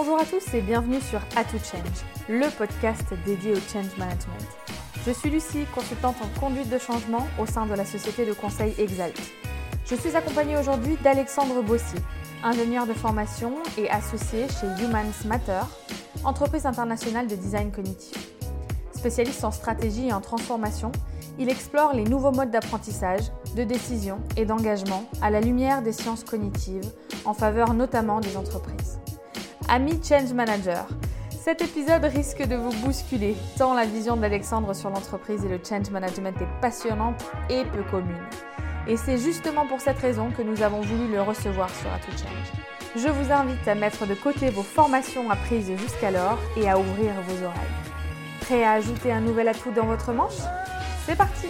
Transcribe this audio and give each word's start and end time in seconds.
Bonjour 0.00 0.20
à 0.20 0.24
tous 0.24 0.54
et 0.54 0.60
bienvenue 0.60 1.00
sur 1.00 1.18
A 1.34 1.42
to 1.42 1.58
Change, 1.58 2.04
le 2.28 2.48
podcast 2.56 3.02
dédié 3.26 3.50
au 3.50 3.56
change 3.56 3.96
management. 3.98 4.46
Je 5.04 5.10
suis 5.10 5.28
Lucie, 5.28 5.66
consultante 5.74 6.14
en 6.22 6.40
conduite 6.40 6.70
de 6.70 6.78
changement 6.78 7.26
au 7.36 7.46
sein 7.46 7.66
de 7.66 7.74
la 7.74 7.84
société 7.84 8.24
de 8.24 8.32
conseil 8.32 8.76
Exalt. 8.78 9.20
Je 9.84 9.96
suis 9.96 10.14
accompagnée 10.14 10.56
aujourd'hui 10.56 10.96
d'Alexandre 11.02 11.64
Bossier, 11.64 11.98
ingénieur 12.44 12.86
de 12.86 12.92
formation 12.92 13.54
et 13.76 13.90
associé 13.90 14.46
chez 14.48 14.68
Humans 14.84 15.26
Matter, 15.26 15.62
entreprise 16.22 16.64
internationale 16.64 17.26
de 17.26 17.34
design 17.34 17.72
cognitif. 17.72 18.30
Spécialiste 18.94 19.42
en 19.42 19.50
stratégie 19.50 20.06
et 20.06 20.12
en 20.12 20.20
transformation, 20.20 20.92
il 21.40 21.50
explore 21.50 21.92
les 21.92 22.04
nouveaux 22.04 22.30
modes 22.30 22.52
d'apprentissage, 22.52 23.32
de 23.56 23.64
décision 23.64 24.20
et 24.36 24.44
d'engagement 24.44 25.02
à 25.20 25.30
la 25.30 25.40
lumière 25.40 25.82
des 25.82 25.92
sciences 25.92 26.22
cognitives, 26.22 26.88
en 27.24 27.34
faveur 27.34 27.74
notamment 27.74 28.20
des 28.20 28.36
entreprises. 28.36 29.00
Ami 29.70 30.00
Change 30.02 30.32
Manager, 30.32 30.86
cet 31.30 31.60
épisode 31.60 32.02
risque 32.04 32.42
de 32.42 32.56
vous 32.56 32.72
bousculer, 32.86 33.36
tant 33.58 33.74
la 33.74 33.84
vision 33.84 34.16
d'Alexandre 34.16 34.74
sur 34.74 34.88
l'entreprise 34.88 35.44
et 35.44 35.48
le 35.48 35.60
change 35.62 35.90
management 35.90 36.40
est 36.40 36.60
passionnante 36.62 37.22
et 37.50 37.64
peu 37.64 37.82
commune. 37.90 38.16
Et 38.86 38.96
c'est 38.96 39.18
justement 39.18 39.66
pour 39.66 39.82
cette 39.82 39.98
raison 39.98 40.30
que 40.30 40.40
nous 40.40 40.62
avons 40.62 40.80
voulu 40.80 41.12
le 41.12 41.20
recevoir 41.20 41.68
sur 41.68 41.92
Atout 41.92 42.12
Change. 42.12 42.62
Je 42.96 43.08
vous 43.08 43.30
invite 43.30 43.68
à 43.68 43.74
mettre 43.74 44.06
de 44.06 44.14
côté 44.14 44.48
vos 44.48 44.62
formations 44.62 45.30
apprises 45.30 45.70
jusqu'alors 45.76 46.38
et 46.56 46.66
à 46.66 46.78
ouvrir 46.78 47.12
vos 47.26 47.44
oreilles. 47.44 47.60
Prêt 48.40 48.64
à 48.64 48.72
ajouter 48.72 49.12
un 49.12 49.20
nouvel 49.20 49.48
atout 49.48 49.72
dans 49.72 49.84
votre 49.84 50.14
manche? 50.14 50.40
C'est 51.04 51.16
parti 51.16 51.48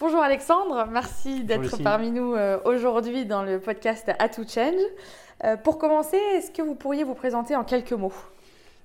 Bonjour 0.00 0.20
Alexandre, 0.20 0.88
merci 0.90 1.44
d'être 1.44 1.76
parmi 1.82 2.10
nous 2.10 2.32
euh, 2.32 2.58
aujourd'hui 2.64 3.26
dans 3.26 3.42
le 3.42 3.60
podcast 3.60 4.10
À 4.18 4.30
tout 4.30 4.46
change. 4.48 4.80
Euh, 5.44 5.58
pour 5.58 5.76
commencer, 5.76 6.16
est-ce 6.16 6.50
que 6.50 6.62
vous 6.62 6.74
pourriez 6.74 7.04
vous 7.04 7.12
présenter 7.14 7.54
en 7.54 7.64
quelques 7.64 7.92
mots? 7.92 8.14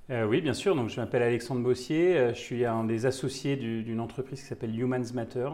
Euh, 0.10 0.26
Oui, 0.26 0.42
bien 0.42 0.54
sûr. 0.54 0.76
Donc, 0.76 0.90
je 0.90 1.00
m'appelle 1.00 1.22
Alexandre 1.22 1.62
Bossier. 1.62 2.34
Je 2.34 2.38
suis 2.38 2.66
un 2.66 2.84
des 2.84 3.06
associés 3.06 3.56
d'une 3.56 4.02
entreprise 4.02 4.42
qui 4.42 4.48
s'appelle 4.48 4.78
Humans 4.78 5.14
Matter. 5.14 5.48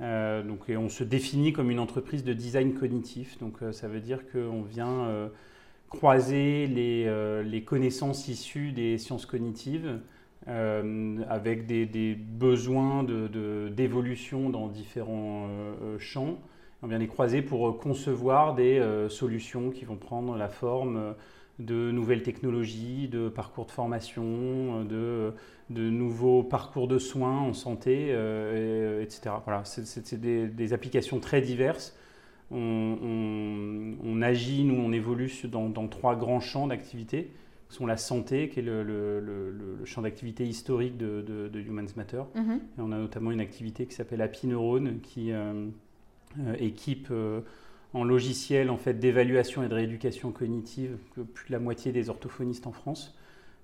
donc, 0.00 0.60
et 0.68 0.78
on 0.78 0.88
se 0.88 1.04
définit 1.04 1.52
comme 1.52 1.70
une 1.70 1.80
entreprise 1.80 2.24
de 2.24 2.32
design 2.32 2.72
cognitif. 2.72 3.38
Donc, 3.40 3.58
ça 3.72 3.88
veut 3.88 4.00
dire 4.00 4.20
qu'on 4.32 4.62
vient 4.62 5.30
croiser 5.90 6.66
les, 6.66 7.42
les, 7.44 7.62
connaissances 7.62 8.26
issues 8.28 8.72
des 8.72 8.96
sciences 8.96 9.26
cognitives 9.26 10.00
euh, 10.48 11.18
avec 11.28 11.66
des, 11.66 12.14
besoins 12.14 13.04
d'évolution 13.04 14.48
dans 14.48 14.68
différents 14.68 15.46
euh, 15.82 15.98
champs. 15.98 16.38
On 16.82 16.86
vient 16.86 16.96
les 16.96 17.06
croiser 17.06 17.42
pour 17.42 17.78
concevoir 17.78 18.54
des 18.54 18.78
euh, 18.78 19.10
solutions 19.10 19.70
qui 19.70 19.84
vont 19.84 19.96
prendre 19.96 20.36
la 20.36 20.48
forme 20.48 21.14
de 21.58 21.90
nouvelles 21.90 22.22
technologies, 22.22 23.08
de 23.08 23.28
parcours 23.28 23.66
de 23.66 23.72
formation, 23.72 24.84
de, 24.84 25.34
nouveaux 25.70 26.42
parcours 26.42 26.88
de 26.88 26.98
soins 26.98 27.40
en 27.40 27.52
santé, 27.52 28.10
etc. 29.02 29.30
Voilà, 29.44 29.64
c'est 29.64 30.14
des, 30.20 30.72
applications 30.72 31.18
très 31.18 31.40
diverses. 31.42 31.94
On, 32.52 34.22
agit, 34.22 34.64
nous, 34.64 34.80
on 34.80 34.92
évolue 34.92 35.32
dans 35.44 35.88
trois 35.88 36.14
grands 36.14 36.40
champs 36.40 36.68
d'activité 36.68 37.32
sont 37.68 37.86
la 37.86 37.96
santé, 37.96 38.48
qui 38.48 38.60
est 38.60 38.62
le, 38.62 39.80
champ 39.84 40.02
d'activité 40.02 40.46
historique 40.46 40.96
de, 40.96 41.50
Humans 41.54 41.88
Matter. 41.96 42.22
Mhm. 42.34 42.60
Et 42.78 42.80
on 42.80 42.92
a 42.92 42.98
notamment 42.98 43.30
une 43.30 43.40
activité 43.40 43.86
qui 43.86 43.94
s'appelle 43.94 44.22
Happy 44.22 44.46
Neurone, 44.46 45.00
qui 45.00 45.32
euh, 45.32 45.66
euh, 46.40 46.54
équipe 46.58 47.08
euh, 47.10 47.40
en 47.94 48.04
logiciel 48.04 48.70
en 48.70 48.76
fait, 48.76 48.94
d'évaluation 48.94 49.62
et 49.62 49.68
de 49.68 49.74
rééducation 49.74 50.30
cognitive 50.32 50.96
plus 51.34 51.48
de 51.48 51.52
la 51.52 51.58
moitié 51.58 51.92
des 51.92 52.10
orthophonistes 52.10 52.66
en 52.66 52.72
France. 52.72 53.16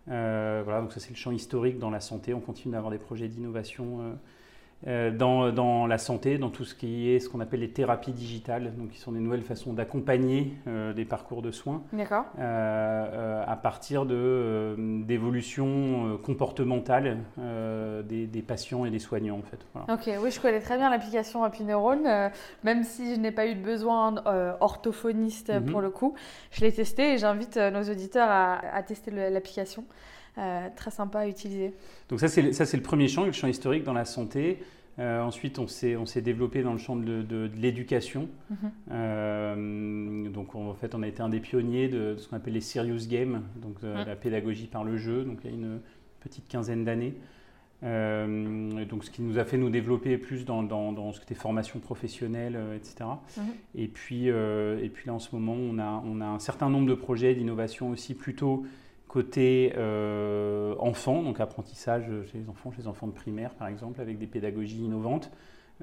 voilà, 0.06 0.80
donc 0.80 0.92
ça 0.92 1.00
c'est 1.00 1.10
le 1.10 1.16
champ 1.16 1.32
historique 1.32 1.78
dans 1.78 1.90
la 1.90 2.00
santé. 2.00 2.34
On 2.34 2.40
continue 2.40 2.72
d'avoir 2.72 2.90
des 2.90 2.98
projets 2.98 3.28
d'innovation 3.28 4.16
euh, 4.86 5.10
dans, 5.10 5.86
la 5.86 5.98
santé, 5.98 6.36
dans 6.36 6.50
tout 6.50 6.64
ce 6.64 6.74
qui 6.74 7.10
est 7.10 7.18
ce 7.18 7.30
qu'on 7.30 7.40
appelle 7.40 7.60
les 7.60 7.70
thérapies 7.70 8.12
digitales, 8.12 8.74
donc 8.76 8.90
qui 8.90 8.98
sont 8.98 9.12
des 9.12 9.20
nouvelles 9.20 9.42
façons 9.42 9.72
d'accompagner 9.72 10.52
euh, 10.66 10.92
des 10.92 11.06
parcours 11.06 11.40
de 11.40 11.50
soins 11.50 11.82
euh, 12.38 13.44
à 13.46 13.56
partir 13.56 14.04
d'évolutions 14.04 16.18
comportementales 16.22 17.18
des, 18.04 18.44
patients 18.46 18.84
et 18.84 18.90
des 18.90 18.98
soignants 18.98 19.38
en 19.38 19.42
fait. 19.42 19.64
Ok, 19.90 20.10
oui, 20.22 20.30
je 20.30 20.38
connais 20.38 20.60
très 20.60 20.76
bien 20.76 20.90
l'application 20.90 21.44
Happy 21.44 21.64
Neurone, 21.64 22.30
même 22.62 22.84
si 22.84 23.14
je 23.14 23.20
n'ai 23.20 23.32
pas 23.32 23.46
eu 23.46 23.54
de 23.54 23.62
besoin 23.62 24.16
orthophoniste 24.60 25.50
mhm. 25.50 25.70
pour 25.70 25.80
le 25.80 25.88
coup, 25.88 26.14
je 26.50 26.60
l'ai 26.60 26.72
testé 26.72 27.14
et 27.14 27.18
j'invite 27.18 27.56
nos 27.56 27.82
auditeurs 27.82 28.28
à 28.30 28.82
tester 28.82 29.10
l'application. 29.10 29.84
Euh, 30.36 30.68
très 30.74 30.90
sympa 30.90 31.20
à 31.20 31.28
utiliser. 31.28 31.74
Donc 32.08 32.18
ça 32.18 32.26
c'est 32.26 32.42
le 32.42 32.82
premier 32.82 33.06
champ, 33.06 33.24
le 33.24 33.30
champ 33.30 33.46
historique 33.46 33.84
dans 33.84 33.92
la 33.92 34.04
santé. 34.04 34.58
Euh, 34.98 35.20
ensuite, 35.22 35.58
on 35.60 35.66
s'est 35.68 36.22
développé 36.22 36.62
dans 36.62 36.72
le 36.72 36.78
champ 36.78 36.96
de, 36.96 37.50
l'éducation. 37.56 38.28
Mhm. 38.50 38.56
Euh, 38.90 40.28
donc, 40.30 40.54
en 40.56 40.74
fait, 40.74 40.94
on 40.94 41.02
a 41.02 41.08
été 41.08 41.20
un 41.20 41.28
des 41.28 41.40
pionniers 41.40 41.88
de, 41.88 42.16
ce 42.16 42.28
qu'on 42.28 42.36
appelle 42.36 42.54
les 42.54 42.60
serious 42.60 43.06
games, 43.08 43.42
donc 43.56 43.76
la 43.82 44.16
pédagogie 44.16 44.66
par 44.66 44.82
le 44.82 44.96
jeu, 44.96 45.24
donc 45.24 45.38
il 45.44 45.50
y 45.50 45.52
a 45.52 45.56
une 45.56 45.80
petite 46.20 46.48
quinzaine 46.48 46.84
d'années. 46.84 47.14
donc, 47.82 49.04
ce 49.04 49.10
qui 49.10 49.22
nous 49.22 49.38
a 49.38 49.44
fait 49.44 49.56
nous 49.56 49.70
développer 49.70 50.18
plus 50.18 50.44
dans, 50.44 50.64
dans, 50.64 51.12
ce 51.12 51.18
qui 51.18 51.26
était 51.26 51.34
formation 51.34 51.78
professionnelle, 51.78 52.58
etc. 52.76 53.08
Mhm. 53.36 53.44
Et, 53.76 53.88
puis, 53.88 54.26
et 54.26 54.90
puis 54.92 55.06
là, 55.06 55.14
en 55.14 55.20
ce 55.20 55.34
moment, 55.34 55.54
on 55.54 55.78
a, 55.78 56.02
on 56.04 56.20
a 56.20 56.26
un 56.26 56.40
certain 56.40 56.70
nombre 56.70 56.88
de 56.88 56.94
projets 56.94 57.34
d'innovation 57.34 57.90
aussi 57.90 58.14
plutôt 58.14 58.64
côté 59.14 59.72
euh, 59.76 60.74
enfant, 60.80 61.22
donc 61.22 61.38
apprentissage 61.38 62.02
chez 62.32 62.38
les 62.38 62.48
enfants, 62.48 62.72
chez 62.72 62.82
les 62.82 62.88
enfants 62.88 63.06
de 63.06 63.12
primaire 63.12 63.54
par 63.54 63.68
exemple, 63.68 64.00
avec 64.00 64.18
des 64.18 64.26
pédagogies 64.26 64.82
innovantes, 64.82 65.30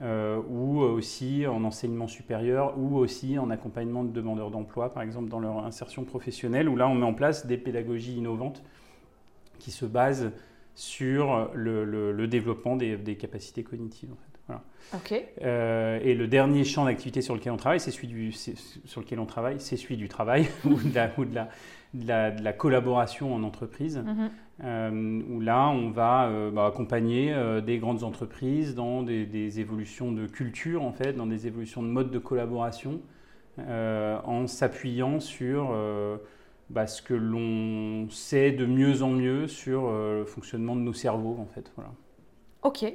euh, 0.01 0.41
ou 0.49 0.81
aussi 0.81 1.47
en 1.47 1.63
enseignement 1.63 2.09
supérieur, 2.09 2.77
ou 2.77 2.97
aussi 2.97 3.39
en 3.39 3.49
accompagnement 3.49 4.03
de 4.03 4.11
demandeurs 4.11 4.51
d'emploi, 4.51 4.93
par 4.93 5.01
exemple 5.01 5.29
dans 5.29 5.39
leur 5.39 5.63
insertion 5.63 6.03
professionnelle, 6.03 6.67
où 6.67 6.75
là 6.75 6.89
on 6.89 6.95
met 6.95 7.05
en 7.05 7.13
place 7.13 7.45
des 7.45 7.55
pédagogies 7.55 8.17
innovantes 8.17 8.63
qui 9.59 9.71
se 9.71 9.85
basent 9.85 10.31
sur 10.75 11.51
le, 11.53 12.25
développement 12.27 12.75
des, 12.75 13.15
capacités 13.15 13.63
cognitives. 13.63 14.11
En 14.11 14.17
fait. 14.17 14.31
Euh, 15.41 15.99
et 16.03 16.15
le 16.15 16.27
dernier 16.27 16.65
champ 16.65 16.83
d'activité 16.83 17.21
sur 17.21 17.33
lequel 17.33 17.53
on 17.53 17.57
travaille, 17.57 17.79
c'est 17.79 17.91
celui 17.91 18.07
du, 18.07 18.33
sur 18.33 18.99
lequel 18.99 19.19
on 19.19 19.25
travaille, 19.25 19.61
c'est 19.61 19.77
celui 19.77 19.95
du 19.95 20.09
travail 20.09 20.49
ou 20.65 20.73
de 20.73 20.93
la, 20.93 21.11
ou 21.17 21.23
de 21.23 21.33
la 21.33 21.47
de 21.93 22.07
la, 22.43 22.53
collaboration 22.53 23.33
en 23.33 23.43
entreprise, 23.43 23.97
mhm. 23.97 24.29
euh, 24.63 25.21
où 25.29 25.39
là, 25.41 25.69
on 25.69 25.89
va 25.89 26.27
euh, 26.27 26.51
bah, 26.51 26.65
accompagner 26.65 27.33
euh, 27.33 27.59
des 27.61 27.79
grandes 27.79 28.03
entreprises 28.03 28.75
dans 28.75 29.03
des, 29.03 29.59
évolutions 29.59 30.11
de 30.11 30.25
culture, 30.27 30.83
en 30.83 30.93
fait, 30.93 31.13
dans 31.13 31.27
des 31.27 31.47
évolutions 31.47 31.83
de 31.83 31.87
mode 31.87 32.11
de 32.11 32.19
collaboration, 32.19 33.01
en 33.57 34.47
s'appuyant 34.47 35.19
sur 35.19 35.75
bah, 36.69 36.87
ce 36.87 37.01
que 37.01 37.13
l'on 37.13 38.09
sait 38.09 38.51
de 38.51 38.65
mieux 38.65 39.03
en 39.03 39.09
mieux 39.09 39.47
sur 39.47 39.91
le 39.91 40.25
fonctionnement 40.25 40.75
de 40.75 40.81
nos 40.81 40.93
cerveaux, 40.93 41.37
en 41.39 41.45
fait. 41.45 41.71
Voilà. 41.75 41.91
Ok. 42.63 42.85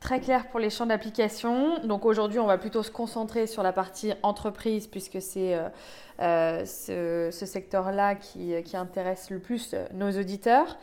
Très 0.00 0.18
clair 0.18 0.48
pour 0.48 0.60
les 0.60 0.70
champs 0.70 0.86
d'application. 0.86 1.78
Donc 1.84 2.06
aujourd'hui, 2.06 2.38
on 2.38 2.46
va 2.46 2.56
plutôt 2.56 2.82
se 2.82 2.90
concentrer 2.90 3.46
sur 3.46 3.62
la 3.62 3.70
partie 3.70 4.14
entreprise 4.22 4.86
puisque 4.86 5.20
c'est 5.20 5.54
euh, 5.54 5.68
euh, 6.20 6.64
ce, 7.30 7.46
secteur-là 7.46 8.14
qui, 8.14 8.54
intéresse 8.74 9.28
le 9.28 9.40
plus 9.40 9.74
euh, 9.74 9.84
nos 9.92 10.10
auditeurs. 10.10 10.78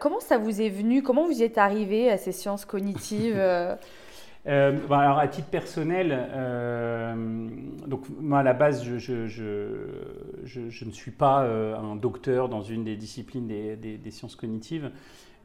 comment 0.00 0.20
ça 0.20 0.36
vous 0.36 0.60
est 0.60 0.68
venu? 0.68 1.02
Comment 1.02 1.24
vous 1.24 1.40
y 1.40 1.44
êtes 1.44 1.56
arrivé 1.56 2.10
à 2.10 2.18
ces 2.18 2.32
sciences 2.32 2.66
cognitives 2.66 3.36
bah, 4.44 4.98
alors 4.98 5.18
à 5.18 5.28
titre 5.28 5.48
personnel, 5.48 6.10
donc 7.86 8.04
moi 8.20 8.40
à 8.40 8.42
la 8.42 8.52
base 8.52 8.84
je, 8.84 8.98
je, 8.98 10.84
ne 10.84 10.90
suis 10.90 11.10
pas 11.10 11.40
un 11.40 11.96
docteur 11.96 12.50
dans 12.50 12.60
une 12.60 12.84
des 12.84 12.96
disciplines 12.96 13.46
des 13.48 14.10
sciences 14.10 14.36
cognitives. 14.36 14.90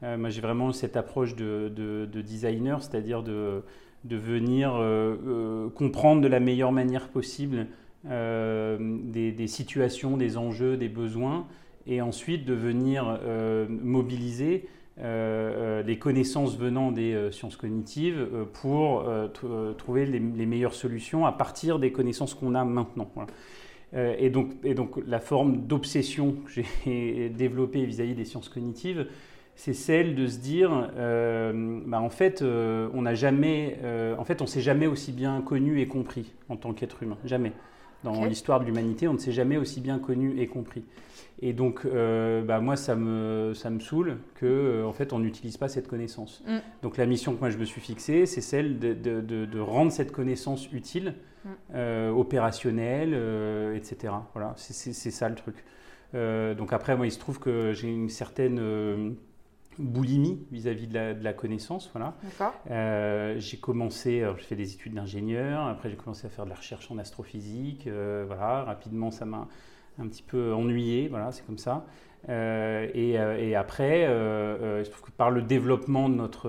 Euh, 0.02 0.16
moi, 0.16 0.30
j'ai 0.30 0.40
vraiment 0.40 0.72
cette 0.72 0.96
approche 0.96 1.34
de, 1.34 2.08
designer, 2.22 2.82
c'est-à-dire 2.82 3.22
de, 3.22 3.62
venir 4.04 4.74
euh, 4.74 5.16
euh, 5.26 5.68
comprendre 5.70 6.22
de 6.22 6.28
la 6.28 6.40
meilleure 6.40 6.72
manière 6.72 7.08
possible 7.08 7.66
des, 8.04 9.46
situations, 9.46 10.16
des 10.16 10.36
enjeux, 10.36 10.76
des 10.76 10.88
besoins, 10.88 11.46
et 11.86 12.00
ensuite 12.00 12.44
de 12.44 12.54
venir 12.54 13.18
mobiliser 13.68 14.68
les 14.98 15.98
connaissances 15.98 16.56
venant 16.56 16.92
des 16.92 17.28
sciences 17.32 17.56
cognitives 17.56 18.28
pour 18.54 19.04
trouver 19.76 20.06
les, 20.06 20.46
meilleures 20.46 20.74
solutions 20.74 21.26
à 21.26 21.32
partir 21.32 21.78
des 21.78 21.92
connaissances 21.92 22.34
qu'on 22.34 22.54
a 22.54 22.64
maintenant. 22.64 23.10
et, 23.94 24.30
donc, 24.30 24.52
et 24.64 24.74
donc 24.74 25.00
la 25.06 25.20
forme 25.20 25.66
d'obsession 25.66 26.36
que 26.46 26.62
j'ai 26.86 27.28
développée 27.36 27.84
vis-à-vis 27.84 28.14
des 28.14 28.24
sciences 28.24 28.48
cognitives, 28.48 29.06
c'est 29.58 29.74
celle 29.74 30.14
de 30.14 30.28
se 30.28 30.38
dire, 30.38 30.88
euh, 30.96 31.80
bah, 31.84 32.00
en 32.00 32.10
fait, 32.10 32.42
euh, 32.42 32.88
on 32.94 33.02
n'a 33.02 33.16
jamais, 33.16 33.80
euh, 33.82 34.14
en 34.16 34.24
fait, 34.24 34.40
on 34.40 34.46
s'est 34.46 34.60
jamais 34.60 34.86
aussi 34.86 35.10
bien 35.10 35.42
connu 35.42 35.80
et 35.80 35.88
compris 35.88 36.32
en 36.48 36.56
tant 36.56 36.72
qu'être 36.72 37.02
humain, 37.02 37.18
jamais. 37.24 37.52
Dans 38.04 38.24
l'histoire 38.24 38.60
de 38.60 38.66
l'humanité, 38.66 39.08
on 39.08 39.14
ne 39.14 39.18
s'est 39.18 39.32
jamais 39.32 39.56
aussi 39.56 39.80
bien 39.80 39.98
connu 39.98 40.40
et 40.40 40.46
compris. 40.46 40.84
Et 41.42 41.52
donc, 41.52 41.84
bah, 41.84 42.60
moi, 42.60 42.76
ça 42.76 42.94
me, 42.94 43.52
ça 43.54 43.70
me 43.70 43.80
saoule 43.80 44.18
euh, 44.44 44.84
en 44.84 44.92
fait, 44.92 45.12
on 45.12 45.18
n'utilise 45.18 45.56
pas 45.56 45.66
cette 45.66 45.88
connaissance. 45.88 46.44
Mm. 46.46 46.58
Donc, 46.82 46.96
la 46.96 47.06
mission 47.06 47.34
que 47.34 47.40
moi, 47.40 47.50
je 47.50 47.58
me 47.58 47.64
suis 47.64 47.80
fixée, 47.80 48.26
c'est 48.26 48.40
celle 48.40 48.78
de, 48.78 48.94
de, 48.94 49.20
de, 49.20 49.58
rendre 49.60 49.90
cette 49.90 50.12
connaissance 50.12 50.70
utile, 50.70 51.14
mm. 51.44 52.10
opérationnelle, 52.16 53.12
etc. 53.74 54.14
Voilà, 54.34 54.54
c'est 54.56 55.10
ça 55.10 55.28
le 55.28 55.34
truc. 55.34 55.64
donc, 56.14 56.72
après, 56.72 56.96
moi, 56.96 57.08
il 57.08 57.12
se 57.12 57.18
trouve 57.18 57.40
que 57.40 57.72
j'ai 57.72 57.88
une 57.88 58.08
certaine 58.08 59.16
boulimie 59.78 60.46
vis-à-vis 60.50 60.86
de, 60.86 61.14
de, 61.14 61.24
la 61.24 61.32
connaissance. 61.32 61.90
Voilà. 61.92 62.14
j'ai 63.38 63.58
commencé, 63.58 64.24
j'ai 64.36 64.44
fait 64.44 64.56
des 64.56 64.74
études 64.74 64.94
d'ingénieur, 64.94 65.66
après 65.66 65.90
j'ai 65.90 65.96
commencé 65.96 66.26
à 66.26 66.30
faire 66.30 66.44
de 66.44 66.50
la 66.50 66.56
recherche 66.56 66.90
en 66.90 66.98
astrophysique. 66.98 67.86
voilà, 67.86 68.64
rapidement, 68.64 69.10
ça 69.10 69.24
m'a 69.24 69.48
un 69.98 70.06
petit 70.06 70.22
peu 70.22 70.52
ennuyé, 70.52 71.08
voilà, 71.08 71.32
c'est 71.32 71.44
comme 71.44 71.58
ça. 71.58 71.86
Euh, 72.28 72.88
euh, 72.94 73.38
et, 73.38 73.54
après, 73.54 74.06
euh, 74.06 74.84
je 74.84 74.90
trouve 74.90 75.02
que 75.02 75.10
par 75.10 75.30
le 75.30 75.42
développement 75.42 76.08
de 76.08 76.14
notre 76.14 76.48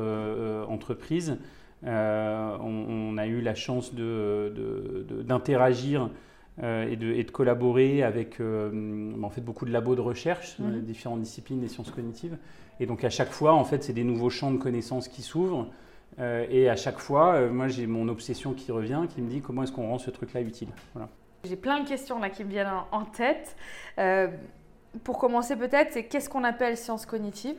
entreprise, 0.67 1.37
on, 1.83 3.15
a 3.17 3.27
eu 3.27 3.41
la 3.41 3.55
chance 3.55 3.93
d'interagir 3.93 6.09
de, 6.57 6.89
et, 6.89 6.95
de, 6.95 7.31
collaborer 7.31 8.03
avec 8.03 8.41
en 8.41 9.29
fait, 9.29 9.41
beaucoup 9.41 9.65
de 9.65 9.71
labos 9.71 9.95
de 9.95 10.01
recherche 10.01 10.59
dans 10.59 10.69
les 10.69 10.79
mhm. 10.79 10.85
différentes 10.85 11.21
disciplines 11.21 11.61
des 11.61 11.67
sciences 11.67 11.91
cognitives. 11.91 12.37
Et 12.79 12.85
donc 12.85 13.03
à 13.03 13.09
chaque 13.09 13.31
fois, 13.31 13.53
en 13.53 13.63
fait, 13.63 13.83
c'est 13.83 13.93
des 13.93 14.03
nouveaux 14.03 14.29
champs 14.29 14.51
de 14.51 14.57
connaissances 14.57 15.07
qui 15.07 15.21
s'ouvrent. 15.21 15.67
et 16.19 16.69
à 16.69 16.75
chaque 16.75 16.99
fois, 16.99 17.47
moi, 17.47 17.67
j'ai 17.67 17.87
mon 17.87 18.07
obsession 18.07 18.53
qui 18.53 18.71
revient, 18.71 19.01
qui 19.13 19.21
me 19.21 19.29
dit 19.29 19.41
comment 19.41 19.63
est-ce 19.63 19.71
qu'on 19.71 19.87
rend 19.87 19.99
ce 19.99 20.11
truc-là 20.11 20.41
utile. 20.41 20.69
Voilà. 20.93 21.09
J'ai 21.45 21.55
plein 21.55 21.81
de 21.81 21.87
questions 21.87 22.19
là 22.19 22.29
qui 22.29 22.43
me 22.43 22.49
viennent 22.49 22.71
en 22.91 23.05
tête. 23.05 23.55
Euh, 23.97 24.27
pour 25.03 25.17
commencer 25.17 25.55
peut-être, 25.55 25.91
c'est 25.91 26.03
qu'est-ce 26.03 26.29
qu'on 26.29 26.43
appelle 26.43 26.77
science 26.77 27.05
cognitive 27.05 27.55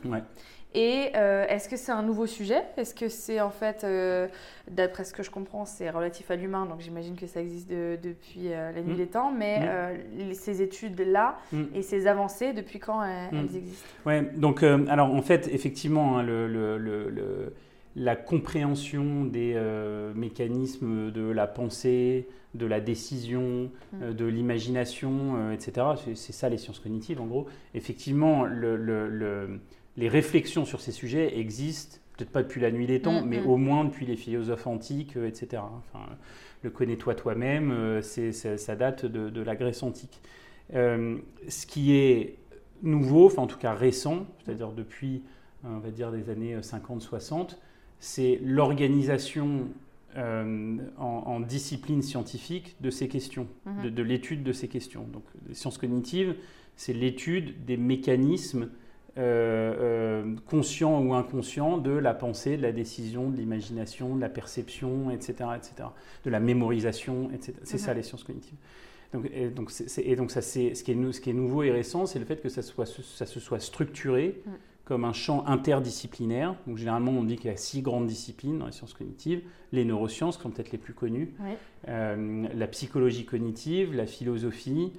Et 0.73 1.11
euh, 1.15 1.45
est-ce 1.47 1.69
que 1.69 1.77
c'est 1.77 1.91
un 1.91 2.03
nouveau 2.03 2.25
sujet? 2.25 2.61
Est-ce 2.77 2.93
que 2.93 3.09
c'est 3.09 3.41
en 3.41 3.49
fait, 3.49 3.83
euh, 3.83 4.27
d'après 4.69 5.03
ce 5.03 5.13
que 5.13 5.23
je 5.23 5.31
comprends, 5.31 5.65
c'est 5.65 5.89
relatif 5.89 6.29
à 6.31 6.35
l'humain, 6.35 6.65
donc 6.65 6.81
j'imagine 6.81 7.15
que 7.15 7.27
ça 7.27 7.41
existe 7.41 7.69
depuis 7.69 8.49
la 8.49 8.81
nuit 8.81 8.93
mm. 8.93 8.97
des 8.97 9.07
temps, 9.07 9.31
mais 9.31 9.59
mm. 9.59 10.33
ces 10.33 10.61
études-là 10.61 11.37
mm. 11.51 11.63
et 11.75 11.81
ces 11.81 12.07
avancées, 12.07 12.53
depuis 12.53 12.79
quand 12.79 13.03
elles, 13.03 13.55
existent? 13.55 13.87
Ouais, 14.05 14.21
donc 14.35 14.63
alors 14.63 15.13
en 15.13 15.21
fait, 15.21 15.47
effectivement, 15.51 16.17
hein, 16.17 16.23
le, 16.23 16.47
le, 16.47 16.77
le, 16.77 17.53
la 17.95 18.15
compréhension 18.15 19.25
des 19.25 19.59
mécanismes 20.15 21.11
de 21.11 21.29
la 21.29 21.47
pensée, 21.47 22.27
de 22.53 22.65
la 22.65 22.79
décision, 22.79 23.71
mm. 23.93 24.03
euh, 24.03 24.13
de 24.13 24.25
l'imagination, 24.25 25.35
euh, 25.37 25.51
etc. 25.53 25.87
C'est 26.15 26.33
ça 26.33 26.49
les 26.49 26.57
sciences 26.57 26.79
cognitives 26.79 27.21
en 27.21 27.25
gros. 27.25 27.47
Effectivement, 27.73 28.45
les 28.45 30.09
réflexions 30.09 30.65
sur 30.65 30.81
ces 30.81 30.91
sujets 30.91 31.39
existent, 31.39 31.97
peut-être 32.17 32.31
pas 32.31 32.43
depuis 32.43 32.61
la 32.61 32.71
nuit 32.71 32.87
des 32.87 33.01
temps, 33.01 33.21
mm, 33.21 33.27
mais 33.27 33.41
mm. 33.41 33.47
au 33.47 33.57
moins 33.57 33.85
depuis 33.85 34.05
les 34.05 34.17
philosophes 34.17 34.67
antiques, 34.67 35.15
euh, 35.17 35.27
etc. 35.27 35.63
Enfin, 35.77 36.05
le 36.63 36.69
connais-toi 36.69 37.15
toi-même, 37.15 38.01
ça 38.01 38.75
date 38.75 39.05
de, 39.05 39.41
la 39.41 39.55
Grèce 39.55 39.81
antique. 39.81 40.21
ce 40.71 41.65
qui 41.65 41.95
est 41.95 42.37
nouveau, 42.83 43.25
enfin 43.25 43.41
en 43.41 43.47
tout 43.47 43.57
cas 43.57 43.73
récent, 43.73 44.27
c'est-à-dire 44.43 44.71
depuis, 44.71 45.23
on 45.63 45.79
va 45.79 45.89
dire, 45.89 46.11
des 46.11 46.29
années 46.29 46.55
50-60, 46.59 47.57
c'est 48.01 48.39
l'organisation 48.43 49.69
euh, 50.17 50.77
en, 50.97 51.39
discipline 51.39 52.01
scientifique 52.01 52.75
de 52.81 52.89
ces 52.89 53.07
questions, 53.07 53.47
mhm. 53.65 53.91
de, 53.91 54.03
l'étude 54.03 54.43
de 54.43 54.51
ces 54.51 54.67
questions. 54.67 55.05
Donc, 55.13 55.23
les 55.47 55.53
sciences 55.53 55.77
cognitives, 55.77 56.35
c'est 56.75 56.93
l'étude 56.93 57.63
des 57.63 57.77
mécanismes 57.77 58.69
euh, 59.17 60.23
euh, 60.23 60.35
conscients 60.47 60.99
ou 61.01 61.13
inconscients 61.13 61.77
de 61.77 61.91
la 61.91 62.13
pensée, 62.13 62.57
de 62.57 62.63
la 62.63 62.71
décision, 62.71 63.29
de 63.29 63.37
l'imagination, 63.37 64.15
de 64.15 64.21
la 64.21 64.29
perception, 64.29 65.11
etc., 65.11 65.33
etc., 65.55 65.89
de 66.25 66.29
la 66.29 66.39
mémorisation, 66.39 67.29
etc. 67.33 67.53
C'est 67.63 67.77
ça 67.77 67.91
mhm. 67.91 67.97
les 67.97 68.03
sciences 68.03 68.23
cognitives. 68.23 68.57
Donc, 69.13 69.29
et 69.31 69.49
donc, 69.49 69.71
et 69.97 70.15
donc 70.15 70.31
ça, 70.31 70.41
c'est 70.41 70.73
ce 70.73 70.83
qui 70.83 70.91
est, 70.91 71.11
ce 71.11 71.21
qui 71.21 71.29
est 71.29 71.33
nouveau 71.33 71.63
et 71.63 71.71
récent, 71.71 72.05
c'est 72.05 72.19
le 72.19 72.25
fait 72.25 72.41
que 72.41 72.49
ça, 72.49 72.63
soit, 72.63 72.85
ça 72.87 73.25
se 73.25 73.39
soit 73.39 73.59
structuré. 73.59 74.41
Mhm 74.45 74.53
comme 74.85 75.05
un 75.05 75.13
champ 75.13 75.45
interdisciplinaire. 75.47 76.55
Donc, 76.67 76.77
généralement, 76.77 77.11
on 77.11 77.23
dit 77.23 77.37
qu'il 77.37 77.49
y 77.49 77.53
a 77.53 77.57
six 77.57 77.81
grandes 77.81 78.07
disciplines 78.07 78.57
dans 78.57 78.65
les 78.65 78.71
sciences 78.71 78.93
cognitives. 78.93 79.41
Les 79.71 79.85
neurosciences, 79.85 80.37
qui 80.37 80.43
sont 80.43 80.49
peut-être 80.49 80.71
les 80.71 80.77
plus 80.77 80.93
connues, 80.93 81.33
euh, 81.87 82.47
la 82.53 82.67
psychologie 82.67 83.25
cognitive, 83.25 83.93
la 83.93 84.07
philosophie, 84.07 84.91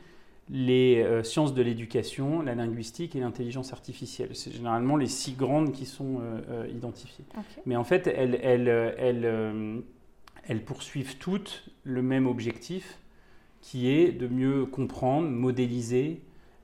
les 0.51 1.03
euh, 1.03 1.23
sciences 1.23 1.55
de 1.55 1.63
l'éducation, 1.63 2.43
la 2.43 2.55
linguistique 2.55 3.17
et 3.17 3.21
l'intelligence 3.21 3.73
artificielle. 3.73 4.31
C'est 4.35 4.53
généralement 4.53 4.97
les 4.97 5.07
six 5.07 5.35
grandes 5.35 5.73
qui 5.73 5.87
sont 5.87 6.21
euh, 6.21 6.67
identifiées. 6.75 7.25
Mais 7.67 7.77
en 7.77 7.85
fait, 7.85 8.07
elles, 8.07 8.39
elles, 8.43 8.69
elles, 8.99 9.83
elles 10.47 10.65
poursuivent 10.65 11.19
toutes 11.19 11.65
le 11.85 12.03
même 12.03 12.27
objectif, 12.27 12.99
qui 13.61 13.89
est 13.89 14.13
de 14.13 14.27
mieux 14.27 14.65
comprendre, 14.67 15.29
modéliser 15.29 16.21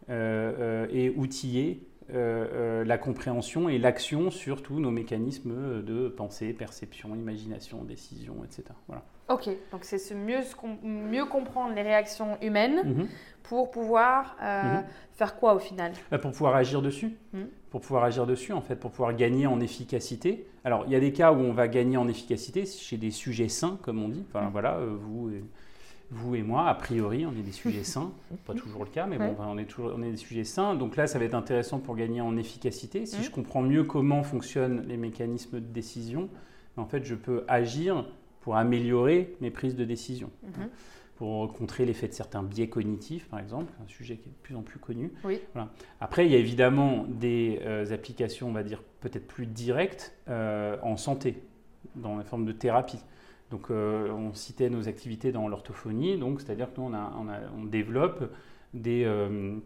et 0.09 1.13
outiller 1.17 1.88
euh, 2.15 2.47
euh, 2.53 2.85
la 2.85 2.97
compréhension 2.97 3.69
et 3.69 3.77
l'action 3.77 4.31
sur 4.31 4.63
tous 4.63 4.81
nos 4.81 4.91
mécanismes 4.91 5.83
de 5.83 6.09
pensée, 6.09 6.55
perception, 6.55 7.15
imagination, 7.15 7.85
décision, 7.85 8.37
etc. 8.45 8.65
Voilà. 8.87 9.03
Ok, 9.29 9.51
donc 9.73 9.85
c'est 9.85 10.15
mieux, 10.15 10.41
mieux 10.83 11.27
comprendre 11.27 11.75
les 11.75 11.83
réactions 11.83 12.39
humaines 12.41 12.81
mhm. 12.83 13.09
pour 13.43 13.71
pouvoir 13.71 14.37
euh, 14.43 14.63
mhm. 14.63 14.85
faire 15.13 15.37
quoi 15.37 15.55
au 15.55 15.59
final? 15.59 15.93
Pour 16.23 16.31
pouvoir 16.31 16.57
agir 16.57 16.81
dessus. 16.81 17.15
Mhm. 17.35 17.49
Pour 17.71 17.83
pouvoir 17.83 18.05
agir 18.05 18.27
dessus, 18.27 18.55
en 18.55 18.63
fait, 18.63 18.77
pour 18.77 18.91
pouvoir 18.91 19.15
gagner 19.15 19.47
en 19.47 19.61
efficacité. 19.61 20.47
Alors, 20.65 20.85
il 20.87 20.93
y 20.93 20.97
a 20.97 21.01
des 21.01 21.13
cas 21.13 21.33
où 21.33 21.41
on 21.41 21.53
va 21.53 21.69
gagner 21.69 21.99
en 21.99 22.09
efficacité 22.09 22.65
chez 22.65 22.97
des 22.97 23.11
sujets 23.11 23.51
sains, 23.51 23.79
comme 23.83 24.03
on 24.03 24.09
dit. 24.09 24.25
Enfin, 24.29 24.49
voilà, 24.51 24.79
vous 24.81 25.31
vous 26.11 26.35
et 26.35 26.43
moi, 26.43 26.69
a 26.69 26.75
priori, 26.75 27.27
on 27.27 27.33
est 27.33 27.43
des 27.43 27.53
sujets 27.53 27.85
sains. 27.85 28.13
Pas 28.47 28.55
toujours 28.55 28.85
le 28.85 28.91
cas, 28.91 29.07
mais 29.07 29.19
bon, 29.19 29.37
on, 29.39 29.59
est 29.59 29.67
toujours, 29.67 29.93
on 29.95 30.03
est 30.03 30.11
des 30.11 30.17
sujets 30.17 30.45
sains. 30.45 30.75
Donc 30.75 30.97
là, 30.97 31.07
ça 31.07 31.19
va 31.19 31.25
être 31.25 31.35
intéressant 31.35 31.79
pour 31.79 31.97
gagner 31.97 32.21
en 32.21 32.37
efficacité. 32.37 33.07
Si 33.07 33.23
je 33.23 33.31
comprends 33.31 33.63
mieux 33.63 33.85
comment 33.85 34.23
fonctionnent 34.23 34.87
les 34.87 34.97
mécanismes 34.97 35.61
de 35.61 35.67
décision, 35.67 36.29
en 36.77 36.87
fait, 36.87 37.05
je 37.05 37.15
peux 37.15 37.45
agir 37.49 38.07
pour 38.41 38.57
améliorer 38.57 39.35
mes 39.41 39.51
prises 39.51 39.77
de 39.77 39.85
décision. 39.85 40.31
Mhm. 40.43 40.69
Pour 41.17 41.53
contrer 41.53 41.85
l'effet 41.85 42.07
de 42.07 42.13
certains 42.13 42.45
biais 42.45 42.69
cognitifs, 42.69 43.29
par 43.29 43.41
exemple, 43.41 43.73
un 43.85 43.89
sujet 43.89 44.17
qui 44.17 44.29
est 44.29 44.33
de 44.33 44.37
plus 44.41 44.55
en 44.55 44.63
plus 44.63 44.79
connu. 44.79 45.13
Voilà. 45.25 45.69
Après, 46.01 46.25
il 46.25 46.31
y 46.31 46.37
a 46.37 46.39
évidemment 46.39 47.07
des 47.09 47.59
euh, 47.65 47.93
applications, 47.93 48.49
on 48.49 48.53
va 48.53 48.63
dire, 48.63 48.85
peut-être 49.01 49.27
plus 49.27 49.47
directes 49.47 50.15
euh, 50.29 50.77
en 50.83 50.97
santé, 50.97 51.43
dans 51.97 52.17
la 52.17 52.23
forme 52.23 52.45
de 52.45 52.53
thérapie. 52.53 53.01
Donc, 53.51 53.71
euh, 53.71 54.11
on 54.11 54.35
citait 54.35 54.69
nos 54.69 54.89
activités 54.89 55.33
dans 55.33 55.49
l'orthophonie, 55.49 56.19
donc 56.19 56.41
c'est-à-dire 56.41 56.73
que 56.73 56.81
nous, 56.81 56.93
on, 56.93 57.65
développe 57.65 58.31
des, 58.75 59.05
euh, 59.05 59.57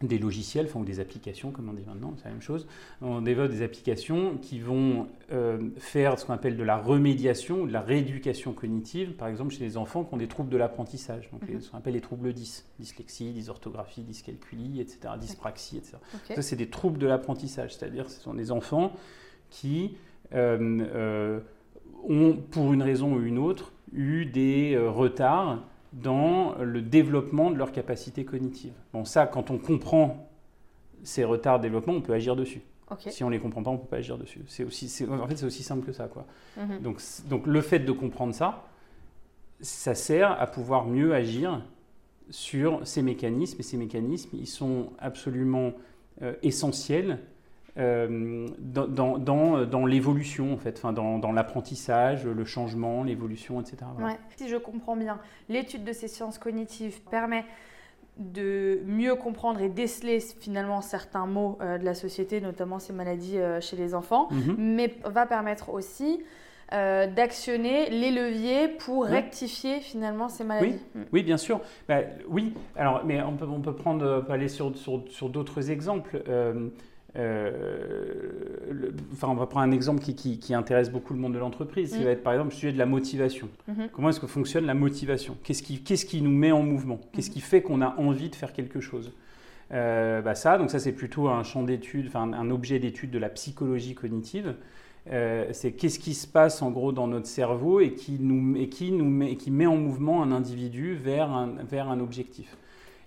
des 0.00 0.18
logiciels, 0.18 0.66
enfin, 0.66 0.78
ou 0.78 0.84
des 0.84 1.00
applications, 1.00 1.50
comme 1.50 1.68
on 1.68 1.72
dit 1.72 1.82
maintenant, 1.84 2.14
c'est 2.18 2.26
la 2.26 2.30
même 2.30 2.40
chose. 2.40 2.68
On 3.00 3.20
développe 3.20 3.50
des 3.50 3.62
applications 3.62 4.36
qui 4.40 4.60
vont 4.60 5.08
euh, 5.32 5.58
faire 5.78 6.20
ce 6.20 6.24
qu'on 6.24 6.34
appelle 6.34 6.56
de 6.56 6.62
la 6.62 6.76
remédiation 6.76 7.62
ou 7.62 7.66
de 7.66 7.72
la 7.72 7.80
rééducation 7.80 8.52
cognitive, 8.52 9.14
par 9.14 9.26
exemple 9.26 9.52
chez 9.52 9.64
les 9.64 9.76
enfants 9.76 10.04
qui 10.04 10.14
ont 10.14 10.18
des 10.18 10.28
troubles 10.28 10.50
de 10.50 10.56
l'apprentissage, 10.56 11.28
donc 11.32 11.48
mhm. 11.48 11.60
ce 11.60 11.70
qu'on 11.70 11.78
appelle 11.78 11.94
les 11.94 12.00
troubles 12.00 12.32
10, 12.32 12.64
dyslexie, 12.78 13.32
dysorthographie, 13.32 14.02
dyscalculie, 14.02 14.80
etc., 14.80 15.14
dyspraxie, 15.18 15.78
etc. 15.78 15.96
Ça, 16.28 16.42
c'est 16.42 16.56
des 16.56 16.68
troubles 16.68 16.98
de 16.98 17.08
l'apprentissage, 17.08 17.74
c'est-à-dire 17.74 18.08
ce 18.08 18.20
sont 18.20 18.34
des 18.34 18.52
enfants 18.52 18.92
qui 19.50 19.96
ont, 22.08 22.36
pour 22.50 22.72
une 22.72 22.82
raison 22.82 23.14
ou 23.14 23.22
une 23.22 23.38
autre, 23.38 23.72
eu 23.92 24.26
des 24.26 24.74
euh, 24.74 24.90
retards 24.90 25.62
dans 25.92 26.56
le 26.58 26.80
développement 26.80 27.50
de 27.50 27.56
leur 27.56 27.72
capacité 27.72 28.24
cognitive. 28.24 28.72
Bon, 28.92 29.04
ça, 29.04 29.26
quand 29.26 29.50
on 29.50 29.58
comprend 29.58 30.28
ces 31.02 31.24
retards 31.24 31.58
de 31.58 31.64
développement, 31.64 31.92
on 31.92 32.00
peut 32.00 32.14
agir 32.14 32.36
dessus. 32.36 32.62
Si 33.08 33.24
on 33.24 33.28
ne 33.28 33.32
les 33.32 33.40
comprend 33.40 33.62
pas, 33.62 33.70
on 33.70 33.74
ne 33.74 33.78
peut 33.78 33.86
pas 33.86 33.96
agir 33.96 34.18
dessus. 34.18 34.42
C'est 34.46 34.64
aussi, 34.64 35.06
en 35.08 35.26
fait, 35.26 35.36
c'est 35.36 35.46
aussi 35.46 35.62
simple 35.62 35.84
que 35.84 35.92
ça. 35.92 36.08
Quoi. 36.08 36.26
Mhm. 36.56 36.80
donc, 36.80 37.00
donc, 37.28 37.46
le 37.46 37.60
fait 37.60 37.78
de 37.78 37.92
comprendre 37.92 38.34
ça, 38.34 38.66
ça 39.60 39.94
sert 39.94 40.30
à 40.40 40.46
pouvoir 40.46 40.86
mieux 40.86 41.14
agir 41.14 41.62
sur 42.30 42.86
ces 42.86 43.02
mécanismes. 43.02 43.60
Et 43.60 43.62
ces 43.62 43.76
mécanismes, 43.76 44.36
ils 44.36 44.46
sont 44.46 44.92
absolument 44.98 45.72
euh, 46.22 46.34
essentiels 46.42 47.18
euh, 47.78 48.46
dans, 48.58 49.18
dans, 49.18 49.64
dans 49.64 49.86
l'évolution, 49.86 50.52
en 50.52 50.58
fait, 50.58 50.76
enfin, 50.78 50.92
dans, 50.92 51.32
l'apprentissage, 51.32 52.26
le 52.26 52.44
changement, 52.44 53.02
l'évolution, 53.02 53.60
etc. 53.60 53.78
Ouais. 53.98 54.18
Si 54.36 54.48
je 54.48 54.56
comprends 54.56 54.96
bien, 54.96 55.18
l'étude 55.48 55.84
de 55.84 55.92
ces 55.92 56.08
sciences 56.08 56.38
cognitives 56.38 57.00
permet 57.10 57.44
de 58.18 58.80
mieux 58.84 59.14
comprendre 59.14 59.60
et 59.62 59.70
déceler 59.70 60.20
finalement 60.20 60.82
certains 60.82 61.26
mots 61.26 61.56
euh, 61.62 61.78
de 61.78 61.84
la 61.84 61.94
société, 61.94 62.42
notamment 62.42 62.78
ces 62.78 62.92
maladies 62.92 63.38
euh, 63.38 63.60
chez 63.60 63.76
les 63.76 63.94
enfants, 63.94 64.28
mhm. 64.30 64.56
mais 64.58 64.94
va 65.04 65.24
permettre 65.24 65.70
aussi 65.70 66.20
euh, 66.72 67.06
d'actionner 67.06 67.90
les 67.90 68.10
leviers 68.10 68.68
pour 68.68 69.04
rectifier 69.04 69.80
finalement 69.80 70.30
ces 70.30 70.42
maladies. 70.42 70.78
Oui, 70.94 71.02
mm. 71.02 71.06
oui 71.12 71.22
bien 71.22 71.36
sûr. 71.36 71.60
Bah, 71.86 71.98
oui, 72.28 72.54
alors, 72.76 73.02
mais 73.04 73.20
on 73.20 73.36
peut, 73.36 73.46
on 73.46 73.60
peut 73.60 73.74
prendre, 73.74 74.24
aller 74.30 74.48
sur, 74.48 74.74
sur, 74.76 75.04
sur 75.08 75.28
d'autres 75.28 75.70
exemples. 75.70 76.22
Euh, 76.28 76.68
euh, 77.16 78.90
enfin, 79.12 79.28
on 79.28 79.34
va 79.34 79.46
prendre 79.46 79.66
un 79.66 79.72
exemple 79.72 80.00
qui, 80.00 80.38
qui, 80.38 80.54
intéresse 80.54 80.90
beaucoup 80.90 81.12
le 81.12 81.20
monde 81.20 81.34
de 81.34 81.38
l'entreprise, 81.38 81.92
qui 81.92 82.00
mm. 82.00 82.04
va 82.04 82.10
être 82.10 82.22
par 82.22 82.32
exemple 82.32 82.50
le 82.50 82.56
sujet 82.56 82.72
de 82.72 82.78
la 82.78 82.86
motivation. 82.86 83.48
Mm-hmm. 83.68 83.90
Comment 83.92 84.08
est-ce 84.08 84.20
que 84.20 84.26
fonctionne 84.26 84.66
la 84.66 84.74
motivation? 84.74 85.36
Qu'est-ce 85.44 85.62
qui, 86.06 86.22
nous 86.22 86.30
met 86.30 86.52
en 86.52 86.62
mouvement? 86.62 87.00
Qu'est-ce 87.12 87.28
mm-hmm. 87.28 87.32
qui 87.32 87.40
fait 87.40 87.62
qu'on 87.62 87.82
a 87.82 87.94
envie 87.98 88.30
de 88.30 88.34
faire 88.34 88.52
quelque 88.52 88.80
chose? 88.80 89.12
Bah 89.70 90.34
ça, 90.34 90.58
donc 90.58 90.70
ça 90.70 90.78
c'est 90.78 90.92
plutôt 90.92 91.28
un 91.28 91.42
champ 91.44 91.62
d'étude, 91.62 92.08
enfin 92.08 92.30
un 92.34 92.50
objet 92.50 92.78
d'étude 92.78 93.10
de 93.10 93.18
la 93.18 93.30
psychologie 93.30 93.94
cognitive. 93.94 94.54
Euh, 95.10 95.46
c'est 95.52 95.72
qu'est-ce 95.72 95.98
qui 95.98 96.14
se 96.14 96.26
passe 96.26 96.62
en 96.62 96.70
gros 96.70 96.92
dans 96.92 97.08
notre 97.08 97.26
cerveau 97.26 97.80
et 97.80 97.92
qui, 97.94 98.18
nous, 98.20 98.56
et 98.56 98.68
qui, 98.68 98.92
nous 98.92 99.04
met, 99.04 99.36
qui 99.36 99.50
met 99.50 99.66
en 99.66 99.76
mouvement 99.76 100.22
un 100.22 100.30
individu 100.30 100.94
vers 100.94 101.30
un, 101.30 101.54
vers 101.68 101.88
un 101.88 101.98
objectif. 102.00 102.56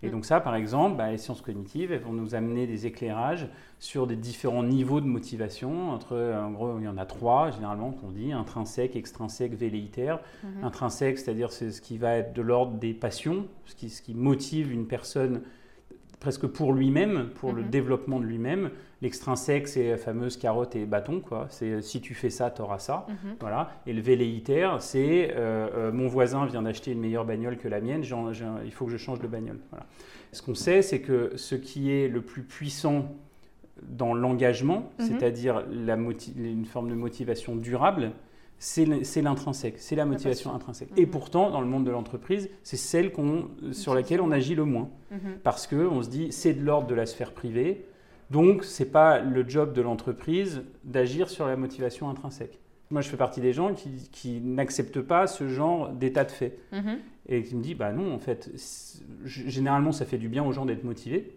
Et 0.06 0.10
donc 0.10 0.26
ça, 0.26 0.40
par 0.40 0.56
exemple, 0.56 0.98
bah, 0.98 1.12
les 1.12 1.18
sciences 1.18 1.42
cognitives 1.42 1.92
elles 1.92 2.02
vont 2.02 2.14
nous 2.14 2.36
amener 2.36 2.68
des 2.68 2.86
éclairages 2.86 3.48
sur 3.80 4.08
des 4.08 4.16
différents 4.16 4.64
niveaux 4.64 5.02
de 5.02 5.08
motivation. 5.08 5.92
Entre, 5.92 6.16
en 6.16 6.52
gros, 6.52 6.78
il 6.80 6.86
y 6.86 6.88
en 6.88 6.98
a 6.98 7.06
trois 7.06 7.52
généralement 7.52 7.92
qu'on 7.92 8.10
dit 8.10 8.32
intrinsèque, 8.32 8.96
extrinsèque, 8.96 9.54
velléitaire. 9.54 10.20
Mhm. 10.44 10.64
Intrinsèque, 10.64 11.18
c'est-à-dire 11.18 11.52
c'est 11.52 11.72
ce 11.72 11.82
qui 11.82 11.98
va 11.98 12.16
être 12.16 12.34
de 12.34 12.42
l'ordre 12.42 12.78
des 12.78 12.94
passions, 12.94 13.48
ce 13.66 13.76
qui, 13.76 13.90
ce 13.90 14.02
qui 14.02 14.14
motive 14.14 14.72
une 14.72 14.88
personne 14.88 15.42
presque 16.26 16.48
pour 16.48 16.74
lui-même, 16.74 17.30
pour 17.36 17.54
le 17.54 17.62
mhm. 17.62 17.70
développement 17.70 18.20
de 18.20 18.26
lui-même. 18.26 18.72
L'extrinsèque, 19.04 19.68
c'est 19.68 19.92
la 19.92 19.98
fameuse 19.98 20.38
carotte 20.38 20.76
et 20.76 20.88
bâton, 20.88 21.20
quoi. 21.20 21.46
C'est 21.52 21.84
si 21.84 22.02
tu 22.02 22.16
fais 22.16 22.32
ça, 22.32 22.50
tu 22.50 22.64
auras 22.64 22.80
ça. 22.80 23.06
Mhm. 23.08 23.36
Voilà. 23.42 23.70
Et 23.86 23.94
le 23.94 24.02
velléitaire, 24.02 24.82
c'est 24.82 25.30
euh, 25.36 25.68
euh, 25.76 25.92
mon 25.92 26.08
voisin 26.08 26.48
vient 26.48 26.64
d'acheter 26.64 26.94
une 26.94 27.00
meilleure 27.00 27.26
bagnole 27.26 27.58
que 27.58 27.68
la 27.68 27.80
mienne, 27.80 28.02
il 28.04 28.72
faut 28.72 28.86
que 28.86 28.92
je 28.92 28.98
change 28.98 29.20
de 29.20 29.28
bagnole. 29.28 29.60
Voilà. 29.70 29.86
Ce 30.32 30.42
qu'on 30.42 30.56
sait, 30.56 30.82
c'est 30.82 31.00
que 31.00 31.34
ce 31.36 31.54
qui 31.54 31.92
est 31.92 32.08
le 32.08 32.22
plus 32.22 32.42
puissant 32.42 33.14
dans 33.84 34.16
l'engagement, 34.16 34.90
mhm. 34.98 35.06
c'est-à-dire 35.06 35.64
une 35.72 36.66
forme 36.66 36.90
de 36.90 36.96
motivation 36.96 37.56
durable, 37.56 38.14
c'est 38.58 39.22
l'intrinsèque, 39.22 39.76
c'est 39.78 39.96
la 39.96 40.06
motivation 40.06 40.54
intrinsèque. 40.54 40.90
Et 40.98 41.06
mhm. 41.06 41.12
pourtant, 41.12 41.50
dans 41.52 41.62
le 41.62 41.68
monde 41.68 41.86
de 41.86 41.92
l'entreprise, 41.92 42.50
c'est 42.64 42.78
celle 42.78 43.12
sur 43.72 43.94
laquelle 43.94 44.22
on 44.22 44.32
agit 44.32 44.56
le 44.56 44.66
moins. 44.66 44.90
Mhm. 45.12 45.40
Parce 45.44 45.68
qu'on 45.68 46.02
se 46.02 46.10
dit, 46.10 46.32
c'est 46.32 46.54
de 46.54 46.64
l'ordre 46.64 46.88
de 46.88 46.96
la 46.96 47.06
sphère 47.06 47.34
privée, 47.34 47.86
donc 48.32 48.64
ce 48.64 48.84
n'est 48.84 48.90
pas 48.90 49.20
le 49.20 49.48
job 49.48 49.74
de 49.74 49.82
l'entreprise 49.82 50.64
d'agir 50.84 51.30
sur 51.30 51.48
la 51.48 51.56
motivation 51.56 52.10
intrinsèque. 52.10 52.60
Moi, 52.92 53.02
je 53.02 53.10
fais 53.10 53.18
partie 53.18 53.42
des 53.42 53.54
gens 53.54 53.74
qui, 53.74 54.42
n'acceptent 54.42 55.02
pas 55.02 55.28
ce 55.28 55.48
genre 55.48 55.90
d'état 55.90 56.24
de 56.24 56.32
fait. 56.32 56.60
Mhm. 56.72 57.00
Et 57.28 57.42
qui 57.44 57.56
me 57.56 57.62
disent, 57.62 57.78
bah 57.78 57.92
non, 57.92 58.14
en 58.14 58.20
fait, 58.20 58.52
généralement, 59.26 59.92
ça 59.92 60.06
fait 60.06 60.20
du 60.20 60.30
bien 60.30 60.44
aux 60.44 60.52
gens 60.52 60.66
d'être 60.66 60.84
motivés. 60.84 61.36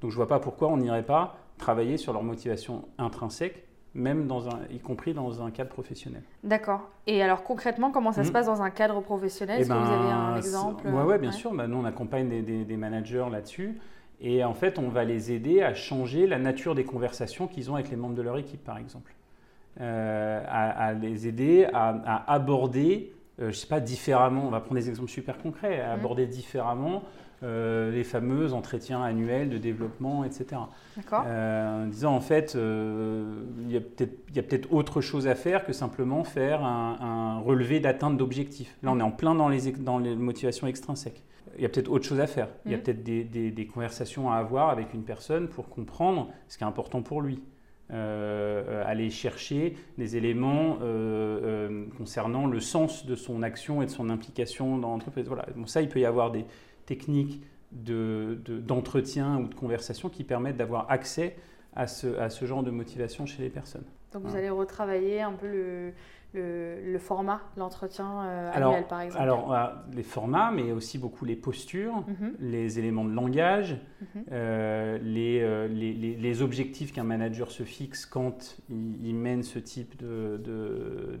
Donc 0.00 0.10
je 0.10 0.16
ne 0.16 0.18
vois 0.18 0.28
pas 0.28 0.38
pourquoi 0.38 0.68
on 0.68 0.76
n'irait 0.76 1.04
pas 1.04 1.38
travailler 1.58 1.96
sur 1.96 2.12
leur 2.12 2.22
motivation 2.22 2.84
intrinsèque 2.98 3.64
même 3.94 4.26
dans 4.26 4.48
un, 4.48 4.60
y 4.70 4.78
compris 4.78 5.14
dans 5.14 5.42
un 5.42 5.50
cadre 5.50 5.70
professionnel. 5.70 6.22
D'accord. 6.42 6.90
Et 7.06 7.22
alors 7.22 7.44
concrètement, 7.44 7.90
comment 7.90 8.12
ça 8.12 8.24
se 8.24 8.30
hmm. 8.30 8.32
passe 8.32 8.46
dans 8.46 8.62
un 8.62 8.70
cadre 8.70 9.00
professionnel? 9.00 9.60
Est-ce 9.60 9.68
que 9.68 9.74
vous 9.74 9.92
avez 9.92 10.10
un 10.10 10.32
ben, 10.32 10.36
exemple? 10.36 10.84
Oui, 10.86 11.02
ouais, 11.02 11.18
bien 11.18 11.32
sûr. 11.32 11.54
Ben, 11.54 11.66
nous, 11.66 11.78
on 11.78 11.84
accompagne 11.84 12.28
des, 12.28 12.64
des, 12.64 12.76
managers 12.76 13.26
là-dessus. 13.30 13.78
Et 14.20 14.44
en 14.44 14.54
fait, 14.54 14.78
on 14.78 14.88
va 14.88 15.04
les 15.04 15.32
aider 15.32 15.62
à 15.62 15.74
changer 15.74 16.26
la 16.26 16.38
nature 16.38 16.74
des 16.74 16.84
conversations 16.84 17.46
qu'ils 17.46 17.70
ont 17.70 17.74
avec 17.74 17.90
les 17.90 17.96
membres 17.96 18.14
de 18.14 18.22
leur 18.22 18.38
équipe, 18.38 18.64
par 18.64 18.78
exemple. 18.78 19.14
Euh, 19.80 20.42
à, 20.48 20.92
les 20.92 21.26
aider 21.26 21.66
à, 21.72 22.32
aborder, 22.32 23.12
euh, 23.40 23.44
je 23.44 23.46
ne 23.46 23.52
sais 23.52 23.66
pas, 23.66 23.80
différemment, 23.80 24.46
on 24.46 24.50
va 24.50 24.60
prendre 24.60 24.80
des 24.80 24.88
exemples 24.88 25.10
super 25.10 25.38
concrets, 25.38 25.80
à 25.80 25.96
hmm. 25.96 26.00
aborder 26.00 26.26
différemment 26.26 27.02
euh, 27.42 27.90
les 27.90 28.04
fameux 28.04 28.54
entretiens 28.54 29.02
annuels 29.02 29.50
de 29.50 29.58
développement, 29.58 30.24
etc. 30.24 30.62
Euh, 31.12 31.84
en 31.84 31.86
disant 31.86 32.14
en 32.14 32.20
fait, 32.20 32.54
euh, 32.54 33.42
il 33.66 33.72
y 33.72 33.76
a 33.76 34.42
peut-être 34.42 34.72
autre 34.72 35.00
chose 35.00 35.26
à 35.26 35.34
faire 35.34 35.66
que 35.66 35.72
simplement 35.72 36.24
faire 36.24 36.64
un, 36.64 37.40
relevé 37.40 37.80
d'atteinte 37.80 38.16
d'objectifs. 38.16 38.76
Là, 38.82 38.92
on 38.92 39.00
est 39.00 39.02
en 39.02 39.10
plein 39.10 39.34
dans 39.34 39.48
les, 39.48 39.72
dans 39.72 39.98
les 39.98 40.14
motivations 40.14 40.66
extrinsèques. 40.66 41.22
Il 41.56 41.62
y 41.62 41.66
a 41.66 41.68
peut-être 41.68 41.90
autre 41.90 42.04
chose 42.04 42.20
à 42.20 42.26
faire. 42.26 42.48
Il 42.64 42.72
y 42.72 42.74
a 42.74 42.78
mm. 42.78 42.80
peut-être 42.80 43.02
des, 43.02 43.24
des, 43.24 43.66
conversations 43.66 44.30
à 44.30 44.36
avoir 44.36 44.70
avec 44.70 44.94
une 44.94 45.02
personne 45.02 45.48
pour 45.48 45.68
comprendre 45.68 46.30
ce 46.48 46.56
qui 46.56 46.64
est 46.64 46.66
important 46.66 47.02
pour 47.02 47.20
lui. 47.20 47.42
aller 47.90 49.10
chercher 49.10 49.76
des 49.98 50.16
éléments 50.16 50.78
concernant 51.98 52.46
le 52.46 52.60
sens 52.60 53.04
de 53.06 53.14
son 53.14 53.42
action 53.42 53.82
et 53.82 53.86
de 53.86 53.90
son 53.90 54.08
implication 54.08 54.78
dans 54.78 54.90
l'entreprise. 54.90 55.26
Voilà. 55.26 55.46
Bon, 55.54 55.66
ça, 55.66 55.82
il 55.82 55.88
peut 55.88 56.00
y 56.00 56.06
avoir 56.06 56.32
des, 56.32 56.46
techniques 56.86 57.42
d'entretien 57.72 59.38
ou 59.38 59.48
de 59.48 59.54
conversation 59.54 60.08
qui 60.08 60.24
permettent 60.24 60.56
d'avoir 60.56 60.90
accès 60.90 61.36
à 61.74 61.86
ce, 61.86 62.16
à 62.18 62.30
ce, 62.30 62.44
genre 62.44 62.62
de 62.62 62.70
motivation 62.70 63.26
chez 63.26 63.42
les 63.42 63.50
personnes. 63.50 63.84
Donc 64.12 64.22
vous 64.22 64.36
allez 64.36 64.50
retravailler 64.50 65.22
un 65.22 65.32
peu 65.32 65.48
le, 65.48 65.92
le, 66.34 66.98
format, 66.98 67.40
l'entretien 67.56 68.22
euh, 68.22 68.50
annuel 68.52 68.86
par 68.86 69.00
exemple 69.00 69.22
Alors 69.22 69.52
euh, 69.52 69.66
les 69.92 70.02
formats, 70.02 70.50
mais 70.52 70.72
aussi 70.72 70.98
beaucoup 70.98 71.24
les 71.24 71.36
postures, 71.36 72.04
mhm. 72.06 72.34
les 72.38 72.78
éléments 72.78 73.04
de 73.04 73.12
langage, 73.12 73.76
mhm. 74.00 74.24
euh, 74.32 74.98
les, 75.02 75.68
les, 75.68 76.14
les, 76.16 76.42
objectifs 76.42 76.92
qu'un 76.92 77.04
manager 77.04 77.50
se 77.50 77.64
fixe 77.64 78.06
quand 78.06 78.56
il, 78.68 79.14
mène 79.14 79.42
ce 79.42 79.58
type 79.58 80.00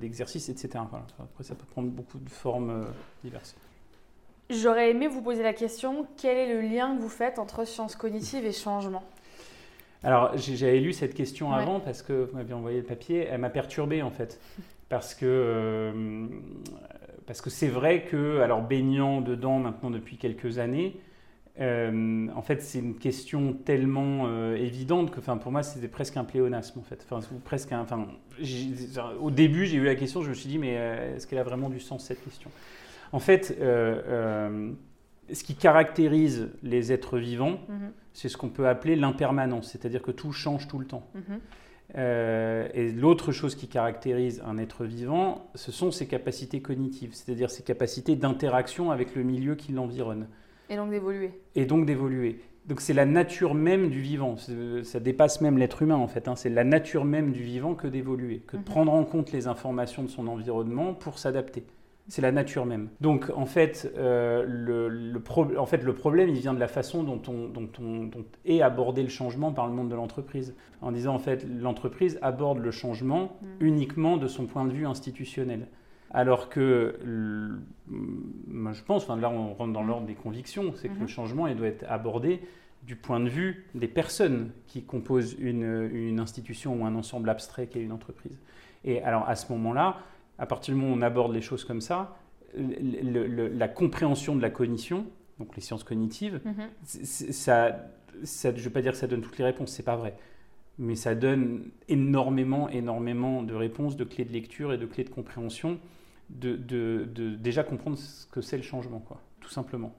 d'exercice, 0.00 0.46
de, 0.46 0.52
etc. 0.52 0.84
Après 1.18 1.44
ça 1.44 1.54
peut 1.54 1.66
prendre 1.66 1.88
beaucoup 1.88 2.18
de 2.18 2.30
formes 2.30 2.86
diverses. 3.22 3.56
J'aurais 4.60 4.90
aimé 4.90 5.08
vous 5.08 5.22
poser 5.22 5.42
la 5.42 5.52
question, 5.52 6.06
quel 6.16 6.36
est 6.36 6.54
le 6.54 6.60
lien 6.60 6.96
que 6.96 7.02
vous 7.02 7.08
faites 7.08 7.38
entre 7.38 7.64
sciences 7.64 7.96
cognitives 7.96 8.44
et 8.44 8.52
changement? 8.52 9.02
Alors, 10.02 10.36
j'avais 10.36 10.80
lu 10.80 10.92
cette 10.92 11.14
question 11.14 11.52
avant 11.52 11.80
parce 11.80 12.02
que 12.02 12.28
vous 12.30 12.36
m'aviez 12.36 12.54
envoyé 12.54 12.78
le 12.78 12.84
papier, 12.84 13.26
elle 13.30 13.40
m'a 13.40 13.50
perturbé 13.50 14.02
en 14.02 14.10
fait. 14.10 14.38
Parce 14.90 15.14
que 15.14 15.24
euh, 15.24 16.26
parce 17.26 17.40
que 17.40 17.48
c'est 17.48 17.68
vrai 17.68 18.02
que, 18.02 18.40
alors 18.40 18.60
baignant 18.60 19.22
dedans 19.22 19.58
maintenant 19.58 19.90
depuis 19.90 20.18
quelques 20.18 20.58
années, 20.58 21.00
euh, 21.58 22.28
en 22.34 22.42
fait, 22.42 22.60
c'est 22.60 22.80
une 22.80 22.96
question 22.96 23.54
tellement 23.54 24.26
euh, 24.26 24.56
évidente 24.56 25.10
que, 25.10 25.20
enfin, 25.20 25.38
pour 25.38 25.52
moi, 25.52 25.62
c'était 25.62 25.88
presque 25.88 26.16
un 26.16 26.24
pléonasme, 26.24 26.80
en 26.80 26.82
fait. 26.82 27.06
Enfin, 27.08 27.26
presque, 27.44 27.72
enfin, 27.72 28.08
au 29.20 29.30
début, 29.30 29.64
j'ai 29.64 29.76
eu 29.76 29.84
la 29.84 29.94
question, 29.94 30.20
je 30.20 30.28
me 30.28 30.34
suis 30.34 30.48
dit, 30.48 30.58
mais 30.58 30.72
est-ce 30.72 31.26
qu'elle 31.26 31.38
a 31.38 31.44
vraiment 31.44 31.70
du 31.70 31.80
sens 31.80 32.04
cette 32.04 32.22
question? 32.24 32.50
En 33.14 33.20
fait, 33.20 33.56
euh, 33.60 34.02
euh, 34.08 34.72
ce 35.32 35.44
qui 35.44 35.54
caractérise 35.54 36.48
les 36.64 36.92
êtres 36.92 37.16
vivants, 37.16 37.60
mhm. 37.68 37.92
c'est 38.12 38.28
ce 38.28 38.36
qu'on 38.36 38.48
peut 38.48 38.66
appeler 38.66 38.96
l'impermanence, 38.96 39.70
c'est-à-dire 39.70 40.02
que 40.02 40.10
tout 40.10 40.32
change 40.32 40.66
tout 40.66 40.80
le 40.80 40.84
temps. 40.84 41.06
Mhm. 41.14 41.22
Euh, 41.96 42.66
et 42.74 42.90
l'autre 42.90 43.30
chose 43.30 43.54
qui 43.54 43.68
caractérise 43.68 44.42
un 44.44 44.58
être 44.58 44.84
vivant, 44.84 45.48
ce 45.54 45.70
sont 45.70 45.92
ses 45.92 46.08
capacités 46.08 46.60
cognitives, 46.60 47.14
c'est-à-dire 47.14 47.52
ses 47.52 47.62
capacités 47.62 48.16
d'interaction 48.16 48.90
avec 48.90 49.14
le 49.14 49.22
milieu 49.22 49.54
qui 49.54 49.70
l'environne. 49.70 50.26
Et 50.68 50.74
donc 50.74 50.90
d'évoluer. 50.90 51.40
Et 51.54 51.66
donc 51.66 51.86
d'évoluer. 51.86 52.40
Donc 52.66 52.80
c'est 52.80 52.94
la 52.94 53.06
nature 53.06 53.54
même 53.54 53.90
du 53.90 54.00
vivant, 54.00 54.34
ça 54.82 54.98
dépasse 54.98 55.40
même 55.40 55.56
l'être 55.56 55.82
humain 55.82 55.94
en 55.96 56.08
fait, 56.08 56.26
hein. 56.26 56.34
c'est 56.34 56.48
la 56.48 56.64
nature 56.64 57.04
même 57.04 57.30
du 57.30 57.44
vivant 57.44 57.76
que 57.76 57.86
d'évoluer, 57.86 58.40
que 58.40 58.56
de 58.56 58.62
mhm. 58.62 58.64
prendre 58.64 58.92
en 58.92 59.04
compte 59.04 59.30
les 59.30 59.46
informations 59.46 60.02
de 60.02 60.08
son 60.08 60.26
environnement 60.26 60.94
pour 60.94 61.20
s'adapter. 61.20 61.64
C'est 62.08 62.20
la 62.20 62.32
nature 62.32 62.66
même. 62.66 62.90
Donc 63.00 63.30
en 63.34 63.46
fait, 63.46 63.90
euh, 63.96 64.44
le, 64.46 65.22
en 65.56 65.66
fait, 65.66 65.82
le 65.82 65.94
problème, 65.94 66.28
il 66.28 66.38
vient 66.38 66.52
de 66.52 66.60
la 66.60 66.68
façon 66.68 67.02
dont, 67.02 67.22
on, 67.28 67.48
dont, 67.48 67.68
on, 67.80 68.10
est 68.44 68.60
abordé 68.60 69.02
le 69.02 69.08
changement 69.08 69.52
par 69.52 69.66
le 69.66 69.72
monde 69.72 69.88
de 69.88 69.94
l'entreprise. 69.94 70.54
En 70.82 70.92
disant 70.92 71.14
en 71.14 71.18
fait, 71.18 71.46
l'entreprise 71.48 72.18
aborde 72.20 72.58
le 72.58 72.70
changement 72.70 73.38
mm. 73.40 73.46
uniquement 73.64 74.16
de 74.18 74.28
son 74.28 74.46
point 74.46 74.66
de 74.66 74.72
vue 74.72 74.86
institutionnel. 74.86 75.66
Alors 76.10 76.48
que, 76.50 77.00
moi 77.88 78.72
je 78.72 78.82
pense, 78.82 79.04
enfin, 79.04 79.16
là 79.16 79.30
on 79.30 79.54
rentre 79.54 79.72
dans 79.72 79.82
l'ordre 79.82 80.06
des 80.06 80.14
convictions, 80.14 80.72
c'est 80.76 80.88
que 80.88 80.94
le 80.94 81.06
mm-hmm. 81.06 81.08
changement 81.08 81.46
il 81.48 81.56
doit 81.56 81.66
être 81.66 81.84
abordé 81.88 82.40
du 82.84 82.94
point 82.94 83.18
de 83.18 83.28
vue 83.28 83.66
des 83.74 83.88
personnes 83.88 84.52
qui 84.66 84.84
composent 84.84 85.34
une, 85.40 85.90
une 85.92 86.20
institution 86.20 86.80
ou 86.80 86.84
un 86.84 86.94
ensemble 86.94 87.30
abstrait 87.30 87.66
qu'est 87.66 87.80
une 87.80 87.92
entreprise. 87.92 88.38
Et 88.84 89.02
alors 89.02 89.28
à 89.28 89.34
ce 89.34 89.50
moment-là, 89.52 89.96
à 90.38 90.46
partir 90.46 90.74
du 90.74 90.80
moment 90.80 90.94
où 90.94 90.98
on 90.98 91.02
aborde 91.02 91.32
les 91.32 91.40
choses 91.40 91.64
comme 91.64 91.80
ça, 91.80 92.16
la 92.56 93.68
compréhension 93.68 94.36
de 94.36 94.42
la 94.42 94.50
cognition, 94.50 95.06
donc 95.38 95.54
les 95.56 95.62
sciences 95.62 95.84
cognitives, 95.84 96.40
mhm. 96.44 96.68
ça, 96.84 97.86
je 98.22 98.48
ne 98.48 98.60
veux 98.60 98.70
pas 98.70 98.82
dire 98.82 98.92
que 98.92 98.98
ça 98.98 99.06
donne 99.06 99.22
toutes 99.22 99.38
les 99.38 99.44
réponses, 99.44 99.70
c'est 99.72 99.82
pas 99.82 99.96
vrai, 99.96 100.16
mais 100.78 100.94
ça 100.94 101.14
donne 101.14 101.70
énormément, 101.88 102.68
énormément 102.68 103.42
de 103.42 103.54
réponses, 103.54 103.96
de 103.96 104.04
clés 104.04 104.24
de 104.24 104.32
lecture 104.32 104.72
et 104.72 104.78
de 104.78 104.86
clés 104.86 105.04
de 105.04 105.10
compréhension, 105.10 105.78
de, 106.30 107.06
déjà 107.38 107.64
comprendre 107.64 107.98
ce 107.98 108.26
que 108.26 108.40
c'est 108.40 108.56
le 108.56 108.62
changement, 108.62 109.00
quoi, 109.00 109.20
tout 109.40 109.50
simplement. 109.50 109.94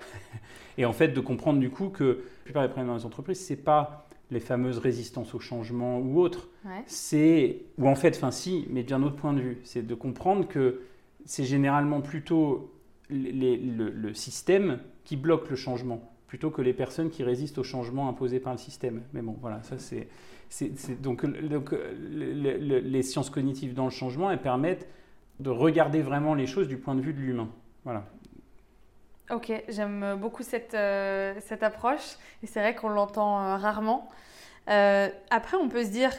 et 0.78 0.84
en 0.84 0.92
fait, 0.92 1.08
de 1.08 1.20
comprendre 1.20 1.60
du 1.60 1.70
coup 1.70 1.88
que 1.88 2.04
la 2.04 2.44
plupart 2.44 2.62
des 2.62 2.68
problèmes 2.68 2.88
dans 2.88 2.96
les 2.96 3.06
entreprises, 3.06 3.40
c'est 3.40 3.56
pas 3.56 4.08
les 4.30 4.40
fameuses 4.40 4.78
résistances 4.78 5.34
au 5.34 5.40
changement 5.40 5.98
ou 5.98 6.20
autres. 6.20 6.48
C'est, 6.86 7.62
ou 7.78 7.88
en 7.88 7.94
fait, 7.94 8.16
enfin 8.16 8.30
si, 8.30 8.66
mais 8.70 8.82
d'un 8.82 9.02
autre 9.02 9.16
point 9.16 9.32
de 9.32 9.40
vue, 9.40 9.58
c'est 9.64 9.86
de 9.86 9.94
comprendre 9.94 10.46
que 10.46 10.82
c'est 11.24 11.44
généralement 11.44 12.00
plutôt 12.00 12.72
le, 13.08 14.12
système 14.14 14.78
qui 15.04 15.16
bloque 15.16 15.50
le 15.50 15.56
changement, 15.56 16.12
plutôt 16.26 16.50
que 16.50 16.62
les 16.62 16.72
personnes 16.72 17.10
qui 17.10 17.24
résistent 17.24 17.58
au 17.58 17.64
changement 17.64 18.08
imposé 18.08 18.40
par 18.40 18.52
le 18.52 18.58
système. 18.58 19.02
Mais 19.12 19.22
bon, 19.22 19.36
voilà, 19.40 19.62
ça 19.62 19.76
c'est... 19.78 20.08
donc, 21.00 21.26
donc 21.48 21.74
les 22.10 23.02
sciences 23.02 23.30
cognitives 23.30 23.74
dans 23.74 23.84
le 23.84 23.90
changement, 23.90 24.30
elles 24.30 24.42
permettent 24.42 24.88
de 25.40 25.50
regarder 25.50 26.02
vraiment 26.02 26.34
les 26.34 26.46
choses 26.46 26.68
du 26.68 26.76
point 26.76 26.94
de 26.94 27.00
vue 27.00 27.14
de 27.14 27.20
l'humain. 27.20 27.48
Voilà. 27.84 28.06
Ok, 29.32 29.52
j'aime 29.68 30.16
beaucoup 30.20 30.42
cette, 30.42 30.74
euh, 30.74 31.34
cette 31.40 31.62
approche 31.62 32.16
et 32.42 32.46
c'est 32.46 32.60
vrai 32.60 32.74
qu'on 32.74 32.88
l'entend 32.88 33.40
euh, 33.40 33.56
rarement. 33.56 34.08
Euh, 34.68 35.08
après, 35.30 35.56
on 35.56 35.68
peut 35.68 35.84
se 35.84 35.90
dire 35.90 36.10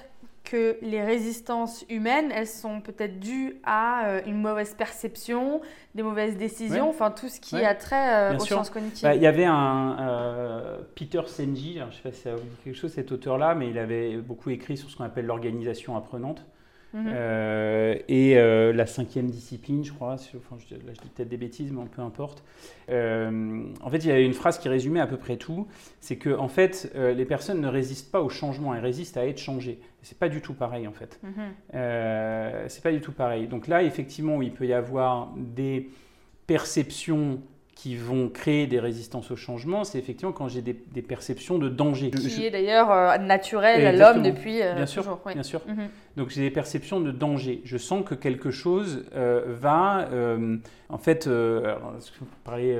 que 0.43 0.77
les 0.81 1.03
résistances 1.03 1.85
humaines, 1.89 2.31
elles 2.33 2.47
sont 2.47 2.81
peut-être 2.81 3.19
dues 3.19 3.57
à 3.63 4.21
une 4.25 4.41
mauvaise 4.41 4.73
perception, 4.73 5.61
des 5.93 6.03
mauvaises 6.03 6.35
décisions, 6.35 6.89
enfin 6.89 7.11
tout 7.11 7.29
ce 7.29 7.39
qui 7.39 7.57
a 7.57 7.75
trait 7.75 8.35
aux 8.35 8.39
sciences 8.39 8.69
cognitives. 8.69 9.03
Bah, 9.03 9.15
il 9.15 9.21
y 9.21 9.27
avait 9.27 9.45
un 9.45 10.79
Peter 10.95 11.21
Senji, 11.27 11.77
je 11.77 11.83
ne 11.83 11.91
sais 11.91 12.01
pas 12.01 12.11
si 12.11 12.21
ça 12.21 12.35
vous 12.35 12.41
dit 12.41 12.57
quelque 12.63 12.75
chose, 12.75 12.91
cet 12.91 13.11
auteur-là, 13.11 13.53
mais 13.55 13.69
il 13.69 13.77
avait 13.77 14.17
beaucoup 14.17 14.49
écrit 14.49 14.77
sur 14.77 14.89
ce 14.89 14.97
qu'on 14.97 15.03
appelle 15.03 15.25
l'organisation 15.25 15.95
apprenante. 15.95 16.43
Mhm. 16.93 17.05
Euh, 17.07 17.95
et 18.07 18.37
euh, 18.37 18.73
la 18.73 18.85
cinquième 18.85 19.29
discipline, 19.29 19.83
je 19.83 19.93
crois, 19.93 20.13
enfin, 20.13 20.57
je, 20.59 20.75
là 20.75 20.93
je 20.93 21.01
dis 21.01 21.09
peut-être 21.09 21.29
des 21.29 21.37
bêtises, 21.37 21.71
mais 21.71 21.83
peu 21.85 22.01
importe. 22.01 22.43
Euh, 22.89 23.63
en 23.81 23.89
fait, 23.89 23.99
il 23.99 24.07
y 24.07 24.11
avait 24.11 24.25
une 24.25 24.33
phrase 24.33 24.59
qui 24.59 24.67
résumait 24.67 24.99
à 24.99 25.07
peu 25.07 25.17
près 25.17 25.37
tout, 25.37 25.67
c'est 25.99 26.17
que 26.17 26.35
en 26.35 26.47
fait, 26.47 26.91
les 26.95 27.25
personnes 27.25 27.61
ne 27.61 27.67
résistent 27.67 28.11
pas 28.11 28.21
au 28.21 28.29
changement, 28.29 28.75
elles 28.75 28.81
résistent 28.81 29.17
à 29.17 29.25
être 29.25 29.39
changées. 29.39 29.79
C'est 30.01 30.17
pas 30.17 30.29
du 30.29 30.41
tout 30.41 30.53
pareil 30.53 30.87
en 30.87 30.93
fait. 30.93 31.19
Mhm. 31.23 32.67
c'est 32.67 32.83
pas 32.83 32.91
du 32.91 33.01
tout 33.01 33.11
pareil. 33.11 33.47
Donc 33.47 33.67
là, 33.67 33.83
effectivement, 33.83 34.41
il 34.41 34.51
peut 34.51 34.65
y 34.65 34.73
avoir 34.73 35.33
des 35.37 35.89
perceptions 36.47 37.39
qui 37.81 37.95
vont 37.95 38.29
créer 38.29 38.67
des 38.67 38.79
résistances 38.79 39.31
au 39.31 39.35
changement, 39.35 39.83
c'est 39.83 39.97
effectivement 39.97 40.31
quand 40.31 40.47
j'ai 40.47 40.61
des, 40.61 41.01
perceptions 41.01 41.57
de 41.57 41.67
danger. 41.67 42.11
Qui 42.11 42.45
est 42.45 42.51
d'ailleurs 42.51 42.91
euh, 42.91 43.17
naturel 43.17 43.87
à 43.87 43.91
l'homme 43.91 44.21
depuis 44.21 44.61
euh, 44.61 44.75
bien 44.75 44.85
sûr, 44.85 45.01
toujours. 45.01 45.19
Bien 45.25 45.41
sûr. 45.41 45.61
Mhm. 45.67 45.87
Donc 46.15 46.29
j'ai 46.29 46.41
des 46.41 46.51
perceptions 46.51 47.01
de 47.01 47.09
danger. 47.09 47.59
Je 47.65 47.77
sens 47.79 48.05
que 48.05 48.13
quelque 48.13 48.51
chose 48.51 49.05
euh, 49.15 49.45
va, 49.47 50.07
en 50.89 50.97
fait, 50.99 51.27
parler 52.43 52.77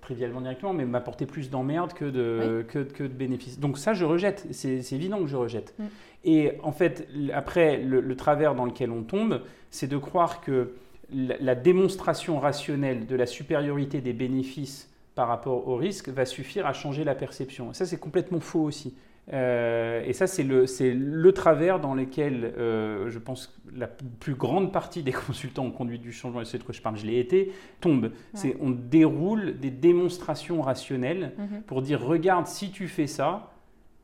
trivialement 0.00 0.40
directement, 0.40 0.72
mais 0.72 0.84
m'apporter 0.84 1.26
plus 1.26 1.50
d'emmerde 1.50 1.92
que 1.92 2.04
de, 2.04 2.64
que, 2.68 2.78
que, 2.78 3.02
de 3.02 3.08
bénéfices. 3.08 3.58
Donc 3.58 3.76
ça, 3.76 3.92
je 3.92 4.04
rejette. 4.04 4.46
C'est 4.52 4.92
évident 4.92 5.18
que 5.18 5.26
je 5.26 5.36
rejette. 5.36 5.74
Mm. 5.80 5.84
Et 6.26 6.52
en 6.62 6.70
fait, 6.70 7.08
après, 7.32 7.78
le 7.78 8.14
travers 8.14 8.54
dans 8.54 8.66
lequel 8.66 8.92
on 8.92 9.02
tombe, 9.02 9.40
c'est 9.70 9.88
de 9.88 9.96
croire 9.96 10.40
que 10.40 10.74
la 11.12 11.54
démonstration 11.54 12.38
rationnelle 12.38 13.06
de 13.06 13.16
la 13.16 13.26
supériorité 13.26 14.00
des 14.00 14.12
bénéfices 14.12 14.90
par 15.14 15.28
rapport 15.28 15.68
au 15.68 15.76
risque 15.76 16.08
va 16.08 16.24
suffire 16.24 16.66
à 16.66 16.72
changer 16.72 17.04
la 17.04 17.14
perception. 17.14 17.72
ça, 17.72 17.86
c'est 17.86 18.00
complètement 18.00 18.40
faux 18.40 18.62
aussi. 18.62 18.96
Euh, 19.32 20.02
et 20.04 20.12
ça, 20.12 20.26
c'est 20.26 20.42
le, 20.42 20.66
le, 20.92 21.32
travers 21.32 21.80
dans 21.80 21.94
lequel, 21.94 22.52
euh, 22.58 23.08
je 23.08 23.18
pense, 23.18 23.58
la 23.74 23.86
plus 23.86 24.34
grande 24.34 24.72
partie 24.72 25.02
des 25.02 25.12
consultants 25.26 25.66
en 25.66 25.70
conduite 25.70 26.02
du 26.02 26.12
changement, 26.12 26.42
et 26.42 26.44
c'est 26.44 26.58
de 26.58 26.62
quoi 26.62 26.74
je 26.74 26.82
parle, 26.82 26.96
je 26.96 27.06
l'ai 27.06 27.18
été, 27.18 27.52
tombe. 27.80 28.10
C'est 28.34 28.56
on 28.60 28.70
déroule 28.70 29.58
des 29.58 29.70
démonstrations 29.70 30.60
rationnelles 30.60 31.32
mhm. 31.38 31.62
pour 31.62 31.80
dire, 31.80 32.04
regarde, 32.04 32.46
si 32.46 32.70
tu 32.70 32.86
fais 32.86 33.06
ça, 33.06 33.52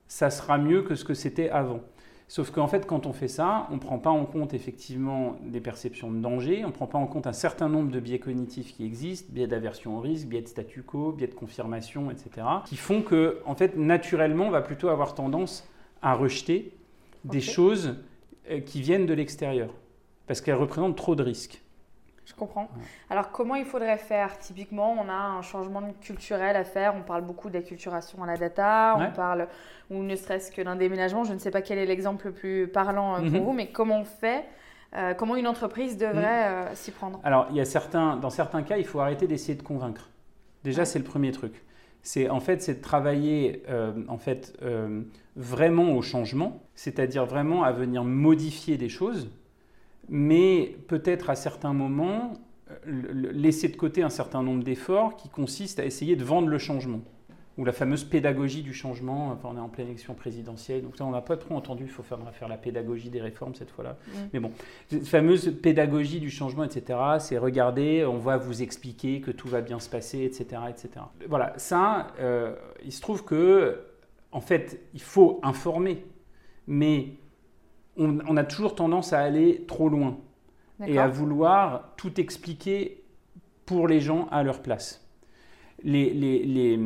ça 0.07 0.31
sera 0.31 0.59
mieux 0.59 0.83
que 0.83 0.95
ce 0.95 1.05
que 1.05 1.15
c'était 1.15 1.51
avant. 1.51 1.81
Sauf 2.31 2.53
qu'en 2.53 2.69
fait, 2.69 2.87
quand 2.87 3.07
on 3.07 3.13
fait 3.13 3.27
ça, 3.27 3.67
on 3.73 3.75
ne 3.75 3.81
prend 3.81 3.99
pas 3.99 4.11
en 4.11 4.25
compte 4.25 4.55
effectivement 4.55 5.35
des 5.43 5.61
perceptions 5.61 6.13
de 6.13 6.19
danger, 6.19 6.65
on 6.65 6.69
ne 6.69 6.73
prend 6.73 6.87
pas 6.87 6.97
en 6.97 7.09
compte 7.09 7.27
un 7.27 7.33
certain 7.33 7.69
nombre 7.69 7.91
de 7.91 7.99
biais 7.99 8.21
cognitifs 8.21 8.73
qui 8.73 8.85
existent, 8.85 9.33
biais 9.33 9.49
d'aversion 9.49 9.99
au 9.99 10.01
risque, 10.01 10.29
biais 10.29 10.41
de 10.41 10.47
statu 10.47 10.85
quo, 10.85 11.11
biais 11.11 11.27
de 11.27 11.35
confirmation, 11.35 12.09
etc., 12.09 12.47
qui 12.67 12.77
font 12.77 13.03
que, 13.03 13.41
en 13.47 13.57
fait, 13.57 13.77
naturellement, 13.77 14.47
on 14.47 14.51
va 14.51 14.61
plutôt 14.61 14.91
avoir 14.91 15.17
tendance 15.17 15.69
à 16.03 16.15
rejeter 16.15 16.73
des 17.25 17.41
choses 17.41 17.97
euh, 18.49 18.61
qui 18.61 18.81
viennent 18.81 19.07
de 19.07 19.15
l'extérieur, 19.15 19.75
parce 20.29 20.41
qu'elles 20.41 20.55
représentent 20.55 20.97
trop 20.97 21.17
de 21.17 21.25
risques. 21.25 21.61
Je 22.31 22.35
comprends. 22.37 22.69
Alors, 23.11 23.33
comment 23.33 23.57
il 23.57 23.65
faudrait 23.65 23.99
faire? 23.99 24.39
Typiquement, 24.39 24.93
on 24.93 25.09
a 25.09 25.13
un 25.13 25.43
changement 25.43 25.83
culturel 26.01 26.55
à 26.55 26.63
faire. 26.63 26.95
On 26.95 27.03
parle 27.03 27.23
beaucoup 27.23 27.51
d'acculturation 27.51 28.23
à 28.23 28.27
la 28.27 28.37
data, 28.37 28.97
on 28.97 29.11
parle, 29.11 29.49
ou 29.91 30.05
ne 30.05 30.15
serait-ce 30.15 30.53
que 30.53 30.63
d'un 30.63 30.77
déménagement. 30.77 31.25
Je 31.25 31.33
ne 31.33 31.39
sais 31.39 31.51
pas 31.51 31.61
quel 31.61 31.79
est 31.79 31.87
l'exemple 31.87 32.27
le 32.27 32.33
plus 32.33 32.69
parlant 32.69 33.15
euh, 33.15 33.19
pour 33.19 33.31
mhm. 33.31 33.39
vous, 33.41 33.53
mais 33.53 33.67
comment 33.73 34.01
on 34.01 34.05
fait 34.05 34.45
euh, 34.95 35.13
Comment 35.15 35.35
une 35.35 35.49
entreprise 35.49 35.97
devrait 35.97 36.21
mhm. 36.21 36.69
euh, 36.69 36.75
s'y 36.75 36.93
prendre? 36.93 37.21
Alors, 37.25 37.49
il 37.51 37.57
y 37.57 37.61
a 37.61 37.65
certains, 37.65 38.17
dans 38.17 38.31
certains 38.31 38.63
cas, 38.63 38.77
il 38.77 38.87
faut 38.87 39.01
arrêter 39.01 39.27
d'essayer 39.27 39.57
de 39.57 39.65
convaincre. 39.65 40.09
Déjà, 40.63 40.85
c'est 40.85 41.01
le 41.01 41.05
premier 41.05 41.33
truc. 41.33 41.65
C'est 42.03 42.31
en 42.31 42.41
fait, 42.41 42.63
c'est 42.63 42.75
de 42.75 42.81
travailler 42.81 43.63
en 44.09 44.17
fait 44.17 44.59
vraiment 45.37 45.93
au 45.93 46.01
changement, 46.01 46.63
c'est-à-dire 46.75 47.27
vraiment 47.27 47.63
à 47.63 47.73
venir 47.73 48.05
modifier 48.05 48.79
des 48.79 48.89
choses 48.89 49.29
mais 50.11 50.77
peut-être 50.89 51.31
à 51.31 51.37
certains 51.37 51.73
moments 51.73 52.35
laisser 52.85 53.69
de 53.69 53.77
côté 53.77 54.03
un 54.03 54.11
certain 54.11 54.43
nombre 54.43 54.63
d'efforts 54.63 55.17
qui 55.17 55.29
consistent 55.29 55.81
à 55.81 55.85
essayer 55.85 56.17
de 56.17 56.25
vendre 56.25 56.49
le 56.49 56.59
changement 56.59 57.01
ou 57.59 57.65
la 57.65 57.73
fameuse 57.73 58.05
pédagogie 58.05 58.63
du 58.63 58.73
changement. 58.73 59.31
Enfin, 59.33 59.51
on 59.53 59.57
est 59.57 59.61
en 59.61 59.69
pleine 59.69 59.89
élection 59.89 60.15
présidentielle, 60.15 60.83
donc 60.83 60.97
ça, 60.97 61.05
on 61.05 61.11
n'a 61.11 61.21
pas 61.21 61.37
trop 61.37 61.55
entendu. 61.55 61.85
Il 61.85 61.91
faut 61.91 62.03
faire, 62.03 62.19
faire 62.33 62.49
la 62.49 62.57
pédagogie 62.57 63.11
des 63.11 63.21
réformes 63.21 63.55
cette 63.55 63.71
fois-là. 63.71 63.99
Mm. 64.07 64.19
Mais 64.33 64.41
bon, 64.41 64.53
cette 64.89 65.07
fameuse 65.07 65.55
pédagogie 65.61 66.21
du 66.21 66.31
changement, 66.31 66.65
etc., 66.65 66.99
c'est 67.19 67.39
regarder, 67.39 68.05
on 68.07 68.19
va 68.19 68.37
vous 68.39 68.63
expliquer 68.63 69.21
que 69.21 69.31
tout 69.31 69.49
va 69.49 69.61
bien 69.61 69.79
se 69.79 69.91
passer, 69.91 70.23
etc., 70.23 70.63
etc. 70.71 71.05
Voilà, 71.29 71.53
ça, 71.59 72.09
euh, 72.21 72.55
il 72.85 72.93
se 72.93 73.01
trouve 73.01 73.25
que, 73.25 73.81
en 74.33 74.41
fait, 74.41 74.81
il 74.95 75.03
faut 75.03 75.39
informer, 75.43 76.05
mais 76.67 77.15
on, 77.97 78.37
a 78.37 78.45
toujours 78.45 78.75
tendance 78.75 79.13
à 79.13 79.21
aller 79.21 79.65
trop 79.67 79.89
loin 79.89 80.19
et 80.87 80.99
à 80.99 81.09
vouloir 81.09 81.93
tout 81.97 82.21
expliquer 82.21 83.03
pour 83.67 83.87
les 83.89 84.01
gens 84.01 84.27
à 84.31 84.43
leur 84.43 84.63
place. 84.63 85.07
Les, 85.83 86.13
les, 86.13 86.79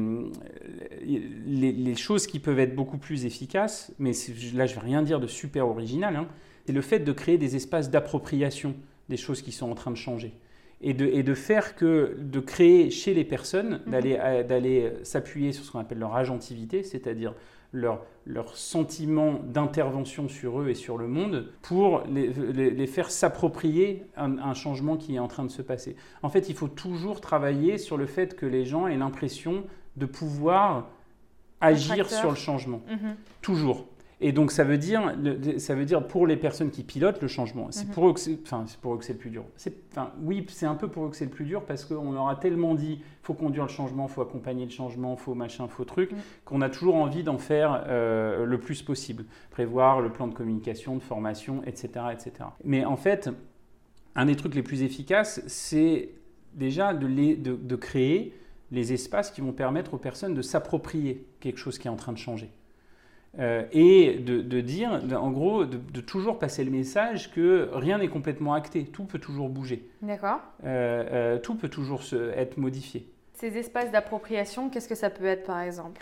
choses 1.96 2.26
qui 2.26 2.38
peuvent 2.38 2.58
être 2.58 2.74
beaucoup 2.74 2.98
plus 2.98 3.24
efficaces, 3.26 3.92
mais 3.98 4.12
là 4.54 4.66
je 4.66 4.74
ne 4.74 4.80
vais 4.80 4.86
rien 4.86 5.02
dire 5.02 5.20
de 5.20 5.26
super 5.26 5.68
original, 5.68 6.16
hein, 6.16 6.26
c'est 6.66 6.72
le 6.72 6.80
fait 6.80 7.00
de 7.00 7.12
créer 7.12 7.38
des 7.38 7.56
espaces 7.56 7.90
d'appropriation 7.90 8.74
des 9.08 9.16
choses 9.16 9.42
qui 9.42 9.52
sont 9.52 9.70
en 9.70 9.74
train 9.74 9.90
de 9.90 9.96
changer. 9.96 10.32
Et 10.80 10.92
de, 10.92 11.06
et 11.06 11.22
de, 11.22 11.34
faire 11.34 11.76
que, 11.76 12.16
de 12.18 12.40
créer 12.40 12.90
chez 12.90 13.14
les 13.14 13.24
personnes, 13.24 13.80
mhm. 13.86 14.00
d'aller 14.46 14.92
s'appuyer 15.02 15.52
sur 15.52 15.64
ce 15.64 15.70
qu'on 15.70 15.78
appelle 15.78 15.98
leur 15.98 16.14
agentivité, 16.14 16.82
c'est-à-dire 16.82 17.34
leur, 17.74 18.00
leur 18.24 18.56
sentiment 18.56 19.40
d'intervention 19.44 20.28
sur 20.28 20.60
eux 20.60 20.68
et 20.68 20.74
sur 20.74 20.96
le 20.96 21.08
monde 21.08 21.52
pour 21.60 22.04
les, 22.08 22.28
les, 22.28 22.87
faire 22.87 23.10
s'approprier 23.10 24.04
un, 24.16 24.38
un, 24.38 24.54
changement 24.54 24.96
qui 24.96 25.16
est 25.16 25.18
en 25.18 25.28
train 25.28 25.44
de 25.44 25.50
se 25.50 25.60
passer. 25.60 25.96
En 26.22 26.30
fait, 26.30 26.48
il 26.48 26.54
faut 26.54 26.68
toujours 26.68 27.20
travailler 27.20 27.76
sur 27.76 27.98
le 27.98 28.06
fait 28.06 28.37
que 28.37 28.46
les 28.46 28.64
gens 28.64 28.87
aient 28.87 28.96
l'impression 28.96 29.64
de 29.96 30.06
pouvoir 30.06 30.88
agir 31.60 32.08
sur 32.08 32.30
le 32.30 32.37
changement. 32.37 32.82
Mhm. 32.88 33.16
Toujours. 33.42 33.87
Et 34.20 34.33
donc 34.33 34.53
ça 34.53 34.64
veut 34.64 34.79
dire, 34.79 35.14
ça 35.59 35.74
veut 35.74 35.85
dire 35.85 36.07
pour 36.07 36.27
les 36.27 36.37
personnes 36.37 36.70
qui 36.70 36.83
pilotent 36.83 37.20
le 37.20 37.29
changement, 37.29 37.68
c'est 37.70 37.87
mhm. 37.87 37.92
pour 37.92 38.09
eux 38.09 38.14
que 38.14 38.20
c'est, 38.20 38.38
enfin, 38.42 38.64
pour 38.81 38.94
eux 38.94 38.98
que 38.98 39.05
c'est 39.05 39.14
le 39.14 39.18
plus 39.18 39.31
dur. 39.31 39.44
Enfin, 39.90 40.12
oui, 40.22 40.46
c'est 40.48 40.66
un 40.66 40.74
peu 40.74 40.88
pour 40.88 41.07
eux 41.07 41.11
que 41.11 41.16
c'est 41.16 41.24
le 41.24 41.31
plus 41.31 41.44
dur 41.44 41.64
parce 41.64 41.85
qu'on 41.85 42.12
leur 42.12 42.29
a 42.29 42.37
tellement 42.37 42.74
dit, 42.74 43.00
faut 43.22 43.35
conduire 43.35 43.64
le 43.64 43.70
changement, 43.70 44.09
faut 44.09 44.22
accompagner 44.22 44.64
le 44.64 44.70
changement, 44.70 45.16
faut 45.16 45.35
machin, 45.35 45.68
faut 45.68 45.85
truc, 45.85 46.12
mhm. 46.12 46.18
qu'on 46.44 46.61
a 46.61 46.70
toujours 46.70 46.94
envie 46.94 47.22
d'en 47.22 47.38
faire 47.38 47.85
euh, 47.87 48.44
le 48.44 48.59
plus 48.59 48.83
possible, 48.83 49.24
prévoir 49.50 50.00
le 50.00 50.11
plan 50.11 50.27
de 50.27 50.35
communication, 50.35 50.94
de 50.96 51.03
formation, 51.03 51.62
etc., 51.64 51.88
etc. 52.12 52.33
Mais 52.64 52.85
en 52.85 52.96
fait, 52.96 53.31
un 54.14 54.27
des 54.27 54.37
trucs 54.37 54.55
les 54.55 54.62
plus 54.62 54.83
efficaces, 54.83 55.42
c'est 55.46 56.11
déjà 56.55 56.94
de, 56.94 57.07
les, 57.07 57.37
de, 57.37 57.57
de 57.57 57.77
créer 57.77 58.33
les 58.70 58.92
espaces 58.92 59.31
qui 59.31 59.40
vont 59.40 59.53
permettre 59.53 59.94
aux 59.94 59.98
personnes 59.98 60.35
de 60.35 60.42
s'approprier 60.42 61.27
quelque 61.40 61.59
chose 61.59 61.79
qui 61.79 61.88
est 61.88 61.90
en 61.90 61.96
train 61.96 62.12
de 62.12 62.18
changer. 62.18 62.50
Euh, 63.38 63.64
et 63.72 64.14
de, 64.18 64.60
dire, 64.60 65.00
en 65.18 65.30
gros, 65.30 65.64
de, 65.64 66.00
toujours 66.00 66.38
passer 66.38 66.64
le 66.64 66.70
message 66.70 67.32
que 67.32 67.68
rien 67.72 67.98
n'est 67.98 68.08
complètement 68.08 68.54
acté, 68.54 68.84
tout 68.84 69.04
peut 69.04 69.18
toujours 69.18 69.48
bouger. 69.48 69.88
D'accord. 70.02 70.40
Euh, 70.64 71.04
euh, 71.10 71.38
tout 71.38 71.54
peut 71.54 71.68
toujours 71.68 72.02
se, 72.02 72.30
être 72.36 72.58
modifié. 72.58 73.08
Ces 73.32 73.58
espaces 73.58 73.90
d'appropriation, 73.90 74.70
qu'est-ce 74.70 74.88
que 74.88 74.94
ça 74.94 75.10
peut 75.10 75.24
être 75.24 75.44
par 75.44 75.60
exemple? 75.60 76.00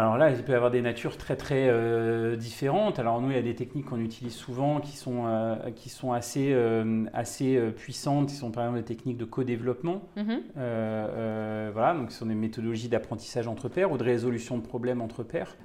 Alors 0.00 0.16
là, 0.16 0.30
il 0.30 0.42
peut 0.42 0.52
y 0.52 0.54
avoir 0.54 0.70
des 0.70 0.80
natures 0.80 1.18
très 1.18 1.36
très 1.36 1.68
euh, 1.68 2.34
différentes. 2.34 2.98
Alors 2.98 3.20
nous, 3.20 3.30
il 3.30 3.36
y 3.36 3.38
a 3.38 3.42
des 3.42 3.54
techniques 3.54 3.86
qu'on 3.86 4.00
utilise 4.00 4.34
souvent 4.34 4.80
qui 4.80 4.96
sont, 4.96 5.24
euh, 5.26 5.56
qui 5.76 5.90
sont 5.90 6.12
assez, 6.12 6.52
euh, 6.52 7.04
assez 7.12 7.60
puissantes, 7.76 8.28
qui 8.30 8.34
sont 8.34 8.50
par 8.50 8.64
exemple 8.64 8.80
des 8.80 8.96
techniques 8.96 9.18
de 9.18 9.26
co-développement. 9.26 10.02
Mhm. 10.16 10.40
voilà, 10.54 11.94
donc 11.94 12.10
ce 12.10 12.18
sont 12.18 12.26
des 12.26 12.34
méthodologies 12.34 12.88
d'apprentissage 12.88 13.48
entre 13.48 13.68
pairs 13.68 13.92
ou 13.92 13.98
de 13.98 14.04
résolution 14.04 14.56
de 14.56 14.62
problèmes 14.62 15.02
entre 15.02 15.22
pairs 15.22 15.56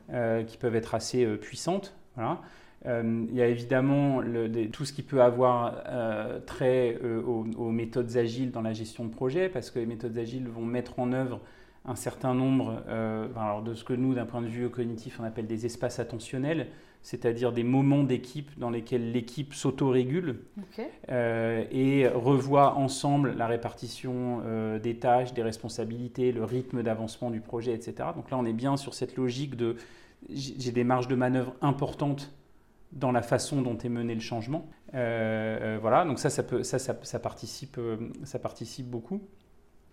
qui 0.46 0.58
peuvent 0.58 0.76
être 0.76 0.94
assez 0.96 1.26
puissantes. 1.38 1.96
Voilà. 2.16 2.42
il 2.86 3.34
y 3.34 3.42
a 3.42 3.48
évidemment 3.48 4.20
le, 4.20 4.68
tout 4.70 4.86
ce 4.86 4.92
qui 4.92 5.04
peut 5.04 5.22
avoir 5.22 5.84
trait 6.46 7.00
aux, 7.26 7.46
aux, 7.58 7.72
méthodes 7.72 8.18
agiles 8.18 8.52
dans 8.52 8.62
la 8.62 8.74
gestion 8.74 9.06
de 9.06 9.12
projet, 9.12 9.50
parce 9.50 9.72
que 9.72 9.80
les 9.80 9.86
méthodes 9.86 10.18
agiles 10.18 10.48
vont 10.48 10.66
mettre 10.66 11.00
en 11.00 11.14
œuvre 11.14 11.40
un 11.88 11.96
certain 11.96 12.34
nombre 12.34 12.84
euh, 12.88 13.28
alors 13.36 13.62
de 13.62 13.74
ce 13.74 13.84
que 13.84 13.94
nous, 13.94 14.14
d'un 14.14 14.26
point 14.26 14.42
de 14.42 14.48
vue 14.48 14.70
cognitif, 14.70 15.20
on 15.20 15.24
appelle 15.24 15.48
des 15.48 15.66
espaces 15.66 16.00
attentionnels, 16.00 16.68
c'est-à-dire 17.02 17.54
des 17.54 17.64
moments 17.64 18.04
d'équipe 18.04 18.52
dans 18.60 18.70
lesquels 18.70 19.14
l'équipe 19.14 19.54
s'autorégule 19.54 20.42
euh, 21.10 21.64
et 21.72 22.08
revoit 22.10 22.76
ensemble 22.76 23.36
la 23.38 23.48
répartition 23.48 24.42
euh, 24.46 24.80
des 24.80 24.98
tâches, 24.98 25.34
des 25.34 25.44
responsabilités, 25.44 26.34
le 26.34 26.44
rythme 26.44 26.84
d'avancement 26.84 27.32
du 27.32 27.40
projet, 27.40 27.74
etc. 27.74 28.10
Donc 28.16 28.30
là, 28.30 28.38
on 28.38 28.46
est 28.46 28.54
bien 28.54 28.76
sur 28.76 28.94
cette 28.94 29.16
logique 29.16 29.56
de 29.56 29.78
j'ai 30.30 30.72
des 30.72 30.84
marges 30.84 31.08
de 31.08 31.16
manœuvre 31.16 31.54
importantes 31.62 32.34
dans 32.92 33.12
la 33.12 33.22
façon 33.22 33.62
dont 33.62 33.78
est 33.78 33.90
mené 33.90 34.16
le 34.16 34.20
changement. 34.20 34.68
voilà, 34.92 36.04
donc 36.06 36.20
ça, 36.20 36.30
ça, 36.30 36.42
peut, 36.44 36.64
ça, 36.64 36.80
ça 36.80 37.20
participe, 37.20 37.80
ça 38.24 38.40
participe 38.40 38.88
beaucoup. 38.88 39.22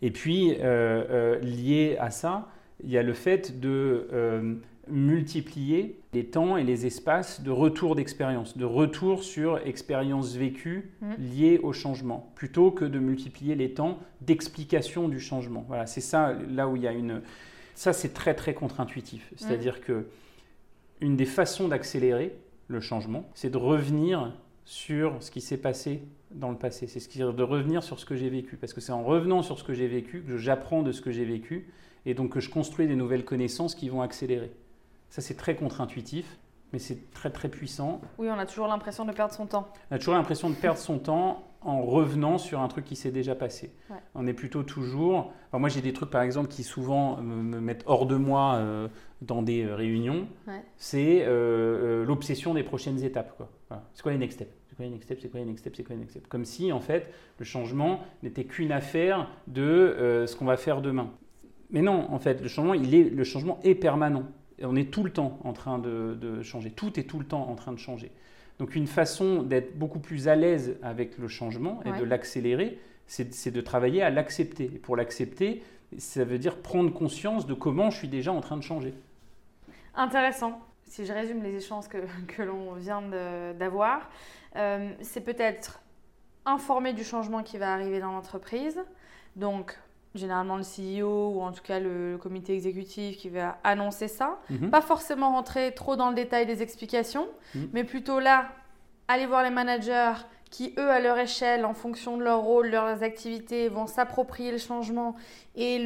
Et 0.03 0.11
puis, 0.11 0.53
euh, 0.53 0.59
euh, 0.61 1.39
lié 1.41 1.97
à 1.99 2.11
ça, 2.11 2.49
il 2.83 2.91
y 2.91 2.99
a 2.99 3.03
le 3.03 3.15
fait 3.15 3.61
de 3.61 4.09
euh, 4.13 4.55
multiplier 4.89 6.01
les 6.13 6.27
temps 6.27 6.57
et 6.57 6.65
les 6.65 6.87
espaces 6.87 7.41
de 7.41 7.51
retour 7.51 7.95
d'expérience, 7.95 8.59
de 8.59 8.65
retour 8.65 9.25
sur 9.25 9.59
expériences 9.67 10.35
vécues 10.35 10.91
mmh. 11.01 11.13
liées 11.19 11.61
au 11.63 11.73
changement, 11.73 12.33
plutôt 12.35 12.71
que 12.71 12.85
de 12.85 12.99
multiplier 12.99 13.55
les 13.55 13.73
temps 13.73 13.99
d'explication 14.21 15.09
du 15.09 15.21
changement. 15.21 15.65
Voilà, 15.69 15.87
c'est 15.87 16.01
ça 16.01 16.37
là 16.51 16.69
où 16.69 16.77
il 16.77 16.83
y 16.83 16.89
a 16.89 16.93
une... 16.93 17.23
Ça, 17.75 17.93
c'est 17.93 18.13
très 18.13 18.35
très 18.35 18.55
contre-intuitif. 18.55 19.33
Mmh. 19.33 19.35
C'est-à-dire 19.39 19.81
que 19.81 20.07
une 21.01 21.17
des 21.17 21.25
façons 21.25 21.69
d'accélérer 21.69 22.37
le 22.69 22.81
changement, 22.81 23.29
c'est 23.35 23.51
de 23.51 23.57
revenir 23.59 24.33
sur 24.65 25.23
ce 25.23 25.31
qui 25.31 25.41
s'est 25.41 25.59
passé 25.59 26.03
dans 26.31 26.51
le 26.51 26.57
passé. 26.57 26.87
C'est 26.87 27.01
ce 27.01 27.09
qui 27.09 27.19
de 27.19 27.43
revenir 27.43 27.83
sur 27.83 27.99
ce 27.99 28.07
que 28.07 28.17
j'ai 28.17 28.29
vécu. 28.31 28.57
Parce 28.57 28.73
que 28.73 28.81
c'est 28.81 28.93
en 28.93 29.05
revenant 29.05 29.43
sur 29.43 29.59
ce 29.59 29.65
que 29.65 29.75
j'ai 29.75 29.87
vécu 29.87 30.23
que 30.23 30.37
j'apprends 30.37 30.83
de 30.83 30.93
ce 30.93 31.01
que 31.01 31.11
j'ai 31.11 31.25
vécu 31.25 31.69
et 32.07 32.15
donc 32.15 32.33
que 32.33 32.41
je 32.41 32.51
construis 32.51 32.87
des 32.87 32.97
nouvelles 32.97 33.25
connaissances 33.25 33.75
qui 33.75 33.89
vont 33.89 34.03
accélérer. 34.03 34.53
Ça, 35.11 35.23
c'est 35.23 35.35
très 35.35 35.55
contre-intuitif, 35.55 36.39
mais 36.73 36.79
c'est 36.79 37.11
très 37.13 37.31
très 37.31 37.49
puissant. 37.49 38.01
Oui, 38.19 38.29
on 38.31 38.39
a 38.39 38.47
toujours 38.47 38.67
l'impression 38.67 39.05
de 39.05 39.13
perdre 39.13 39.33
son 39.33 39.47
temps. 39.47 39.69
On 39.91 39.95
a 39.95 39.99
toujours 39.99 40.15
l'impression 40.15 40.51
de 40.51 40.57
perdre 40.57 40.79
son 40.79 40.99
temps 40.99 41.45
en 41.65 41.83
revenant 41.83 42.39
sur 42.39 42.61
un 42.61 42.69
truc 42.69 42.85
qui 42.85 42.97
s'est 42.97 43.11
déjà 43.11 43.35
passé. 43.35 43.73
On 44.15 44.27
est 44.27 44.33
plutôt 44.33 44.63
toujours. 44.63 45.33
moi, 45.53 45.69
j'ai 45.69 45.81
des 45.81 45.93
trucs, 45.93 46.11
par 46.11 46.23
exemple, 46.23 46.49
qui 46.49 46.63
souvent 46.63 47.17
me, 47.19 47.61
mettent 47.61 47.85
hors 47.87 48.07
de 48.07 48.17
moi 48.17 48.57
euh, 48.57 48.89
dans 49.25 49.43
des 49.43 49.65
euh, 49.65 49.75
réunions. 49.75 50.29
C'est 50.77 51.25
euh, 51.27 52.05
l'obsession 52.05 52.55
des 52.55 52.63
prochaines 52.63 53.03
étapes. 53.03 53.43
C'est 53.95 54.03
quoi 54.03 54.13
les 54.13 54.19
next 54.19 54.39
steps? 54.39 54.55
C'est 54.69 54.77
quoi 54.77 54.85
les 54.85 54.91
next 54.91 55.05
steps? 55.05 55.23
C'est 55.23 55.29
quoi 55.29 55.41
les 55.41 55.47
next 55.47 55.61
steps? 55.61 55.77
C'est 55.77 55.85
quoi 55.85 55.95
les 55.95 56.01
next 56.01 56.13
steps? 56.13 56.29
Comme 56.29 56.45
si, 56.45 56.73
en 56.73 56.81
fait, 56.81 57.13
le 57.39 57.45
changement 57.45 58.01
n'était 58.23 58.45
qu'une 58.45 58.73
affaire 58.73 59.29
de 59.47 59.63
euh, 59.63 60.27
ce 60.27 60.37
qu'on 60.37 60.45
va 60.45 60.57
faire 60.57 60.83
demain. 60.83 61.11
Mais 61.71 61.83
non, 61.83 62.07
en 62.11 62.19
fait, 62.19 62.41
le 62.41 62.49
changement, 62.49 62.75
il 62.75 62.95
est, 62.95 63.11
le 63.11 63.25
changement 63.25 63.59
est 63.65 63.75
permanent. 63.75 64.25
Et 64.59 64.67
on 64.67 64.77
est 64.77 64.93
tout 64.93 65.03
le 65.03 65.11
temps 65.11 65.39
en 65.43 65.53
train 65.53 65.79
de, 65.79 66.43
changer. 66.43 66.71
Tout 66.71 66.99
est 67.01 67.05
tout 67.05 67.19
le 67.19 67.25
temps 67.25 67.49
en 67.49 67.55
train 67.57 67.73
de 67.73 67.79
changer. 67.79 68.13
Donc, 68.59 68.77
une 68.77 68.87
façon 68.87 69.43
d'être 69.43 69.77
beaucoup 69.77 69.99
plus 69.99 70.29
à 70.29 70.37
l'aise 70.37 70.77
avec 70.83 71.19
le 71.19 71.29
changement 71.29 71.81
et 71.85 71.93
de 71.99 72.05
l'accélérer, 72.05 72.79
c'est 73.07 73.51
de 73.51 73.61
travailler 73.61 74.03
à 74.03 74.11
l'accepter. 74.11 74.65
Et 74.65 74.79
pour 74.79 74.97
l'accepter, 74.97 75.63
ça 75.99 76.25
veut 76.25 76.39
dire 76.39 76.59
prendre 76.59 76.93
conscience 76.93 77.47
de 77.47 77.55
comment 77.55 77.91
je 77.91 77.99
suis 77.99 78.09
déjà 78.09 78.33
en 78.33 78.41
train 78.41 78.57
de 78.57 78.63
changer. 78.63 78.95
Intéressant. 79.95 80.61
Si 80.85 81.05
je 81.07 81.13
résume 81.13 81.43
les 81.43 81.57
échanges 81.57 81.89
que, 81.89 81.99
que 82.29 82.43
l'on 82.43 82.75
vient 82.75 83.03
d'avoir, 83.59 84.09
euh, 84.57 84.91
c'est 85.01 85.23
peut-être 85.23 85.81
informer 86.47 86.93
du 86.93 87.05
changement 87.05 87.43
qui 87.43 87.59
va 87.59 87.73
arriver 87.73 88.01
dans 88.01 88.13
l'entreprise. 88.13 88.81
Donc, 89.37 89.79
généralement 90.15 90.57
le 90.57 90.63
CEO 90.63 91.31
ou 91.35 91.43
en 91.43 91.53
tout 91.53 91.63
cas 91.63 91.81
le, 91.81 92.19
comité 92.21 92.55
exécutif 92.55 93.17
qui 93.17 93.29
va 93.29 93.59
annoncer 93.65 94.09
ça. 94.09 94.39
Mhm. 94.51 94.71
Pas 94.71 94.81
forcément 94.81 95.33
rentrer 95.33 95.73
trop 95.73 95.97
dans 95.97 96.09
le 96.09 96.15
détail 96.15 96.47
des 96.47 96.63
explications, 96.63 97.27
mhm. 97.55 97.69
mais 97.73 97.85
plutôt 97.85 98.21
là, 98.21 98.49
aller 99.09 99.27
voir 99.27 99.43
les 99.43 99.51
managers 99.51 100.13
qui, 100.51 100.73
eux, 100.79 100.91
à 100.91 101.01
leur 101.01 101.19
échelle, 101.19 101.65
en 101.65 101.75
fonction 101.75 102.17
de 102.17 102.23
leur 102.23 102.41
rôle, 102.41 102.69
leurs 102.69 103.03
activités, 103.03 103.69
vont 103.69 103.89
s'approprier 103.89 104.53
le 104.53 104.59
changement 104.59 105.17
et 105.57 105.79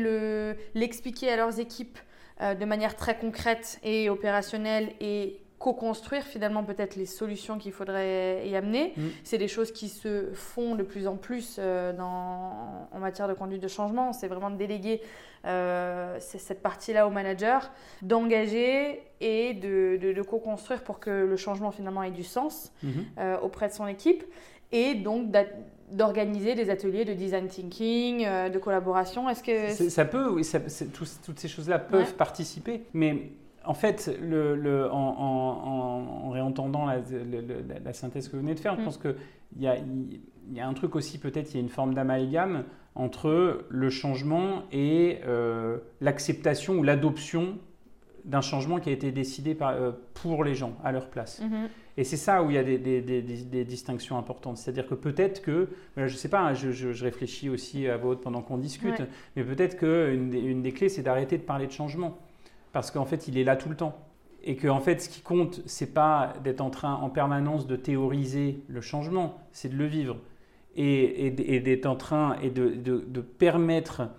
l'expliquer 0.75 1.31
à 1.33 1.37
leurs 1.37 1.59
équipes 1.59 1.99
euh, 2.43 2.55
de 2.55 2.65
manière 2.67 2.95
très 2.95 3.17
concrète 3.17 3.81
et 3.83 4.11
opérationnelle 4.11 4.93
et 5.01 5.41
co-construire 5.59 6.23
finalement 6.23 6.63
peut-être 6.63 6.97
les 6.97 7.07
solutions 7.07 7.59
qu'il 7.59 7.73
faudrait 7.73 8.49
y 8.49 8.55
amener. 8.55 8.93
Mm. 8.97 9.03
C'est 9.25 9.39
des 9.39 9.49
choses 9.49 9.73
qui 9.73 9.89
se 9.89 10.31
font 10.33 10.77
de 10.77 10.83
plus 10.83 11.07
en 11.07 11.17
plus 11.17 11.57
euh, 11.59 11.93
dans, 11.93 12.89
en 12.93 12.99
matière 12.99 13.29
de 13.29 13.35
conduite 13.35 13.63
de 13.63 13.69
changement. 13.69 14.13
C'est 14.13 14.29
vraiment 14.29 14.51
de 14.51 14.57
déléguer 14.57 15.01
euh, 15.47 16.17
cette 16.21 16.63
partie-là 16.63 17.07
au 17.07 17.11
manager, 17.11 17.71
d'engager 18.03 19.03
et 19.21 19.55
de, 19.55 19.97
de, 19.97 20.23
co-construire 20.23 20.83
pour 20.83 21.01
que 21.01 21.11
le 21.11 21.37
changement 21.37 21.71
finalement 21.71 22.03
ait 22.03 22.11
du 22.11 22.25
sens 22.25 22.73
mm-hmm. 22.85 22.91
euh, 23.19 23.39
auprès 23.41 23.69
de 23.69 23.73
son 23.73 23.87
équipe. 23.87 24.25
Et 24.71 24.95
donc 24.95 25.35
d'organiser 25.91 26.55
des 26.55 26.69
ateliers 26.69 27.07
de 27.07 27.15
design 27.15 27.49
thinking, 27.49 28.51
de 28.51 28.59
collaboration. 28.59 29.31
Est-ce 29.31 29.43
que 29.43 29.89
ça 29.89 30.05
peut, 30.05 30.29
oui, 30.29 30.47
toutes 31.25 31.39
ces 31.39 31.49
choses-là 31.49 31.79
peuvent 31.79 32.15
participer, 32.15 32.83
mais 32.93 33.31
en 33.69 33.75
fait, 33.75 34.19
le, 34.21 34.89
en, 34.91 36.31
réentendant 36.31 36.87
la, 36.87 37.93
synthèse 37.93 38.29
que 38.29 38.37
vous 38.37 38.43
venez 38.43 38.55
de 38.55 38.61
faire, 38.61 38.77
je 38.77 38.81
mm. 38.81 38.85
pense 38.85 38.97
qu'il 38.97 39.15
y 39.59 39.69
a, 39.69 39.77
y 40.51 40.61
a 40.61 40.67
un 40.67 40.73
truc 40.73 40.97
aussi, 40.97 41.19
peut-être, 41.19 41.53
il 41.53 41.57
y 41.57 41.61
a 41.61 41.63
une 41.63 41.69
forme 41.69 41.93
d'amalgame 41.93 42.65
entre 42.95 43.67
le 43.69 43.91
changement 43.91 44.63
et 44.73 45.19
euh, 45.27 45.77
l'acceptation 46.01 46.77
ou 46.79 46.83
l'adoption 46.83 47.59
d'un 48.25 48.41
changement 48.41 48.79
qui 48.81 48.89
a 48.89 48.93
été 48.93 49.13
décidé 49.13 49.55
par, 49.55 49.71
euh, 49.71 49.93
pour 50.15 50.45
les 50.45 50.55
gens, 50.55 50.73
à 50.83 50.91
leur 50.91 51.11
place. 51.11 51.43
Mm-hmm. 51.43 51.69
Et 51.99 52.05
c'est 52.05 52.17
ça 52.17 52.43
où 52.43 52.49
il 52.49 52.55
y 52.55 52.59
a 52.59 52.65
des, 52.65 53.65
distinctions 53.65 54.17
importantes. 54.17 54.57
C'est-à-dire 54.57 54.87
que 54.87 54.95
peut-être 54.95 55.43
que, 55.43 55.69
je 55.99 56.03
ne 56.05 56.09
sais 56.09 56.31
pas, 56.31 56.41
hein, 56.41 56.55
je, 56.55 57.05
réfléchis 57.05 57.51
aussi 57.51 57.87
à 57.87 57.99
votre 57.99 58.23
pendant 58.23 58.41
qu'on 58.41 58.57
discute, 58.57 59.03
mais 59.37 59.45
peut-être 59.45 59.77
qu'une 59.77 60.33
une 60.33 60.63
des 60.63 60.73
clés, 60.73 60.89
c'est 60.89 61.03
d'arrêter 61.03 61.37
de 61.37 61.43
parler 61.43 61.67
de 61.67 61.73
changement 61.73 62.17
parce 62.73 62.91
qu'en 62.91 63.05
fait, 63.05 63.29
il 63.29 63.39
est 63.39 63.45
là 63.45 63.57
tout 63.57 63.69
le 63.69 63.77
temps. 63.77 63.99
Et 64.43 64.57
que 64.57 64.69
en 64.69 64.81
fait, 64.81 65.01
ce 65.01 65.09
qui 65.09 65.21
compte, 65.21 65.63
c'est 65.67 65.93
pas 65.93 66.35
d'être 66.45 66.61
en 66.61 66.71
train 66.71 66.95
en 66.95 67.11
permanence 67.11 67.67
de 67.67 67.77
théoriser 67.77 68.63
le 68.69 68.81
changement, 68.81 69.39
c'est 69.53 69.69
de 69.69 69.77
le 69.77 69.87
vivre. 69.87 70.17
Et, 70.77 71.31
d'être 71.61 71.87
en 71.87 71.97
train 71.97 72.39
et 72.41 72.51
de, 72.51 73.21
permettre, 73.21 74.11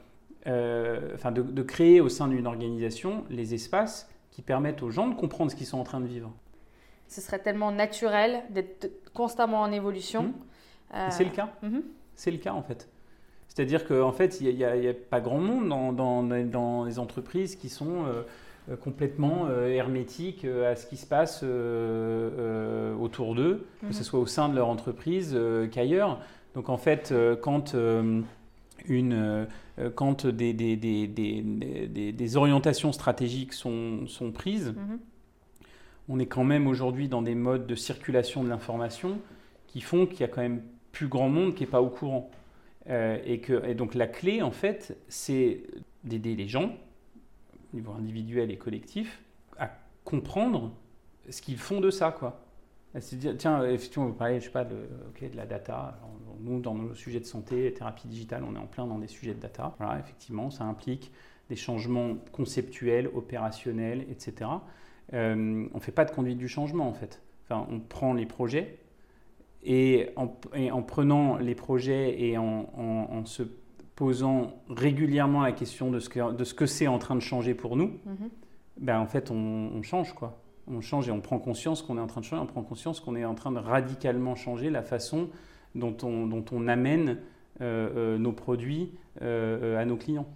euh, 0.46 1.12
enfin 1.14 1.32
de, 1.32 1.64
créer 1.64 2.02
au 2.02 2.10
sein 2.10 2.28
d'une 2.28 2.48
organisation 2.48 3.24
les 3.30 3.54
espaces 3.54 4.10
qui 4.30 4.42
permettent 4.42 4.84
aux 4.84 4.90
gens 4.90 5.08
de 5.08 5.16
comprendre 5.16 5.52
ce 5.52 5.56
qu'ils 5.56 5.68
sont 5.68 5.80
en 5.80 5.86
train 5.86 6.02
de 6.02 6.08
vivre. 6.08 6.34
Ce 7.08 7.22
serait 7.22 7.40
tellement 7.40 7.72
naturel 7.72 8.44
d'être 8.50 8.92
constamment 9.14 9.62
en 9.62 9.72
évolution. 9.72 10.24
Mmh. 10.24 10.34
Euh, 10.96 11.08
c'est 11.12 11.24
le 11.24 11.32
cas. 11.32 11.50
Mmh. 11.62 11.80
C'est 12.14 12.32
le 12.32 12.38
cas 12.38 12.54
en 12.54 12.62
fait. 12.62 12.90
C'est-à-dire 13.50 13.86
qu'en 13.86 14.12
fait, 14.12 14.40
il 14.42 14.56
n'y 14.56 14.64
a, 14.64 14.94
pas 14.94 15.20
grand 15.20 15.40
monde 15.40 15.68
dans, 15.68 15.92
dans, 15.92 16.86
les 16.86 17.00
entreprises 17.00 17.56
qui 17.56 17.68
sont 17.68 18.06
euh, 18.70 18.76
complètement 18.76 19.48
euh, 19.50 19.68
hermétiques 19.70 20.46
euh, 20.46 20.72
à 20.72 20.76
ce 20.76 20.86
qui 20.86 20.98
se 20.98 21.06
passe 21.06 21.44
autour 23.02 23.36
d'eux, 23.36 23.66
que 23.82 23.94
ce 23.94 24.00
mhm. 24.00 24.04
soit 24.04 24.20
au 24.20 24.26
sein 24.26 24.50
de 24.50 24.56
leur 24.56 24.70
entreprise 24.70 25.38
qu'ailleurs. 25.72 26.20
Donc 26.56 26.70
en 26.70 26.78
fait, 26.78 27.14
quand, 27.42 27.76
une, 28.88 29.48
quand 29.96 30.26
des, 30.26 30.54
des, 30.54 30.76
des, 30.76 31.08
des, 32.12 32.38
orientations 32.38 32.92
stratégiques 32.92 33.54
sont, 33.54 34.08
sont 34.08 34.32
prises, 34.32 34.74
mhm. 34.76 35.00
on 36.08 36.20
est 36.20 36.26
quand 36.26 36.44
même 36.44 36.68
aujourd'hui 36.68 37.08
dans 37.08 37.22
des 37.22 37.36
modes 37.36 37.68
de 37.68 37.76
circulation 37.76 38.44
de 38.44 38.50
l'information 38.50 39.20
qui 39.68 39.82
font 39.82 40.06
qu'il 40.06 40.22
y 40.22 40.24
a 40.24 40.28
quand 40.28 40.42
même 40.42 40.62
plus 40.92 41.08
grand 41.08 41.30
monde 41.30 41.56
qui 41.56 41.64
n'est 41.64 41.70
pas 41.70 41.82
au 41.82 41.90
courant. 41.90 42.30
Euh, 42.90 43.20
et, 43.24 43.76
donc 43.76 43.96
la 43.96 44.08
clé, 44.08 44.42
en 44.42 44.52
fait, 44.52 44.98
c'est 45.08 45.64
d'aider 46.04 46.36
les 46.36 46.48
gens, 46.48 46.76
au 47.72 47.76
niveau 47.76 47.92
individuel 47.92 48.52
et 48.52 48.58
collectif, 48.58 49.22
à 49.58 49.70
comprendre 50.04 50.74
ce 51.30 51.42
qu'ils 51.42 51.58
font 51.58 51.82
de 51.82 51.90
ça, 51.90 52.12
quoi. 52.12 52.42
C'est 53.00 53.38
tiens, 53.38 53.64
effectivement, 53.66 54.08
vous 54.08 54.14
parlez, 54.14 54.40
je 54.40 54.46
sais 54.46 54.52
pas, 54.52 54.66
de, 54.66 54.76
de 55.22 55.38
la 55.38 55.46
data. 55.46 56.00
nous, 56.40 56.60
dans 56.60 56.74
nos 56.74 56.96
sujets 56.96 57.20
de 57.20 57.26
santé, 57.26 57.72
thérapie 57.72 58.08
digitale, 58.08 58.44
on 58.44 58.56
est 58.56 58.60
en 58.60 58.66
plein 58.66 58.88
dans 58.88 58.98
des 58.98 59.08
sujets 59.08 59.36
de 59.36 59.40
data. 59.40 59.76
Voilà, 59.78 60.00
effectivement, 60.00 60.50
ça 60.50 60.64
implique 60.64 61.12
des 61.50 61.56
changements 61.56 62.16
conceptuels, 62.32 63.08
opérationnels, 63.14 64.08
etc. 64.10 64.50
on 65.14 65.36
ne 65.36 65.80
fait 65.80 65.92
pas 65.92 66.06
de 66.06 66.12
conduite 66.12 66.40
du 66.40 66.48
changement 66.48 66.88
en 66.88 66.94
fait. 66.94 67.22
Enfin, 67.44 67.68
on 67.72 67.80
prend 67.80 68.14
les 68.14 68.26
projets 68.26 68.80
et 69.64 70.10
en, 70.16 70.82
prenant 70.82 71.38
les 71.38 71.56
projets 71.56 72.22
et 72.22 72.38
en, 72.38 73.26
se 73.26 73.44
posant 73.96 74.54
régulièrement 74.70 75.42
la 75.42 75.52
question 75.52 75.92
de 75.92 76.00
ce 76.00 76.10
que, 76.10 76.44
ce 76.44 76.66
c'est 76.66 76.88
en 76.88 77.00
train 77.00 77.16
de 77.16 77.20
changer 77.20 77.54
pour 77.54 77.76
nous, 77.76 78.00
mhm. 78.06 78.30
ben 78.78 79.00
en 79.00 79.08
fait 79.08 79.32
on, 79.32 79.82
change 79.82 80.14
quoi. 80.14 80.42
On 80.72 80.82
change 80.82 81.10
et 81.10 81.12
on 81.12 81.20
prend 81.20 81.40
conscience 81.40 81.82
qu'on 81.82 81.98
est 81.98 82.02
en 82.02 82.08
train 82.08 82.22
de 82.22 82.26
changer, 82.26 82.42
on 82.42 82.46
prend 82.46 82.62
conscience 82.62 83.00
qu'on 83.00 83.16
est 83.16 83.26
en 83.26 83.36
train 83.36 83.52
de 83.52 83.60
radicalement 83.60 84.36
changer 84.36 84.70
la 84.70 84.84
façon 84.84 85.30
dont 85.76 85.98
on, 86.04 86.28
dont 86.28 86.46
on 86.52 86.68
amène 86.68 87.18
euh, 87.62 87.90
euh, 87.96 88.18
nos 88.18 88.32
produits 88.32 88.94
euh, 89.22 89.78
à 89.78 89.84
nos 89.84 89.98
clients. 89.98 90.28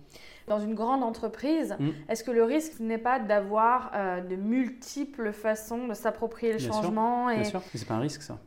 Dans 0.49 0.59
une 0.59 0.73
grande 0.75 1.03
entreprise, 1.03 1.77
mm. 1.79 1.89
est-ce 2.09 2.25
que 2.25 2.31
le 2.31 2.43
risque 2.43 2.81
n'est 2.81 2.97
pas 2.97 3.17
d'avoir 3.17 3.93
de 4.29 4.35
multiples 4.35 5.31
façons 5.31 5.87
de 5.87 5.93
s'approprier 5.93 6.51
le 6.51 6.59
changement 6.59 7.27
Bien 7.27 7.45
sûr, 7.45 7.61
c'est 7.73 7.87
pas 7.87 7.93
un 7.93 8.01
risque 8.01 8.23
ça. 8.23 8.39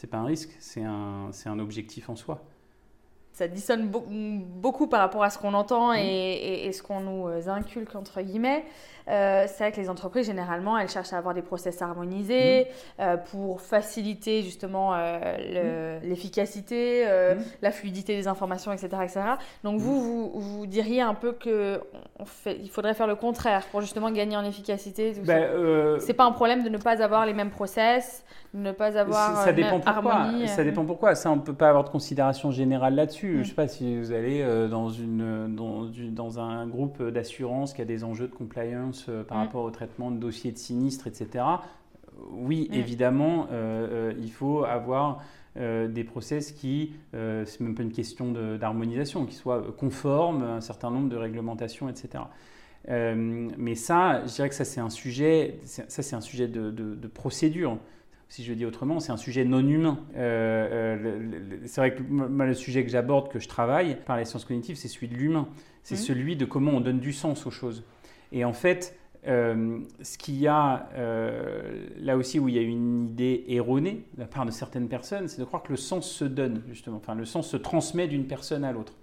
C'est 0.00 0.06
pas 0.06 0.16
un 0.16 0.24
risque, 0.24 0.56
c'est 0.60 0.82
un, 0.82 1.30
un 1.44 1.58
objectif 1.58 2.08
en 2.08 2.16
soi 2.16 2.42
ça 3.32 3.48
dissonne 3.48 3.88
beaucoup 3.88 4.86
par 4.86 5.00
rapport 5.00 5.22
à 5.22 5.30
ce 5.30 5.38
qu'on 5.38 5.54
entend 5.54 5.94
et, 5.94 6.66
et, 6.66 6.72
ce 6.72 6.82
qu'on 6.82 7.00
nous 7.00 7.48
inculque, 7.48 7.94
entre 7.94 8.20
guillemets. 8.20 8.66
Euh, 9.10 9.44
c'est 9.48 9.64
vrai 9.64 9.72
que 9.72 9.80
les 9.80 9.90
entreprises, 9.90 10.26
généralement, 10.26 10.78
elles 10.78 10.88
cherchent 10.88 11.12
à 11.12 11.18
avoir 11.18 11.34
des 11.34 11.42
process 11.42 11.82
harmonisés 11.82 12.62
mmh. 12.62 13.02
euh, 13.02 13.16
pour 13.16 13.60
faciliter 13.60 14.42
justement 14.42 14.94
euh, 14.94 16.00
mmh. 16.00 16.08
l'efficacité, 16.08 17.04
mmh. 17.04 17.42
la 17.62 17.70
fluidité 17.72 18.16
des 18.16 18.28
informations, 18.28 18.72
etc. 18.72 18.88
etc. 19.02 19.20
Donc 19.64 19.80
vous, 19.80 20.00
vous, 20.00 20.40
vous, 20.40 20.66
diriez 20.66 21.00
un 21.00 21.14
peu 21.14 21.32
qu'il 21.32 22.70
faudrait 22.70 22.94
faire 22.94 23.08
le 23.08 23.16
contraire 23.16 23.66
pour 23.70 23.80
justement 23.80 24.10
gagner 24.10 24.36
en 24.36 24.44
efficacité. 24.44 25.14
Ben, 25.24 25.98
c'est 25.98 26.14
pas 26.14 26.24
un 26.24 26.32
problème 26.32 26.62
de 26.62 26.68
ne 26.68 26.78
pas 26.78 27.02
avoir 27.02 27.26
les 27.26 27.34
mêmes 27.34 27.50
process, 27.50 28.24
de 28.54 28.60
ne 28.60 28.72
pas 28.72 28.96
avoir 28.96 29.44
ça, 29.44 29.52
dépend 29.52 29.80
pourquoi. 29.80 30.26
Ça 30.46 30.64
dépend 30.64 30.84
pourquoi. 30.84 31.14
Ça, 31.14 31.30
on 31.30 31.36
ne 31.36 31.40
peut 31.40 31.54
pas 31.54 31.68
avoir 31.68 31.84
de 31.84 31.90
considération 31.90 32.50
générale 32.52 32.94
là-dessus. 32.94 33.34
Je 33.34 33.38
ne 33.38 33.44
sais 33.44 33.54
pas 33.54 33.68
si 33.68 33.98
vous 33.98 34.12
allez 34.12 34.44
dans, 34.68 34.88
une, 34.88 35.54
dans, 35.56 35.88
dans 36.10 36.38
un 36.38 36.66
groupe 36.66 37.02
d'assurance 37.02 37.72
qui 37.72 37.82
a 37.82 37.84
des 37.84 38.04
enjeux 38.04 38.28
de 38.28 38.34
compliance 38.34 38.99
euh, 39.08 39.22
par 39.24 39.38
mm. 39.38 39.40
rapport 39.40 39.64
au 39.64 39.70
traitement 39.70 40.10
de 40.10 40.18
dossiers 40.18 40.52
de 40.52 40.58
sinistres, 40.58 41.06
etc. 41.06 41.44
Oui, 42.32 42.68
mm. 42.70 42.74
évidemment, 42.74 43.46
euh, 43.50 44.10
euh, 44.10 44.12
il 44.20 44.30
faut 44.30 44.64
avoir 44.64 45.22
des 45.56 46.04
process 46.04 46.52
qui, 46.52 46.92
c'est 47.12 47.60
même 47.60 47.74
pas 47.74 47.82
une 47.82 47.90
question 47.90 48.30
d'harmonisation, 48.56 49.26
qui 49.26 49.34
soient 49.34 49.74
conformes 49.76 50.44
à 50.44 50.54
un 50.54 50.60
certain 50.60 50.92
nombre 50.92 51.08
de 51.08 51.16
réglementations, 51.16 51.88
etc. 51.88 52.22
mais 52.88 53.74
ça, 53.74 54.24
je 54.26 54.32
dirais 54.32 54.48
que 54.48 54.54
ça 54.54 54.64
c'est 54.64 54.80
un 54.80 54.88
sujet, 54.90 55.58
ça 55.64 56.02
c'est 56.02 56.14
un 56.14 56.20
sujet 56.20 56.46
de, 56.46 57.08
procédure. 57.12 57.78
Si 58.28 58.44
je 58.44 58.52
dis 58.54 58.64
autrement, 58.64 59.00
c'est 59.00 59.10
un 59.10 59.16
sujet 59.16 59.44
non 59.44 59.66
humain. 59.66 59.98
c'est 60.14 61.80
vrai 61.80 61.96
que 61.96 62.02
moi, 62.04 62.46
le 62.46 62.54
sujet 62.54 62.84
que 62.84 62.90
j'aborde, 62.90 63.28
que 63.28 63.40
je 63.40 63.48
travaille 63.48 63.98
par 64.06 64.16
les 64.18 64.24
sciences 64.24 64.44
cognitives, 64.44 64.76
c'est 64.76 64.88
celui 64.88 65.08
de 65.08 65.16
l'humain. 65.16 65.48
C'est 65.82 65.96
mm. 65.96 65.98
celui 65.98 66.36
de 66.36 66.44
comment 66.44 66.70
on 66.70 66.80
donne 66.80 67.00
du 67.00 67.12
sens 67.12 67.44
aux 67.44 67.50
choses. 67.50 67.82
Et 68.32 68.44
en 68.44 68.52
fait, 68.52 68.98
euh, 69.26 69.80
ce 70.00 70.16
qu'il 70.16 70.36
y 70.36 70.46
a 70.46 70.88
euh, 70.94 71.88
là 71.98 72.16
aussi 72.16 72.38
où 72.38 72.48
il 72.48 72.54
y 72.54 72.58
a 72.58 72.62
une 72.62 73.04
idée 73.04 73.44
erronée 73.48 74.06
de 74.14 74.20
la 74.20 74.26
part 74.26 74.46
de 74.46 74.50
certaines 74.50 74.88
personnes, 74.88 75.28
c'est 75.28 75.40
de 75.40 75.44
croire 75.44 75.62
que 75.62 75.72
le 75.72 75.76
sens 75.76 76.10
se 76.10 76.24
donne, 76.24 76.62
justement. 76.68 76.96
Enfin, 76.96 77.14
le 77.14 77.26
sens 77.26 77.48
se 77.48 77.56
transmet 77.56 78.08
d'une 78.08 78.26
personne 78.26 78.64
à 78.64 78.72
l'autre. 78.72 78.94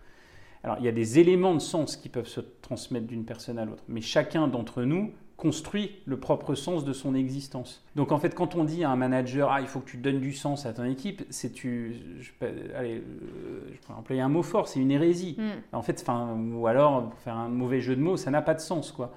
Alors, 0.63 0.77
il 0.79 0.85
y 0.85 0.87
a 0.87 0.91
des 0.91 1.19
éléments 1.19 1.53
de 1.53 1.59
sens 1.59 1.97
qui 1.97 2.09
peuvent 2.09 2.27
se 2.27 2.41
transmettre 2.41 3.05
d'une 3.05 3.25
personne 3.25 3.59
à 3.59 3.65
l'autre, 3.65 3.83
mais 3.87 4.01
chacun 4.01 4.47
d'entre 4.47 4.83
nous 4.83 5.11
construit 5.37 5.91
le 6.05 6.19
propre 6.19 6.55
sens 6.55 6.83
de 6.83 6.93
son 6.93 7.13
existence. 7.13 7.83
Donc 7.95 8.11
en 8.11 8.17
fait, 8.17 8.33
quand 8.33 8.55
on 8.55 8.63
dit 8.63 8.83
à 8.83 8.89
un 8.89 8.95
manager, 8.95 9.51
ah, 9.51 9.61
il 9.61 9.67
faut 9.67 9.79
que 9.79 9.89
tu 9.89 9.97
donnes 9.97 10.19
du 10.19 10.33
sens 10.33 10.65
à 10.65 10.73
ton 10.73 10.83
équipe, 10.83 11.23
c'est 11.29 11.53
tu, 11.53 11.95
je, 12.19 12.31
allez, 12.75 12.95
euh, 12.95 13.59
je 13.71 13.77
pourrais 13.79 13.99
employer 13.99 14.21
un 14.21 14.29
mot 14.29 14.41
fort, 14.41 14.67
c'est 14.67 14.79
une 14.79 14.89
hérésie. 14.89 15.35
Mm. 15.37 15.75
En 15.75 15.83
fait, 15.83 16.01
enfin, 16.01 16.35
ou 16.53 16.65
alors 16.65 17.09
pour 17.09 17.19
faire 17.19 17.35
un 17.35 17.49
mauvais 17.49 17.81
jeu 17.81 17.95
de 17.95 18.01
mots, 18.01 18.17
ça 18.17 18.31
n'a 18.31 18.41
pas 18.41 18.55
de 18.55 18.59
sens, 18.59 18.91
quoi. 18.91 19.13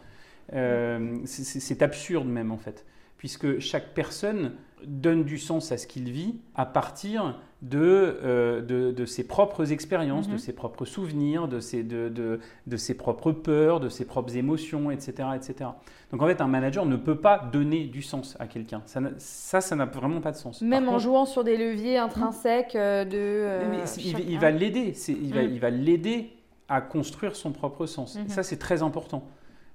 Euh, 0.53 1.17
c'est 1.25 1.81
absurde 1.81 2.27
même 2.27 2.51
en 2.51 2.59
fait, 2.59 2.85
puisque 3.21 3.59
chaque 3.59 3.93
personne 3.93 4.53
donne 4.83 5.25
du 5.25 5.37
sens 5.37 5.73
à 5.73 5.77
ce 5.77 5.87
qu'il 5.87 6.11
vit 6.11 6.37
à 6.55 6.65
partir 6.65 7.39
de, 7.61 8.17
euh, 8.25 8.63
de, 8.93 9.05
ses 9.05 9.25
propres 9.25 9.73
expériences, 9.73 10.27
de 10.27 10.33
mhm. 10.33 10.39
ses 10.39 10.55
propres 10.55 10.87
souvenirs, 10.87 11.47
de 11.47 11.61
ses, 11.61 11.83
de, 11.83 12.09
de, 12.09 12.77
ses 12.79 12.97
propres 12.97 13.33
peurs, 13.33 13.79
de 13.79 13.91
ses 13.91 14.07
propres 14.07 14.39
émotions, 14.39 14.91
etc., 14.91 15.29
etc. 15.37 15.69
Donc 16.11 16.23
en 16.23 16.27
fait, 16.27 16.41
un 16.41 16.47
manager 16.47 16.87
ne 16.87 16.97
peut 16.97 17.19
pas 17.19 17.39
donner 17.53 17.85
du 17.85 18.01
sens 18.01 18.39
à 18.41 18.47
quelqu'un. 18.47 18.81
Ça, 18.87 19.61
ça, 19.61 19.77
n'a 19.77 19.85
vraiment 19.85 20.23
pas 20.23 20.33
de 20.33 20.39
sens. 20.39 20.63
Même 20.63 20.89
en 20.89 20.99
jouant 20.99 21.27
sur 21.27 21.45
des 21.45 21.59
leviers 21.59 21.99
intrinsèques 21.99 22.75
euh, 22.75 23.05
de... 23.05 23.77
il, 23.99 24.39
va 24.39 24.51
l'aider, 24.51 24.95
il, 25.09 25.35
va, 25.35 25.43
mm. 25.43 25.51
il 25.53 25.61
va 25.61 25.69
l'aider 25.69 26.31
à 26.71 26.81
construire 26.81 27.37
son 27.37 27.53
propre 27.53 27.85
sens. 27.85 28.17
Mm-hmm. 28.17 28.29
Ça, 28.31 28.43
c'est 28.43 28.59
très 28.59 28.83
important. 28.83 29.25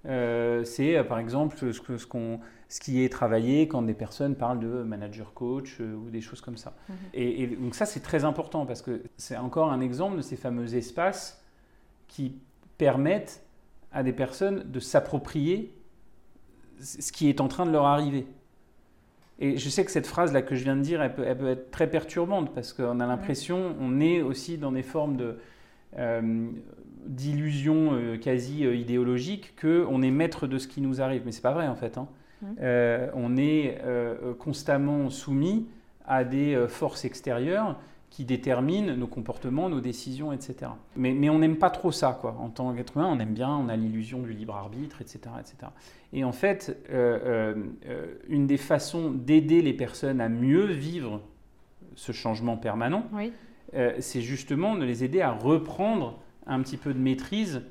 Euh, 0.07 0.63
c'est 0.63 0.97
euh, 0.97 1.03
par 1.03 1.19
exemple 1.19 1.57
ce, 1.57 1.71
ce, 1.71 1.97
ce, 1.97 2.79
qui 2.79 3.03
est 3.03 3.09
travaillé 3.09 3.67
quand 3.67 3.81
des 3.81 3.93
personnes 3.93 4.35
parlent 4.35 4.59
de 4.59 4.83
manager 4.83 5.33
coach 5.33 5.77
euh, 5.79 5.95
ou 5.95 6.09
des 6.09 6.21
choses 6.21 6.41
comme 6.41 6.57
ça. 6.57 6.75
Mhm. 6.87 6.95
Et, 7.13 7.47
donc 7.47 7.75
ça 7.75 7.85
c'est 7.85 8.01
très 8.01 8.23
important 8.23 8.65
parce 8.65 8.81
que 8.81 9.01
c'est 9.17 9.37
encore 9.37 9.71
un 9.71 9.81
exemple 9.81 10.17
de 10.17 10.21
ces 10.21 10.35
fameux 10.35 10.75
espaces 10.75 11.43
qui 12.07 12.37
permettent 12.77 13.43
à 13.91 14.03
des 14.03 14.13
personnes 14.13 14.69
de 14.71 14.79
s'approprier 14.79 15.73
ce 16.79 17.11
qui 17.11 17.29
est 17.29 17.41
en 17.41 17.47
train 17.47 17.65
de 17.65 17.71
leur 17.71 17.85
arriver. 17.85 18.27
Et 19.39 19.57
je 19.57 19.69
sais 19.69 19.83
que 19.83 19.91
cette 19.91 20.07
phrase 20.07 20.33
là 20.33 20.41
que 20.41 20.55
je 20.55 20.63
viens 20.63 20.75
de 20.75 20.81
dire, 20.81 21.01
elle 21.01 21.15
peut, 21.15 21.23
elle 21.25 21.37
peut 21.37 21.49
être 21.49 21.71
très 21.71 21.89
perturbante 21.89 22.53
parce 22.53 22.73
qu'on 22.73 22.99
a 22.99 23.07
l'impression, 23.07 23.75
on 23.79 23.99
est 23.99 24.21
aussi 24.21 24.57
dans 24.57 24.71
des 24.71 24.83
formes 24.83 25.17
de 25.17 25.37
d'illusion 27.05 27.93
euh, 27.93 28.17
quasi 28.17 28.65
euh, 28.65 28.75
idéologique 28.75 29.53
qu'on 29.59 30.01
est 30.01 30.11
maître 30.11 30.47
de 30.47 30.57
ce 30.57 30.67
qui 30.67 30.81
nous 30.81 31.01
arrive. 31.01 31.23
Mais 31.25 31.31
c'est 31.31 31.41
pas 31.41 31.53
vrai 31.53 31.67
en 31.67 31.75
fait. 31.75 31.97
Hein. 31.97 32.07
Mmh. 32.41 32.45
Euh, 32.61 33.09
on 33.13 33.37
est 33.37 33.79
constamment 34.39 35.09
soumis 35.09 35.67
à 36.05 36.23
des 36.23 36.65
forces 36.67 37.05
extérieures 37.05 37.79
qui 38.09 38.23
déterminent 38.23 38.95
nos 38.95 39.07
comportements, 39.07 39.67
nos 39.67 39.81
décisions, 39.81 40.31
etc. 40.31 40.71
Mais, 40.95 41.13
mais 41.13 41.29
on 41.29 41.39
n'aime 41.39 41.57
pas 41.57 41.69
trop 41.69 41.91
ça, 41.91 42.17
quoi. 42.19 42.37
En 42.39 42.49
tant 42.49 42.73
qu'être 42.73 42.95
humain, 42.95 43.09
on 43.11 43.19
aime 43.19 43.33
bien, 43.33 43.49
on 43.49 43.67
a 43.67 43.75
l'illusion 43.75 44.19
du 44.19 44.31
libre 44.31 44.55
arbitre, 44.55 45.01
etc., 45.01 45.19
etc. 45.39 45.71
Et 46.13 46.23
en 46.23 46.31
fait, 46.31 46.77
une 48.29 48.47
des 48.47 48.57
façons 48.57 49.11
d'aider 49.11 49.61
les 49.61 49.73
personnes 49.73 50.21
à 50.21 50.29
mieux 50.29 50.65
vivre 50.65 51.21
ce 51.95 52.11
changement 52.11 52.57
permanent, 52.57 53.09
c'est 53.99 54.21
justement 54.21 54.75
de 54.75 54.85
les 54.85 55.03
aider 55.03 55.21
à 55.21 55.31
reprendre 55.31 56.19
un 56.47 56.61
petit 56.61 56.77
peu 56.77 56.93
de 56.93 56.99
maîtrise 56.99 57.61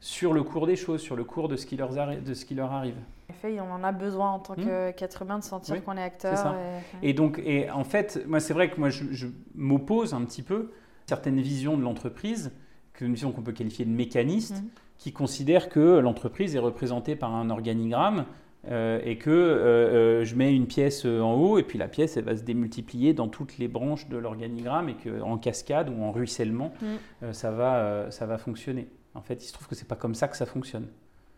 sur 0.00 0.32
le 0.32 0.42
cours 0.42 0.66
des 0.66 0.76
choses, 0.76 1.00
sur 1.00 1.16
le 1.16 1.24
cours 1.24 1.48
de 1.48 1.56
ce 1.56 1.64
qui 1.64 1.76
leur, 1.76 1.90
de 1.90 2.34
ce 2.34 2.44
qui 2.44 2.54
leur 2.54 2.72
arrive. 2.72 2.96
En 3.30 3.34
effet, 3.34 3.60
on 3.60 3.72
en 3.72 3.84
a 3.84 3.92
besoin 3.92 4.32
en 4.32 4.38
tant 4.40 4.54
hmm. 4.54 4.92
qu'être 4.96 5.22
humain 5.22 5.38
de 5.38 5.44
sentir 5.44 5.82
qu'on 5.84 5.96
est 5.96 6.02
acteur. 6.02 6.54
Et... 7.02 7.12
donc, 7.12 7.40
et 7.44 7.70
en 7.70 7.84
fait, 7.84 8.24
moi, 8.26 8.40
c'est 8.40 8.52
vrai 8.52 8.70
que 8.70 8.80
moi, 8.80 8.90
je, 8.90 9.26
m'oppose 9.54 10.12
un 10.12 10.24
petit 10.24 10.42
peu 10.42 10.72
à 11.06 11.08
certaines 11.08 11.40
visions 11.40 11.76
de 11.76 11.82
l'entreprise, 11.82 12.52
une 13.00 13.14
vision 13.14 13.32
qu'on 13.32 13.42
peut 13.42 13.52
qualifier 13.52 13.84
de 13.84 13.90
mécaniste, 13.90 14.62
hmm. 14.62 14.68
qui 14.98 15.12
considère 15.12 15.68
que 15.68 15.98
l'entreprise 15.98 16.54
est 16.54 16.60
représentée 16.60 17.16
par 17.16 17.34
un 17.34 17.50
organigramme 17.50 18.26
euh, 18.70 19.00
et 19.04 19.18
que 19.18 19.30
euh, 19.30 20.20
euh, 20.20 20.24
je 20.24 20.36
mets 20.36 20.54
une 20.54 20.68
pièce 20.68 21.04
en 21.04 21.34
haut 21.34 21.58
et 21.58 21.64
puis 21.64 21.80
la 21.80 21.88
pièce 21.88 22.16
elle 22.16 22.24
va 22.24 22.36
se 22.36 22.42
démultiplier 22.42 23.12
dans 23.12 23.26
toutes 23.26 23.58
les 23.58 23.66
branches 23.66 24.08
de 24.08 24.16
l'organigramme 24.16 24.88
et 24.88 24.94
qu'en 24.94 25.36
cascade 25.36 25.88
ou 25.88 26.00
en 26.04 26.12
ruissellement 26.12 26.72
mm. 26.80 27.32
ça, 27.32 27.50
va, 27.50 28.10
ça 28.10 28.26
va 28.26 28.38
fonctionner. 28.38 28.86
En 29.14 29.20
fait, 29.20 29.42
il 29.42 29.46
se 29.46 29.52
trouve 29.52 29.66
que 29.66 29.74
c'est 29.74 29.88
pas 29.88 29.96
comme 29.96 30.14
ça 30.14 30.28
que 30.28 30.36
ça 30.36 30.46
fonctionne. 30.46 30.86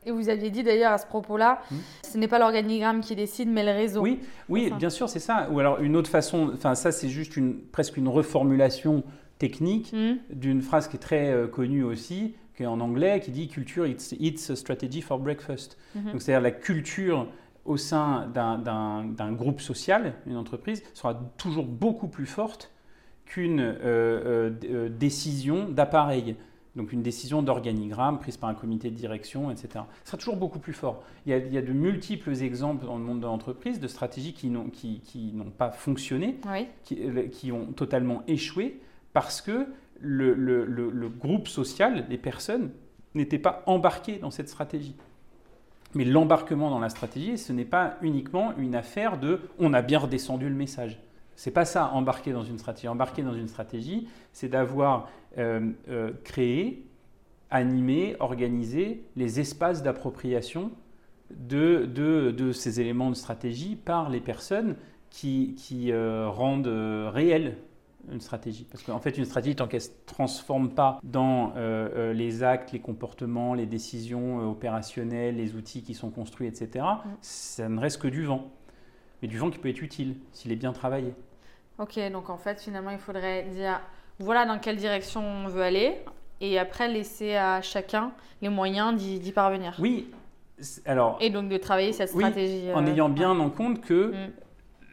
Et 0.06 0.10
vous 0.10 0.28
aviez 0.28 0.50
dit 0.50 0.62
d'ailleurs 0.62 0.92
à 0.92 0.98
ce 0.98 1.06
propos-là, 1.06 1.62
mm. 1.70 1.76
ce 2.02 2.18
n'est 2.18 2.28
pas 2.28 2.38
l'organigramme 2.38 3.00
qui 3.00 3.16
décide, 3.16 3.48
mais 3.48 3.64
le 3.64 3.72
réseau. 3.72 4.02
Oui, 4.02 4.20
oui, 4.50 4.70
bien 4.78 4.90
sûr, 4.90 5.08
c'est 5.08 5.18
ça. 5.18 5.48
Ou 5.50 5.60
alors 5.60 5.80
une 5.80 5.96
autre 5.96 6.10
façon, 6.10 6.50
enfin 6.52 6.74
ça 6.74 6.92
c'est 6.92 7.08
juste 7.08 7.38
une, 7.38 7.58
presque 7.58 7.96
une 7.96 8.08
reformulation 8.08 9.02
technique 9.38 9.94
mm. 9.94 10.16
d'une 10.30 10.60
phrase 10.60 10.88
qui 10.88 10.96
est 10.96 11.00
très 11.00 11.48
connue 11.50 11.84
aussi, 11.84 12.34
qui 12.56 12.62
est 12.62 12.66
en 12.66 12.80
anglais, 12.80 13.20
qui 13.20 13.30
dit 13.30 13.48
culture, 13.48 13.86
it's, 13.86 14.50
a 14.50 14.56
strategy 14.56 15.00
for 15.00 15.18
breakfast. 15.18 15.76
Mhm. 15.94 16.12
Donc, 16.12 16.22
c'est-à-dire 16.22 16.42
la 16.42 16.52
culture 16.52 17.26
au 17.64 17.76
sein 17.76 18.28
d'un 18.28 19.32
groupe 19.32 19.60
social, 19.60 20.14
une 20.26 20.36
entreprise, 20.36 20.82
sera 20.92 21.14
toujours 21.36 21.66
beaucoup 21.66 22.08
plus 22.08 22.26
forte 22.26 22.70
qu'une 23.24 23.60
euh, 23.60 23.74
euh, 23.82 24.50
euh, 24.64 24.88
décision 24.88 25.68
d'appareil. 25.68 26.36
Donc 26.76 26.92
une 26.92 27.02
décision 27.02 27.40
d'organigramme 27.40 28.18
prise 28.18 28.36
par 28.36 28.50
un 28.50 28.54
comité 28.54 28.90
de 28.90 28.96
direction, 28.96 29.50
etc. 29.50 29.84
Ce 30.02 30.10
sera 30.10 30.18
toujours 30.18 30.36
beaucoup 30.36 30.58
plus 30.58 30.72
fort. 30.72 31.04
Il 31.24 31.30
y, 31.30 31.32
a, 31.32 31.38
il 31.38 31.52
y 31.52 31.56
a 31.56 31.62
de 31.62 31.72
multiples 31.72 32.42
exemples 32.42 32.84
dans 32.84 32.98
le 32.98 33.04
monde 33.04 33.20
de 33.20 33.26
l'entreprise 33.26 33.78
de 33.78 33.86
stratégies 33.86 34.34
qui 34.34 34.50
n'ont 34.50 34.70
qui, 34.70 35.00
qui 35.04 35.32
pas 35.56 35.70
fonctionné, 35.70 36.40
qui, 36.82 36.98
qui, 37.30 37.52
ont 37.52 37.66
totalement 37.66 38.24
échoué 38.26 38.80
parce 39.12 39.40
que 39.40 39.68
le, 40.00 41.08
groupe 41.08 41.48
social, 41.48 42.06
les 42.08 42.18
personnes, 42.18 42.70
n'étaient 43.14 43.38
pas 43.38 43.62
embarqués 43.66 44.18
dans 44.18 44.30
cette 44.30 44.48
stratégie. 44.48 44.96
Mais 45.94 46.04
l'embarquement 46.04 46.70
dans 46.70 46.80
la 46.80 46.88
stratégie, 46.88 47.38
ce 47.38 47.52
n'est 47.52 47.64
pas 47.64 47.96
uniquement 48.02 48.52
une 48.58 48.74
affaire 48.74 49.18
de 49.18 49.40
on 49.58 49.72
a 49.72 49.82
bien 49.82 50.00
redescendu 50.00 50.48
le 50.48 50.54
message. 50.54 51.00
C'est 51.36 51.52
pas 51.52 51.64
ça, 51.64 51.90
embarquer 51.92 52.32
dans 52.32 52.42
une 52.42 52.58
stratégie. 52.58 52.88
Embarquer 52.88 53.22
dans 53.22 53.34
une 53.34 53.48
stratégie, 53.48 54.08
c'est 54.32 54.48
d'avoir 54.48 55.08
euh, 55.38 55.70
euh, 55.88 56.12
créé, 56.24 56.86
animé, 57.50 58.16
organisé 58.20 59.04
les 59.16 59.40
espaces 59.40 59.82
d'appropriation 59.82 60.70
de, 61.30 62.52
ces 62.52 62.80
éléments 62.80 63.10
de 63.10 63.16
stratégie 63.16 63.76
par 63.76 64.10
les 64.10 64.20
personnes 64.20 64.76
qui, 65.10 65.56
euh, 65.90 66.28
rendent 66.28 66.66
réelle 67.12 67.56
une 68.12 68.20
stratégie. 68.20 68.66
Parce 68.70 68.82
qu'en 68.82 68.98
fait, 68.98 69.16
une 69.18 69.24
stratégie, 69.24 69.56
tant 69.56 69.66
qu'elle 69.66 69.80
ne 69.80 69.84
se 69.86 69.90
transforme 70.06 70.70
pas 70.70 71.00
dans 71.02 71.52
les 72.12 72.42
actes, 72.42 72.72
les 72.72 72.80
comportements, 72.80 73.54
les 73.54 73.66
décisions 73.66 74.48
opérationnelles, 74.50 75.36
les 75.36 75.54
outils 75.54 75.82
qui 75.82 75.94
sont 75.94 76.10
construits, 76.10 76.46
etc., 76.46 76.84
ça 77.20 77.68
ne 77.68 77.80
reste 77.80 78.00
que 78.00 78.08
du 78.08 78.24
vent 78.24 78.50
mais 79.24 79.28
du 79.28 79.38
vent 79.38 79.50
qui 79.50 79.58
peut 79.58 79.70
être 79.70 79.80
utile 79.80 80.16
s'il 80.32 80.52
est 80.52 80.56
bien 80.56 80.74
travaillé. 80.74 81.14
Ok, 81.78 81.98
donc 82.12 82.28
en 82.28 82.36
fait, 82.36 82.60
finalement, 82.60 82.90
il 82.90 82.98
faudrait 82.98 83.44
dire 83.44 83.80
voilà 84.18 84.44
dans 84.44 84.58
quelle 84.58 84.76
direction 84.76 85.22
on 85.22 85.48
veut 85.48 85.62
aller 85.62 85.96
et 86.42 86.58
après 86.58 86.88
laisser 86.88 87.34
à 87.34 87.62
chacun 87.62 88.12
les 88.42 88.50
moyens 88.50 88.94
d'y 88.94 89.32
parvenir. 89.32 89.74
Oui, 89.78 90.10
alors. 90.84 91.16
Et 91.22 91.30
donc 91.30 91.48
de 91.48 91.56
travailler 91.56 91.94
cette 91.94 92.10
stratégie. 92.10 92.70
en 92.74 92.86
euh, 92.86 92.90
ayant 92.90 93.08
bien 93.08 93.30
en 93.30 93.48
compte 93.48 93.80
que 93.80 94.12
mm. 94.12 94.32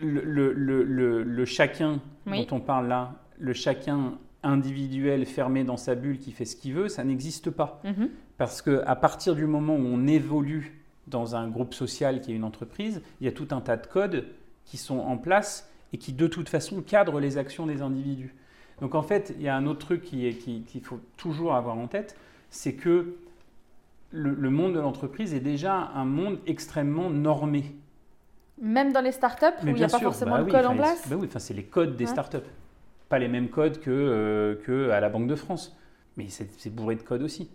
Le, 0.01 0.53
le, 0.53 1.23
le, 1.23 1.45
chacun 1.45 1.99
dont 2.25 2.47
on 2.51 2.59
parle 2.59 2.87
là, 2.87 3.15
le 3.39 3.53
chacun 3.53 4.13
individuel 4.43 5.25
fermé 5.25 5.63
dans 5.63 5.77
sa 5.77 5.95
bulle 5.95 6.17
qui 6.17 6.31
fait 6.31 6.45
ce 6.45 6.55
qu'il 6.55 6.73
veut, 6.73 6.89
ça 6.89 7.03
n'existe 7.03 7.49
pas. 7.49 7.81
Mm-hmm. 7.85 8.09
Parce 8.37 8.61
qu'à 8.61 8.95
partir 8.95 9.35
du 9.35 9.45
moment 9.45 9.75
où 9.75 9.85
on 9.85 10.07
évolue 10.07 10.81
dans 11.07 11.35
un 11.35 11.47
groupe 11.47 11.73
social 11.73 12.21
qui 12.21 12.31
est 12.31 12.35
une 12.35 12.43
entreprise, 12.43 13.01
il 13.19 13.25
y 13.25 13.27
a 13.27 13.31
tout 13.31 13.47
un 13.51 13.61
tas 13.61 13.77
de 13.77 13.85
codes 13.85 14.25
qui 14.65 14.77
sont 14.77 14.99
en 14.99 15.17
place 15.17 15.69
et 15.93 15.97
qui 15.97 16.13
de 16.13 16.27
toute 16.27 16.49
façon 16.49 16.81
cadrent 16.81 17.19
les 17.19 17.37
actions 17.37 17.65
des 17.65 17.81
individus. 17.81 18.33
Donc 18.79 18.95
en 18.95 19.03
fait, 19.03 19.33
il 19.37 19.43
y 19.43 19.47
a 19.47 19.55
un 19.55 19.65
autre 19.67 19.79
truc 19.79 20.01
qu'il 20.01 20.37
qui, 20.37 20.79
faut 20.81 20.99
toujours 21.17 21.53
avoir 21.53 21.77
en 21.77 21.87
tête, 21.87 22.17
c'est 22.49 22.73
que 22.73 23.15
le, 24.11 24.49
monde 24.49 24.73
de 24.73 24.79
l'entreprise 24.79 25.33
est 25.33 25.39
déjà 25.39 25.91
un 25.95 26.05
monde 26.05 26.39
extrêmement 26.47 27.09
normé. 27.09 27.75
Même 28.61 28.93
dans 28.93 29.01
les 29.01 29.11
startups 29.11 29.45
où 29.63 29.67
il 29.67 29.73
n'y 29.73 29.83
a 29.83 29.87
pas 29.87 29.99
forcément 29.99 30.37
bah 30.37 30.43
de 30.43 30.51
code 30.51 30.65
en 30.65 30.75
place 30.75 31.09
bah 31.09 31.15
Oui, 31.19 31.27
c'est 31.35 31.53
les 31.53 31.63
codes 31.63 31.95
des 31.95 32.05
startups. 32.05 32.37
Pas 33.09 33.19
les 33.19 33.27
mêmes 33.27 33.49
codes 33.49 33.79
que, 33.79 33.89
euh, 33.89 34.55
que 34.63 34.91
à 34.91 34.99
la 34.99 35.09
Banque 35.09 35.27
de 35.27 35.35
France. 35.35 35.75
Mais 36.15 36.27
c'est 36.29 36.69
bourré 36.73 36.95
de 36.95 37.01
codes 37.01 37.23
aussi. 37.23 37.49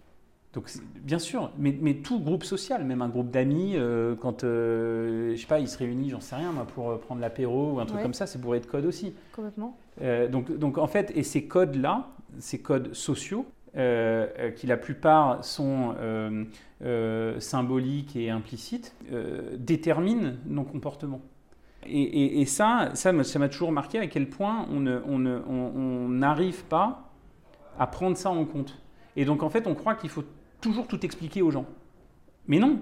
Donc, 0.56 0.70
bien 1.02 1.18
sûr, 1.18 1.52
mais, 1.58 1.94
tout 2.02 2.18
groupe 2.18 2.42
social, 2.42 2.82
même 2.82 3.02
un 3.02 3.10
groupe 3.10 3.30
d'amis, 3.30 3.74
euh, 3.76 4.14
quand, 4.16 4.42
euh, 4.42 5.34
je 5.34 5.40
sais 5.42 5.46
pas, 5.46 5.60
ils 5.60 5.68
se 5.68 5.76
réunissent, 5.76 6.12
j'en 6.12 6.20
sais 6.20 6.34
rien, 6.34 6.50
moi, 6.50 6.66
pour 6.66 6.90
euh, 6.90 6.96
prendre 6.96 7.20
l'apéro 7.20 7.74
ou 7.74 7.78
un 7.78 7.84
truc 7.84 8.00
comme 8.00 8.14
ça, 8.14 8.26
c'est 8.26 8.40
bourré 8.40 8.60
de 8.60 8.66
codes 8.66 8.86
aussi. 8.86 9.14
Complètement. 9.34 9.76
donc, 10.30 10.56
donc, 10.56 10.78
en 10.78 10.86
fait, 10.86 11.12
et 11.14 11.24
ces 11.24 11.46
codes-là, 11.46 12.08
ces 12.38 12.58
codes 12.62 12.94
sociaux, 12.94 13.44
qui 13.76 14.66
la 14.66 14.76
plupart 14.76 15.44
sont 15.44 15.94
symboliques 17.38 18.16
et 18.16 18.30
implicites, 18.30 18.94
déterminent 19.58 20.32
nos 20.46 20.64
comportements. 20.64 21.20
Et, 21.88 22.44
ça, 22.46 22.90
ça 22.94 23.12
m'a 23.12 23.48
toujours 23.48 23.72
marqué 23.72 23.98
à 23.98 24.06
quel 24.06 24.28
point 24.28 24.66
on 24.70 26.08
n'arrive 26.08 26.64
pas 26.64 27.12
à 27.78 27.86
prendre 27.86 28.16
ça 28.16 28.30
en 28.30 28.44
compte. 28.44 28.78
Et 29.16 29.24
donc, 29.24 29.42
en 29.42 29.50
fait, 29.50 29.66
on 29.66 29.74
croit 29.74 29.94
qu'il 29.94 30.10
faut 30.10 30.24
toujours 30.60 30.86
tout 30.86 31.04
expliquer 31.04 31.42
aux 31.42 31.50
gens. 31.50 31.66
Mais 32.48 32.58
non. 32.58 32.80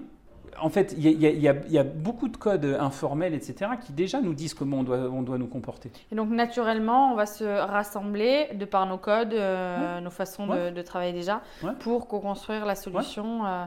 En 0.61 0.69
fait, 0.69 0.95
il 0.97 1.11
y, 1.11 1.77
a 1.77 1.83
beaucoup 1.83 2.27
de 2.27 2.37
codes 2.37 2.77
informels, 2.79 3.33
etc., 3.33 3.71
qui 3.83 3.93
déjà 3.93 4.21
nous 4.21 4.33
disent 4.33 4.53
comment 4.53 4.79
on 4.79 4.83
doit, 4.83 4.97
on 4.97 5.21
doit 5.21 5.37
nous 5.37 5.47
comporter. 5.47 5.91
Et 6.11 6.15
donc, 6.15 6.29
naturellement, 6.29 7.11
on 7.11 7.15
va 7.15 7.25
se 7.25 7.43
rassembler 7.43 8.49
de 8.53 8.65
par 8.65 8.85
nos 8.85 8.97
codes, 8.97 9.33
euh, 9.33 9.99
nos 9.99 10.09
façons 10.09 10.47
de, 10.47 10.81
travailler 10.81 11.13
déjà, 11.13 11.41
pour 11.79 12.07
co-construire 12.07 12.65
la 12.65 12.75
solution. 12.75 13.45
Euh. 13.45 13.65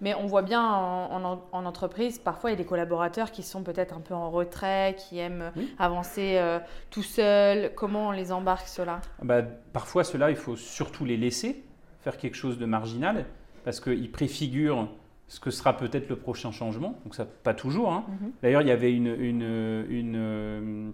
Mais 0.00 0.14
on 0.14 0.26
voit 0.26 0.42
bien 0.42 0.62
en, 0.62 1.40
entreprise, 1.52 2.18
parfois, 2.18 2.50
il 2.50 2.54
y 2.54 2.56
a 2.56 2.58
des 2.58 2.64
collaborateurs 2.64 3.30
qui 3.30 3.42
sont 3.42 3.62
peut-être 3.62 3.94
un 3.94 4.00
peu 4.00 4.14
en 4.14 4.30
retrait, 4.30 4.96
qui 4.98 5.18
aiment 5.18 5.52
avancer 5.78 6.36
euh, 6.38 6.58
tout 6.90 7.02
seuls. 7.02 7.72
Comment 7.74 8.08
on 8.08 8.12
les 8.12 8.32
embarque, 8.32 8.68
cela 8.68 9.00
bah, 9.22 9.42
Parfois, 9.72 10.04
cela, 10.04 10.30
il 10.30 10.36
faut 10.36 10.56
surtout 10.56 11.04
les 11.04 11.16
laisser 11.16 11.64
faire 12.00 12.16
quelque 12.16 12.36
chose 12.36 12.58
de 12.58 12.64
marginal 12.64 13.26
parce 13.64 13.80
qu'il 13.80 14.10
préfigure 14.10 14.88
ce 15.30 15.38
que 15.38 15.52
sera 15.52 15.76
peut-être 15.76 16.08
le 16.08 16.16
prochain 16.16 16.50
changement. 16.50 16.98
Donc 17.04 17.14
ça, 17.14 17.24
pas 17.24 17.54
toujours. 17.54 17.92
Hein. 17.92 18.04
Mhm. 18.08 18.32
D'ailleurs, 18.42 18.62
il 18.62 18.68
y 18.68 18.72
avait 18.72 18.92
une, 18.92 19.06
une, 19.06 19.86
une 19.88 20.16
euh, 20.16 20.90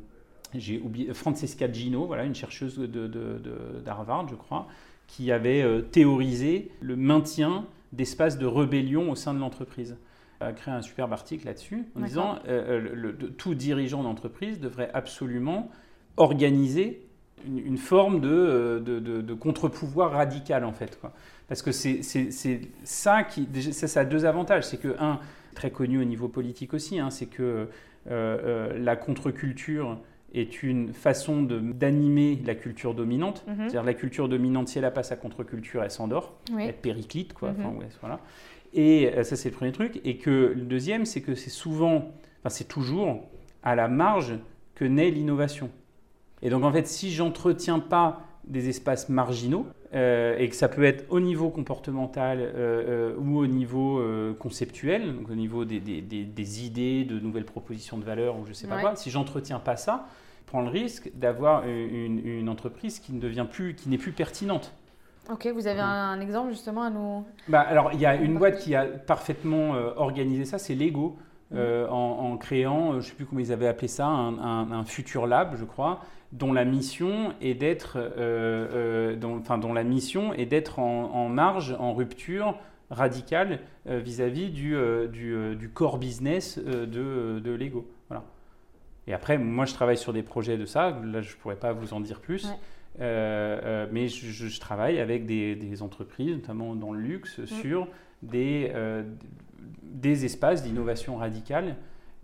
j'ai 0.55 0.79
oublié, 0.79 1.14
Francesca 1.14 1.72
Gino, 1.72 2.05
voilà, 2.05 2.25
une 2.25 2.35
chercheuse 2.35 2.79
d'Harvard, 2.79 4.25
de, 4.25 4.31
je 4.31 4.35
crois, 4.35 4.66
qui 5.07 5.33
avait 5.33 5.62
euh, 5.62 5.81
théorisé 5.81 6.70
le 6.83 6.96
maintien 6.96 7.64
d'espaces 7.94 8.37
de 8.37 8.44
rébellion 8.44 9.11
au 9.11 9.14
sein 9.14 9.33
de 9.33 9.38
l'entreprise. 9.38 9.96
Elle 10.40 10.49
a 10.49 10.53
créé 10.53 10.75
un 10.75 10.83
superbe 10.83 11.14
article 11.14 11.46
là-dessus 11.46 11.87
en 11.96 12.01
disant 12.01 12.38
euh, 12.46 12.90
le, 12.92 13.16
tout 13.16 13.55
dirigeant 13.55 14.03
d'entreprise 14.03 14.61
devrait 14.61 14.90
absolument 14.92 15.70
organiser 16.18 17.09
une, 17.46 17.79
forme 17.79 18.20
de, 18.20 18.83
de 18.85 19.35
contre-pouvoir 19.35 20.12
radical 20.12 20.64
en 20.64 20.72
fait. 20.72 21.01
Quoi. 21.01 21.14
Parce 21.48 21.62
que 21.62 21.72
c'est 21.72 22.00
ça 22.85 23.22
qui. 23.22 23.48
Ça, 23.72 23.87
ça 23.87 24.00
a 24.00 24.04
deux 24.04 24.24
avantages. 24.24 24.64
C'est 24.64 24.78
que, 24.78 24.96
un, 24.98 25.20
très 25.56 25.70
connu 25.70 26.00
au 26.00 26.04
niveau 26.04 26.28
politique 26.28 26.74
aussi, 26.74 27.00
hein, 27.00 27.11
c'est 27.11 27.26
que 27.26 27.42
euh, 27.42 27.66
euh, 28.11 28.78
la 28.78 28.94
contre-culture 28.94 29.98
est 30.32 30.62
une 30.62 30.92
façon 30.92 31.42
d'animer 31.42 32.38
la 32.44 32.54
culture 32.54 32.94
dominante. 32.94 33.44
Mhm. 33.48 33.56
C'est-à-dire 33.56 33.82
la 33.85 33.94
culture 33.94 34.28
dominante, 34.28 34.68
si 34.68 34.78
elle 34.78 34.85
n'a 34.85 34.90
pas 34.90 35.02
sa 35.02 35.16
contre-culture, 35.16 35.82
elle 35.82 35.90
s'endort, 35.90 36.38
elle 36.59 36.76
périclite, 36.76 37.32
quoi. 37.32 37.52
Mhm. 37.52 37.80
voilà. 38.00 38.20
Et 38.74 39.12
euh, 39.14 39.24
ça, 39.24 39.35
c'est 39.35 39.48
le 39.48 39.54
premier 39.54 39.72
truc. 39.72 40.00
Et 40.04 40.18
que 40.18 40.52
le 40.54 40.62
deuxième, 40.62 41.06
c'est 41.06 41.22
que 41.22 41.35
c'est 41.35 41.50
souvent, 41.50 42.12
enfin, 42.40 42.50
c'est 42.50 42.68
toujours 42.68 43.24
à 43.62 43.74
la 43.74 43.88
marge 43.88 44.35
que 44.74 44.85
naît 44.85 45.11
l'innovation. 45.11 45.70
Et 46.42 46.50
donc, 46.50 46.64
en 46.64 46.72
fait, 46.72 46.87
si 46.87 47.11
j'entretiens 47.11 47.78
pas 47.78 48.26
des 48.46 48.68
espaces 48.68 49.09
marginaux, 49.09 49.66
euh, 49.94 50.37
et 50.38 50.49
que 50.49 50.57
ça 50.57 50.68
peut 50.68 50.85
être 50.85 51.05
au 51.11 51.20
niveau 51.20 51.49
comportemental 51.49 52.40
euh, 52.40 53.12
euh, 53.14 53.16
ou 53.18 53.38
au 53.38 53.46
niveau 53.46 54.03
conceptuel, 54.38 55.14
donc 55.14 55.31
au 55.31 55.35
niveau 55.35 55.64
des, 55.64 55.81
des, 55.81 56.01
des, 56.01 56.66
idées, 56.66 57.05
de 57.05 57.20
nouvelles 57.20 57.44
propositions 57.44 57.96
de 57.96 58.05
valeur 58.05 58.37
ou 58.37 58.46
je 58.46 58.53
sais 58.53 58.66
pas 58.66 58.81
quoi. 58.81 58.96
Si 58.96 59.11
j'entretiens 59.11 59.61
pas 59.61 59.77
ça, 59.77 60.07
je 60.40 60.46
prends 60.46 60.62
le 60.62 60.68
risque 60.68 61.11
d'avoir 61.14 61.66
une, 61.66 62.20
une, 62.27 62.49
entreprise 62.49 62.99
qui 62.99 63.12
ne 63.12 63.20
devient 63.20 63.46
plus, 63.51 63.75
qui 63.75 63.88
n'est 63.88 63.99
plus 63.99 64.12
pertinente. 64.12 64.72
Ok, 65.31 65.46
vous 65.49 65.66
avez 65.66 65.81
un, 65.81 66.20
exemple 66.20 66.51
justement 66.51 66.83
à 66.83 66.90
nous. 66.90 67.25
Bah, 67.49 67.61
alors 67.61 67.90
il 67.92 68.01
y 68.01 68.07
a 68.07 68.16
une 68.16 68.38
boîte 68.38 68.59
qui 68.59 68.75
a 68.75 68.85
parfaitement 68.85 69.72
organisé 69.96 70.44
ça, 70.44 70.59
c'est 70.59 70.75
Lego. 70.75 71.16
Mm. 71.53 71.59
en, 71.90 72.37
créant, 72.38 72.92
je 72.94 72.96
ne 72.96 73.03
sais 73.03 73.12
plus 73.12 73.25
comment 73.25 73.40
ils 73.40 73.53
avaient 73.53 73.68
appelé 73.68 73.87
ça, 73.87 74.07
un, 74.07 74.37
un, 74.38 74.72
un 74.72 74.85
Future 74.85 75.29
Lab, 75.29 75.55
je 75.57 75.64
crois, 75.64 76.01
dont 76.37 76.53
la 76.53 76.64
mission 76.64 77.35
est 77.40 77.55
d'être, 77.55 77.96
euh, 77.96 79.14
euh, 79.18 79.38
enfin, 79.40 79.59
dont 79.59 79.72
la 79.72 79.85
mission 79.85 80.35
est 80.35 80.46
d'être 80.46 80.79
en, 80.79 81.29
marge, 81.29 81.75
en 81.79 81.94
rupture 81.94 82.59
radicale 82.90 83.61
euh, 83.88 83.99
vis-à-vis 83.99 84.51
du, 84.51 84.77
du, 85.11 85.70
core 85.72 85.99
business 85.99 86.59
de, 86.59 87.40
de, 87.40 87.51
Lego. 87.53 87.88
Voilà. 88.09 88.25
Et 89.07 89.14
après, 89.14 89.38
moi, 89.38 89.64
je 89.64 89.75
travaille 89.75 89.96
sur 89.96 90.12
des 90.12 90.22
projets 90.22 90.59
de 90.59 90.66
ça. 90.66 90.90
Là, 91.05 91.20
je 91.22 91.35
ne 91.35 91.40
pourrais 91.40 91.57
pas 91.57 91.72
vous 91.72 91.94
en 91.94 92.01
dire 92.01 92.20
plus. 92.20 92.46
mais 92.99 94.09
je, 94.09 94.61
travaille 94.61 95.01
avec 95.01 95.27
des, 95.27 95.55
des, 95.55 95.83
entreprises, 95.83 96.35
notamment 96.35 96.75
dans 96.75 96.92
le 96.92 97.01
luxe, 97.01 97.38
mm. 97.38 97.46
sur 97.46 97.88
des, 98.22 98.72
des 99.83 100.25
espaces 100.25 100.62
d'innovation 100.62 101.16
radicale 101.16 101.77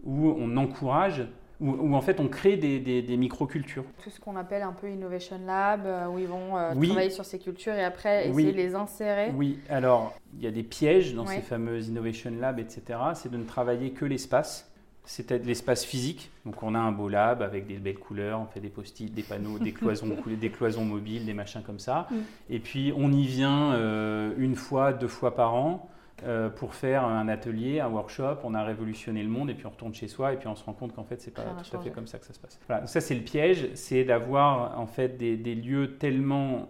où 0.05 0.35
on 0.37 0.57
encourage 0.57 1.25
où, 1.62 1.94
en 1.94 2.01
fait 2.01 2.20
on 2.20 2.29
crée 2.29 2.57
des, 2.57 2.81
des, 2.81 3.16
micro-cultures. 3.16 3.85
Tout 4.03 4.11
ce 4.11 4.20
qu'on 4.20 4.37
appelle 4.37 4.62
un 4.62 4.72
peu 4.72 4.90
Innovation 4.90 5.38
Lab, 5.46 5.87
euh, 5.87 6.07
où 6.09 6.18
ils 6.18 6.27
vont 6.27 6.57
euh, 6.57 6.75
travailler 6.75 7.11
sur 7.11 7.25
ces 7.25 7.38
cultures 7.38 7.75
et 7.75 7.85
après 7.85 8.29
essayer 8.29 8.53
de 8.53 8.57
les 8.57 8.75
insérer. 8.75 9.31
Oui, 9.35 9.59
alors 9.68 10.14
il 10.37 10.45
y 10.45 10.47
a 10.47 10.51
des 10.51 10.62
pièges 10.62 11.14
dans 11.14 11.26
ces 11.26 11.41
fameuses 11.41 11.89
Innovation 11.89 12.32
Lab, 12.39 12.59
etc. 12.59 12.99
C'est 13.14 13.30
de 13.30 13.36
ne 13.36 13.45
travailler 13.45 13.91
que 13.91 14.05
l'espace. 14.05 14.68
C'est 15.05 15.32
l'espace 15.45 15.84
physique. 15.84 16.30
Donc 16.47 16.62
on 16.62 16.76
a 16.76 16.78
un 16.78 16.93
beau 16.93 17.09
lab 17.09 17.43
avec 17.43 17.66
des 17.66 17.74
belles 17.74 17.99
couleurs, 17.99 18.39
on 18.41 18.47
fait 18.47 18.61
des 18.61 18.68
post-it, 18.68 19.12
des 19.12 19.24
panneaux, 19.24 19.59
des 19.59 19.72
cloisons, 19.72 20.07
des 20.26 20.51
cloisons 20.51 20.84
mobiles, 20.84 21.26
des 21.26 21.34
machins 21.34 21.62
comme 21.62 21.80
ça. 21.80 22.07
Mm. 22.11 22.16
Et 22.51 22.59
puis 22.61 22.93
on 22.97 23.11
y 23.11 23.26
vient 23.26 23.72
euh, 23.72 24.32
une 24.39 24.55
fois, 24.55 24.93
deux 24.93 25.09
fois 25.09 25.34
par 25.34 25.55
an. 25.55 25.89
Euh, 26.25 26.49
pour 26.49 26.75
faire 26.75 27.05
un 27.05 27.27
atelier, 27.27 27.81
un 27.81 27.89
workshop, 27.89 28.39
on 28.45 28.55
a 28.55 28.62
révolutionné 28.62 29.25
le 29.25 29.29
monde 29.29 29.51
et 29.51 29.55
puis 29.55 29.66
on 29.66 29.70
retourne 29.70 29.93
chez 29.93 30.07
soi 30.07 30.33
et 30.33 30.37
puis 30.37 30.47
on 30.47 30.55
se 30.55 30.62
rend 30.62 30.73
compte 30.73 30.95
qu'en 30.95 31.03
fait 31.03 31.20
c'est 31.20 31.33
pas 31.33 31.43
tout 31.43 31.77
à 31.77 31.81
fait 31.81 31.91
comme 31.91 32.07
ça 32.07 32.18
que 32.18 32.27
ça 32.27 32.33
se 32.33 32.39
passe. 32.39 32.61
Voilà, 32.68 32.87
ça 32.87 33.01
c'est 33.01 33.16
le 33.16 33.23
piège, 33.23 33.70
c'est 33.75 34.05
d'avoir 34.05 34.79
en 34.79 34.87
fait 34.87 35.16
des, 35.16 35.55
lieux 35.55 35.97
tellement 35.99 36.68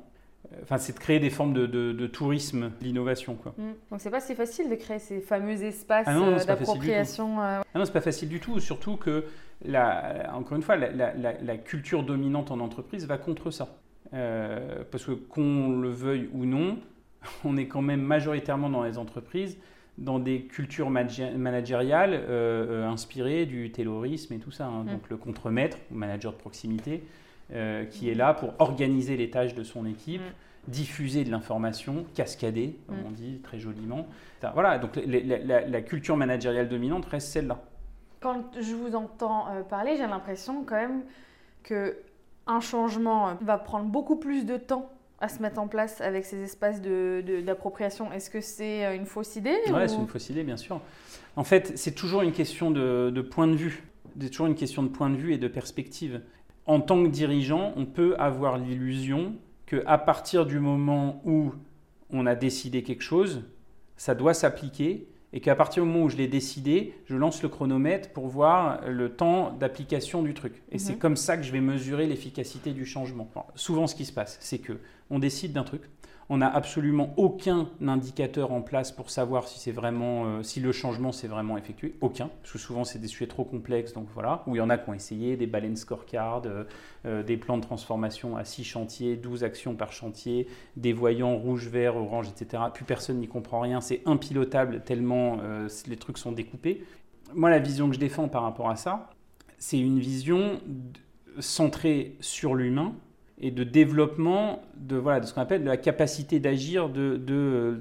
Enfin, 0.62 0.76
c'est 0.76 0.92
de 0.92 0.98
créer 0.98 1.18
des 1.18 1.30
formes 1.30 1.54
de, 1.54 2.06
tourisme, 2.08 2.72
l'innovation. 2.82 3.36
Quoi. 3.36 3.54
Mm. 3.56 3.72
Donc, 3.90 4.00
c'est 4.00 4.10
pas 4.10 4.20
si 4.20 4.34
facile 4.34 4.68
de 4.68 4.74
créer 4.74 4.98
ces 4.98 5.20
fameux 5.20 5.62
espaces 5.62 6.06
ah 6.06 6.44
d'appropriation. 6.44 7.40
Ah 7.40 7.62
non, 7.74 7.84
c'est 7.86 7.92
pas 7.92 8.02
facile 8.02 8.28
du 8.28 8.38
tout. 8.38 8.60
Surtout 8.60 8.96
que, 8.96 9.24
la, 9.64 10.30
encore 10.34 10.56
une 10.56 10.62
fois, 10.62 10.76
la, 10.76 11.56
culture 11.56 12.02
dominante 12.02 12.50
en 12.50 12.60
entreprise 12.60 13.06
va 13.06 13.18
contre 13.18 13.50
ça. 13.50 13.68
parce 14.10 15.04
que 15.04 15.12
qu'on 15.12 15.78
le 15.78 15.88
veuille 15.88 16.28
ou 16.34 16.44
non, 16.44 16.78
on 17.44 17.56
est 17.56 17.66
quand 17.66 17.82
même 17.82 18.02
majoritairement 18.02 18.70
dans 18.70 18.82
les 18.82 18.98
entreprises 18.98 19.58
dans 19.98 20.18
des 20.18 20.42
cultures 20.42 20.90
managériales 20.90 22.14
euh, 22.14 22.84
euh, 22.84 22.88
inspirées 22.88 23.46
du 23.46 23.70
taylorisme 23.70 24.32
et 24.34 24.38
tout 24.38 24.50
ça. 24.50 24.66
Hein. 24.66 24.84
Mm. 24.84 24.86
Donc 24.86 25.10
le 25.10 25.16
contremaître, 25.16 25.76
manager 25.90 26.32
de 26.32 26.38
proximité, 26.38 27.04
euh, 27.52 27.84
qui 27.84 28.08
est 28.08 28.14
là 28.14 28.34
pour 28.34 28.54
organiser 28.58 29.16
les 29.16 29.30
tâches 29.30 29.54
de 29.54 29.62
son 29.62 29.86
équipe, 29.86 30.22
mm. 30.22 30.70
diffuser 30.70 31.24
de 31.24 31.30
l'information, 31.30 32.06
cascader, 32.14 32.78
comme 32.88 32.98
mm. 32.98 33.06
on 33.06 33.10
dit 33.10 33.40
très 33.42 33.58
joliment. 33.58 34.06
Voilà, 34.54 34.78
donc 34.78 34.98
la, 35.06 35.82
culture 35.82 36.16
managériale 36.16 36.68
dominante 36.68 37.04
reste 37.06 37.28
celle-là. 37.28 37.62
Quand 38.20 38.42
je 38.60 38.74
vous 38.74 38.96
entends 38.96 39.46
parler, 39.68 39.96
j'ai 39.96 40.06
l'impression 40.06 40.64
quand 40.64 40.76
même 40.76 41.02
que 41.62 41.96
un 42.48 42.58
changement 42.58 43.36
va 43.40 43.56
prendre 43.56 43.86
beaucoup 43.86 44.16
plus 44.16 44.44
de 44.44 44.56
temps 44.56 44.90
à 45.22 45.28
se 45.28 45.40
mettre 45.40 45.60
en 45.60 45.68
place 45.68 46.00
avec 46.00 46.24
ces 46.24 46.42
espaces 46.42 46.82
d'appropriation 46.82 48.10
de, 48.10 48.14
Est-ce 48.14 48.28
que 48.28 48.40
c'est 48.40 48.84
euh, 48.84 48.96
une 48.96 49.06
fausse 49.06 49.36
idée 49.36 49.56
Oui, 49.68 49.80
c'est 49.86 49.94
une 49.94 50.08
fausse 50.08 50.28
idée, 50.28 50.42
bien 50.42 50.56
sûr. 50.56 50.80
En 51.36 51.44
fait, 51.44 51.72
c'est 51.76 51.94
toujours 51.94 52.22
une 52.22 52.32
question 52.32 52.72
de, 52.72 53.20
point 53.22 53.46
de 53.46 53.54
vue. 53.54 53.84
C'est 54.20 54.30
toujours 54.30 54.48
une 54.48 54.56
question 54.56 54.82
de 54.82 54.88
point 54.88 55.08
de 55.08 55.16
vue 55.16 55.32
et 55.32 55.38
de 55.38 55.46
perspective. 55.46 56.22
En 56.66 56.80
tant 56.80 57.02
que 57.04 57.08
dirigeant, 57.08 57.72
on 57.76 57.86
peut 57.86 58.16
avoir 58.18 58.58
l'illusion 58.58 59.34
qu'à 59.66 59.96
partir 59.96 60.44
du 60.44 60.58
moment 60.58 61.22
où 61.24 61.52
on 62.10 62.26
a 62.26 62.34
décidé 62.34 62.82
quelque 62.82 63.02
chose, 63.02 63.44
ça 63.96 64.16
doit 64.16 64.34
s'appliquer 64.34 65.08
et 65.32 65.40
qu'à 65.40 65.54
partir 65.54 65.82
du 65.82 65.88
moment 65.88 66.04
où 66.04 66.08
je 66.08 66.16
l'ai 66.16 66.28
décidé, 66.28 66.94
je 67.06 67.16
lance 67.16 67.42
le 67.42 67.48
chronomètre 67.48 68.10
pour 68.10 68.28
voir 68.28 68.80
le 68.86 69.14
temps 69.14 69.52
d'application 69.52 70.22
du 70.22 70.34
truc. 70.34 70.62
Et 70.70 70.78
c'est 70.78 70.94
mhm. 70.94 70.98
comme 70.98 71.16
ça 71.16 71.36
que 71.36 71.42
je 71.42 71.52
vais 71.52 71.60
mesurer 71.60 72.06
l'efficacité 72.06 72.72
du 72.72 72.84
changement. 72.84 73.30
souvent, 73.54 73.86
ce 73.86 73.94
qui 73.94 74.04
se 74.04 74.12
passe, 74.12 74.38
c'est 74.40 74.58
que 74.58 74.78
on 75.10 75.18
décide 75.18 75.52
d'un 75.52 75.64
truc, 75.64 75.82
on 76.32 76.38
n'a 76.38 76.48
absolument 76.48 77.12
aucun 77.18 77.68
indicateur 77.86 78.52
en 78.52 78.62
place 78.62 78.90
pour 78.90 79.10
savoir 79.10 79.46
si 79.46 79.58
c'est 79.58 79.70
vraiment, 79.70 80.24
euh, 80.24 80.42
si 80.42 80.60
le 80.60 80.72
changement 80.72 81.12
s'est 81.12 81.28
vraiment 81.28 81.58
effectué. 81.58 81.94
Aucun, 82.00 82.30
parce 82.40 82.54
que 82.54 82.58
souvent 82.58 82.84
c'est 82.84 82.98
des 82.98 83.06
sujets 83.06 83.26
trop 83.26 83.44
complexes, 83.44 83.92
donc 83.92 84.06
voilà. 84.14 84.42
Où 84.46 84.56
il 84.56 84.58
y 84.58 84.62
en 84.62 84.70
a 84.70 84.78
qui 84.78 84.88
ont 84.88 84.94
essayé 84.94 85.36
des 85.36 85.46
balance 85.46 85.80
scorecards, 85.80 86.44
euh, 86.46 86.64
euh, 87.04 87.22
des 87.22 87.36
plans 87.36 87.58
de 87.58 87.62
transformation 87.62 88.34
à 88.38 88.46
6 88.46 88.64
chantiers, 88.64 89.16
12 89.16 89.44
actions 89.44 89.74
par 89.74 89.92
chantier, 89.92 90.48
des 90.78 90.94
voyants 90.94 91.36
rouge, 91.36 91.68
vert, 91.68 91.96
orange, 91.96 92.28
etc. 92.30 92.62
Plus 92.72 92.86
personne 92.86 93.18
n'y 93.18 93.28
comprend 93.28 93.60
rien. 93.60 93.82
C'est 93.82 94.00
impilotable 94.06 94.80
tellement 94.86 95.36
les 95.86 95.96
trucs 95.96 96.16
sont 96.16 96.32
découpés. 96.32 96.82
Moi, 97.34 97.50
la 97.50 97.58
vision 97.58 97.88
que 97.88 97.94
je 97.94 98.00
défends 98.00 98.28
par 98.28 98.42
rapport 98.42 98.70
à 98.70 98.76
ça, 98.76 99.10
c'est 99.58 99.78
une 99.78 99.98
vision 99.98 100.60
centrée 101.40 102.16
sur 102.20 102.54
l'humain 102.54 102.94
et 103.42 103.50
de 103.50 103.64
développement 103.64 104.62
de, 104.76 104.96
voilà, 104.96 105.18
de 105.18 105.26
ce 105.26 105.34
qu'on 105.34 105.40
appelle 105.40 105.64
la 105.64 105.76
capacité 105.76 106.38
d'agir 106.38 106.88
de, 106.88 107.16
de, 107.16 107.74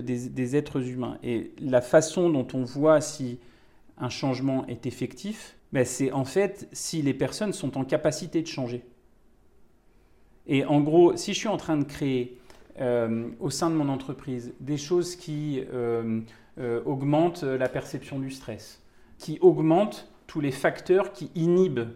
des, 0.00 0.56
êtres 0.56 0.86
humains. 0.86 1.18
Et 1.22 1.52
la 1.58 1.80
façon 1.80 2.28
dont 2.28 2.46
on 2.52 2.64
voit 2.64 3.00
si 3.00 3.40
un 3.96 4.10
changement 4.10 4.66
est 4.66 4.84
effectif, 4.84 5.56
ben 5.72 5.86
c'est 5.86 6.12
en 6.12 6.26
fait 6.26 6.68
si 6.72 7.00
les 7.00 7.14
personnes 7.14 7.54
sont 7.54 7.78
en 7.78 7.84
capacité 7.84 8.42
de 8.42 8.46
changer. 8.46 8.84
Et 10.46 10.66
en 10.66 10.80
gros, 10.80 11.16
si 11.16 11.32
je 11.32 11.38
suis 11.38 11.48
en 11.48 11.56
train 11.56 11.78
de 11.78 11.84
créer 11.84 12.38
euh, 12.78 13.30
au 13.40 13.48
sein 13.48 13.70
de 13.70 13.74
mon 13.74 13.88
entreprise 13.88 14.52
des 14.60 14.76
choses 14.76 15.16
qui 15.16 15.64
euh, 15.72 16.20
euh, 16.58 16.82
augmentent 16.84 17.42
la 17.42 17.70
perception 17.70 18.18
du 18.18 18.30
stress, 18.30 18.82
qui 19.16 19.38
augmentent 19.40 20.12
tous 20.26 20.40
les 20.40 20.52
facteurs 20.52 21.12
qui 21.12 21.30
inhibent 21.34 21.88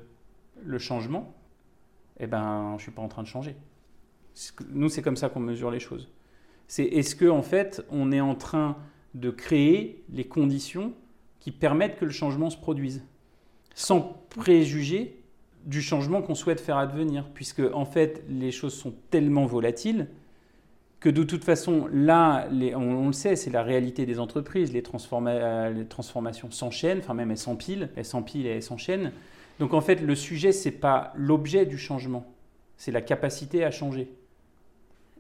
le 0.65 0.79
changement, 0.79 1.35
eh 2.21 2.27
ben, 2.27 2.75
je 2.79 2.83
suis 2.83 2.93
pas 2.93 3.03
en 3.03 3.09
train 3.09 3.23
de 3.23 3.29
changer. 3.29 3.57
Nous, 4.71 4.89
c'est 4.89 5.03
comme 5.03 5.17
ça 5.17 5.29
qu'on 5.29 5.41
mesure 5.41 5.71
les 5.71 5.81
choses. 5.81 6.09
C'est 6.69 6.85
est-ce 6.85 7.17
qu'en 7.17 7.39
en 7.39 7.43
fait, 7.43 7.85
on 7.91 8.13
est 8.13 8.21
en 8.21 8.35
train 8.35 8.77
de 9.15 9.31
créer 9.31 10.05
les 10.13 10.25
conditions 10.25 10.93
qui 11.41 11.51
permettent 11.51 11.99
que 11.99 12.05
le 12.05 12.11
changement 12.13 12.51
se 12.51 12.57
produise, 12.57 13.03
sans 13.75 14.25
préjuger 14.29 15.23
du 15.65 15.83
changement 15.83 16.23
qu'on 16.23 16.35
souhaite 16.35 16.61
faire 16.61 16.77
advenir, 16.77 17.29
puisque 17.35 17.63
en 17.75 17.85
fait, 17.85 18.25
les 18.29 18.51
choses 18.51 18.75
sont 18.75 18.95
tellement 19.11 19.47
volatiles 19.47 20.09
que 21.01 21.09
de 21.09 21.23
toute 21.23 21.45
façon, 21.45 21.89
là, 21.93 22.47
on, 22.77 23.07
le 23.07 23.13
sait, 23.13 23.35
c'est 23.35 23.51
la 23.51 23.63
réalité 23.63 24.05
des 24.05 24.21
entreprises, 24.21 24.71
les, 24.73 24.83
les 24.83 25.87
transformations 25.87 26.51
s'enchaînent, 26.51 26.99
enfin 26.99 27.15
même 27.15 27.31
elles 27.31 27.39
s'empilent, 27.39 27.89
elles 27.97 28.05
s'empilent 28.05 28.47
et 28.47 28.51
elles 28.51 28.63
s'enchaînent. 28.63 29.13
Donc 29.61 29.75
en 29.75 29.83
fait, 29.83 29.97
le 29.97 30.15
sujet, 30.15 30.53
ce 30.53 30.69
n'est 30.69 30.75
pas 30.75 31.13
l'objet 31.15 31.67
du 31.67 31.77
changement, 31.77 32.25
c'est 32.79 32.91
la 32.91 33.03
capacité 33.03 33.63
à 33.63 33.71
changer. 33.71 34.11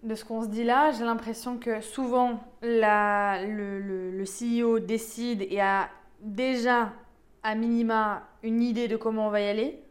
De 0.02 0.14
ce 0.14 0.24
qu'on 0.24 0.42
se 0.42 0.48
dit 0.48 0.64
là, 0.64 0.92
j'ai 0.92 1.04
l'impression 1.04 1.58
que 1.58 1.82
souvent, 1.82 2.40
le, 2.62 4.24
CEO 4.24 4.78
décide 4.78 5.42
et 5.42 5.60
a 5.60 5.90
déjà, 6.22 6.94
à 7.42 7.54
minima, 7.54 8.26
une 8.42 8.62
idée 8.62 8.88
de 8.88 8.96
comment 8.96 9.26
on 9.26 9.30
va 9.30 9.42
y 9.42 9.46
aller. 9.46 9.82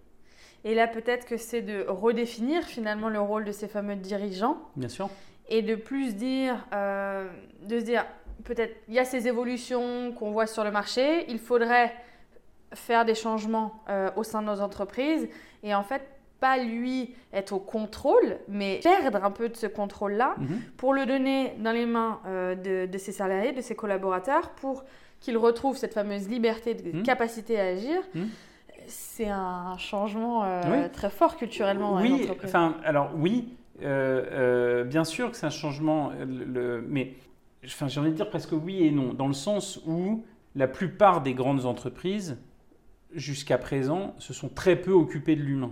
Et 0.64 0.74
là, 0.74 0.88
peut-être 0.88 1.28
que 1.28 1.38
c'est 1.38 1.62
de 1.62 1.86
redéfinir 1.88 2.64
finalement 2.64 3.10
le 3.10 3.22
rôle 3.22 3.46
de 3.46 3.52
ces 3.52 3.68
fameux 3.68 3.96
dirigeants. 3.96 4.58
Bien 4.76 4.90
sûr. 4.90 5.12
Et 5.48 5.62
de 5.62 5.76
plus 5.76 6.16
dire, 6.16 6.66
euh, 6.74 7.30
de 7.68 7.80
se 7.80 7.86
dire, 7.86 8.04
peut-être, 8.46 8.76
il 8.88 8.96
y 8.96 9.00
a 9.00 9.06
ces 9.06 9.28
évolutions 9.28 10.12
qu'on 10.14 10.32
voit 10.32 10.48
sur 10.48 10.64
le 10.64 10.72
marché, 10.72 11.26
il 11.30 11.38
faudrait 11.38 11.94
faire 12.74 13.06
des 13.06 13.16
changements 13.16 13.84
euh, 13.90 14.10
au 14.16 14.24
sein 14.24 14.42
de 14.42 14.48
nos 14.48 14.62
entreprises 14.62 15.28
et 15.64 15.74
en 15.74 15.84
fait 15.84 16.04
pas 16.40 16.58
lui 16.58 17.14
être 17.34 17.52
au 17.52 17.60
contrôle, 17.60 18.38
mais 18.48 18.80
perdre 18.82 19.24
un 19.26 19.32
peu 19.32 19.50
de 19.50 19.58
ce 19.58 19.68
contrôle-là 19.68 20.36
mhm. 20.38 20.62
pour 20.78 20.94
le 20.94 21.06
donner 21.06 21.54
dans 21.60 21.74
les 21.74 21.86
mains 21.86 22.22
euh, 22.26 22.88
de, 22.88 22.98
ses 22.98 23.12
salariés, 23.12 23.52
de 23.52 23.60
ses 23.60 23.76
collaborateurs, 23.76 24.52
pour 24.52 24.86
qu'ils 25.20 25.38
retrouvent 25.38 25.76
cette 25.76 25.94
fameuse 25.94 26.30
liberté 26.30 26.76
de 26.76 26.98
mhm. 26.98 27.04
capacité 27.04 27.60
à 27.60 27.66
agir. 27.66 28.00
Mhm. 28.16 28.30
C'est 28.88 29.28
un 29.28 29.78
changement 29.78 30.46
euh, 30.46 30.88
très 30.88 31.10
fort 31.10 31.36
culturellement 31.36 31.98
oui, 31.98 32.30
Enfin, 32.46 32.78
alors 32.86 33.12
oui, 33.18 33.50
bien 33.82 35.04
sûr 35.04 35.32
que 35.32 35.38
c'est 35.38 35.46
un 35.46 35.52
changement, 35.52 36.14
le, 36.26 36.82
mais 36.88 37.16
j'ai 37.64 38.00
envie 38.00 38.12
de 38.12 38.16
dire 38.16 38.30
presque 38.30 38.54
oui 38.54 38.86
et 38.86 38.92
non, 38.92 39.14
dans 39.14 39.28
le 39.28 39.34
sens 39.34 39.82
où 39.86 40.24
la 40.56 40.68
plupart 40.68 41.22
des 41.22 41.34
grandes 41.34 41.66
entreprises 41.66 42.38
jusqu'à 43.14 43.58
présent, 43.58 44.16
se 44.20 44.34
sont 44.34 44.50
très 44.50 44.76
peu 44.76 44.92
occupés 44.92 45.36
de 45.36 45.42
l'humain. 45.42 45.72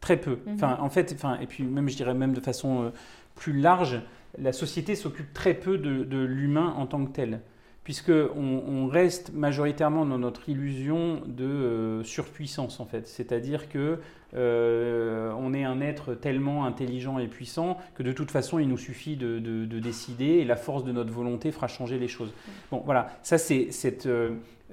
Très 0.00 0.16
peu. 0.16 0.38
Mhm. 0.46 0.54
Enfin, 0.54 0.78
en 0.80 0.90
fait, 0.90 1.12
enfin, 1.14 1.38
et 1.40 1.46
puis 1.46 1.64
même, 1.64 1.88
je 1.88 1.96
dirais 1.96 2.14
même 2.14 2.32
de 2.32 2.40
façon 2.40 2.84
euh, 2.84 2.90
plus 3.34 3.58
large, 3.58 4.00
la 4.38 4.52
société 4.52 4.94
s'occupe 4.94 5.32
très 5.32 5.54
peu 5.54 5.78
de, 5.78 6.18
l'humain 6.18 6.74
en 6.76 6.86
tant 6.86 7.04
que 7.04 7.10
tel, 7.10 7.40
puisqu'on 7.84 8.62
on 8.68 8.86
reste 8.86 9.32
majoritairement 9.32 10.04
dans 10.04 10.18
notre 10.18 10.48
illusion 10.48 11.22
de 11.26 11.44
euh, 11.44 12.04
surpuissance, 12.04 12.78
en 12.78 12.84
fait. 12.84 13.08
C'est-à-dire 13.08 13.68
que 13.68 13.98
euh, 14.34 15.32
on 15.38 15.54
est 15.54 15.64
un 15.64 15.80
être 15.80 16.14
tellement 16.14 16.66
intelligent 16.66 17.18
et 17.18 17.28
puissant 17.28 17.78
que 17.94 18.02
de 18.02 18.12
toute 18.12 18.30
façon, 18.30 18.58
il 18.58 18.68
nous 18.68 18.76
suffit 18.76 19.16
de, 19.16 19.38
décider 19.80 20.26
et 20.26 20.44
la 20.44 20.56
force 20.56 20.84
de 20.84 20.92
notre 20.92 21.12
volonté 21.12 21.50
fera 21.50 21.68
changer 21.68 21.98
les 21.98 22.08
choses. 22.08 22.28
Mhm. 22.28 22.52
Bon, 22.72 22.82
voilà, 22.84 23.08
ça 23.22 23.38
c'est 23.38 23.70
cette 23.70 24.06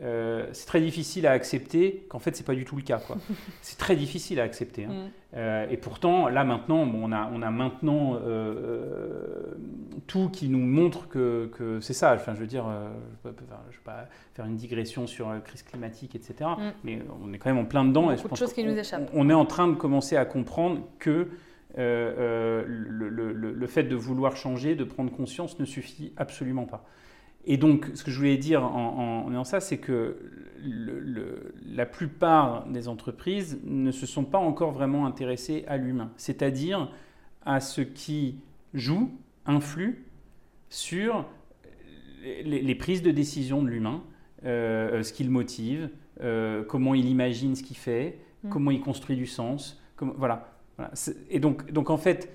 euh, 0.02 0.48
c'est 0.54 0.66
très 0.66 0.82
difficile 0.82 1.28
à 1.28 1.32
accepter 1.32 2.08
qu'en 2.10 2.18
fait 2.18 2.36
c'est 2.36 2.46
pas 2.46 2.56
du 2.56 2.66
tout 2.66 2.76
le 2.76 2.82
cas 2.82 3.00
c'est 3.62 3.78
très 3.78 3.96
difficile 3.96 4.39
à 4.39 4.44
accepter. 4.44 4.86
Hein. 4.86 4.91
Mm. 4.91 5.10
Euh, 5.36 5.68
et 5.70 5.78
pourtant 5.78 6.30
là 6.30 6.44
maintenant 6.44 6.78
on, 6.78 7.12
a, 7.12 7.30
on 7.32 7.44
a 7.44 7.52
maintenant 7.52 8.16
euh, 8.16 9.54
tout 10.08 10.30
qui 10.30 10.50
nous 10.50 10.66
montre 10.66 11.08
que, 11.08 11.48
que 11.54 11.80
c'est 11.80 11.94
ça. 11.94 12.16
Enfin 12.16 12.34
je 12.34 12.39
veux 12.39 12.48
dire, 12.48 12.66
je 13.24 13.30
ne 13.30 13.34
vais 13.34 13.39
pas 13.84 14.08
faire 14.34 14.46
une 14.46 14.56
digression 14.56 15.06
sur 15.06 15.30
la 15.30 15.39
crise 15.41 15.62
climatique 15.62 16.16
etc. 16.16 16.50
Mm. 16.58 16.62
Mais 16.84 17.00
on 17.24 17.32
est 17.32 17.38
quand 17.38 17.52
même 17.52 17.64
en 17.64 17.66
plein 17.66 17.86
dedans. 17.86 18.12
et 18.12 18.18
je 18.18 18.24
pense 18.24 18.39
choses 18.39 18.54
qui 18.54 18.64
nous 18.64 18.76
échappent. 18.76 19.12
On, 19.14 19.30
est 19.30 19.34
en 19.34 19.46
train 19.46 19.68
de 19.68 19.76
commencer 19.76 20.18
à 20.18 20.26
comprendre 20.26 20.82
que 20.98 21.28
le, 21.78 22.66
le, 22.66 23.32
le 23.32 23.68
fait 23.68 23.84
de 23.84 23.96
vouloir 23.96 24.38
changer, 24.38 24.74
de 24.74 24.84
prendre 24.84 25.12
conscience 25.12 25.60
ne 25.60 25.66
suffit 25.66 26.14
absolument 26.18 26.66
pas. 26.66 26.84
Et 27.46 27.58
donc, 27.58 27.89
ce 27.94 28.04
que 28.04 28.12
je 28.12 28.18
voulais 28.18 28.38
dire 28.38 28.64
en, 28.64 29.28
en, 29.28 29.44
ça, 29.44 29.60
c'est 29.60 29.78
que 29.78 30.18
la 31.76 31.86
plupart 31.86 32.66
des 32.68 32.88
entreprises 32.88 33.60
ne 33.66 33.91
se 33.91 34.06
sont 34.06 34.24
pas 34.24 34.38
encore 34.38 34.72
vraiment 34.72 35.06
intéressées 35.06 35.66
à 35.68 35.78
l'humain, 35.78 36.12
c'est-à-dire 36.16 36.89
à 37.46 37.60
ce 37.60 37.82
qui 37.82 38.38
joue, 38.74 39.12
influe 39.46 40.06
sur 40.70 41.26
les, 42.24 42.76
prises 42.76 43.02
de 43.02 43.12
décision 43.12 43.62
de 43.62 43.68
l'humain, 43.68 44.04
euh, 44.46 45.04
ce 45.04 45.12
qui 45.12 45.26
le 45.26 45.30
motive, 45.30 45.89
euh, 46.22 46.64
comment 46.64 46.94
il 46.96 47.06
imagine 47.06 47.56
ce 47.56 47.64
qu'il 47.64 47.76
fait, 47.78 48.20
mmh. 48.44 48.50
comment 48.50 48.72
il 48.72 48.80
construit 48.80 49.18
du 49.18 49.26
sens. 49.26 49.82
voilà. 50.00 50.56
voilà. 50.78 50.91
Et 51.30 51.39
donc, 51.39 51.72
donc, 51.74 51.89
en 51.89 51.98
fait, 51.98 52.32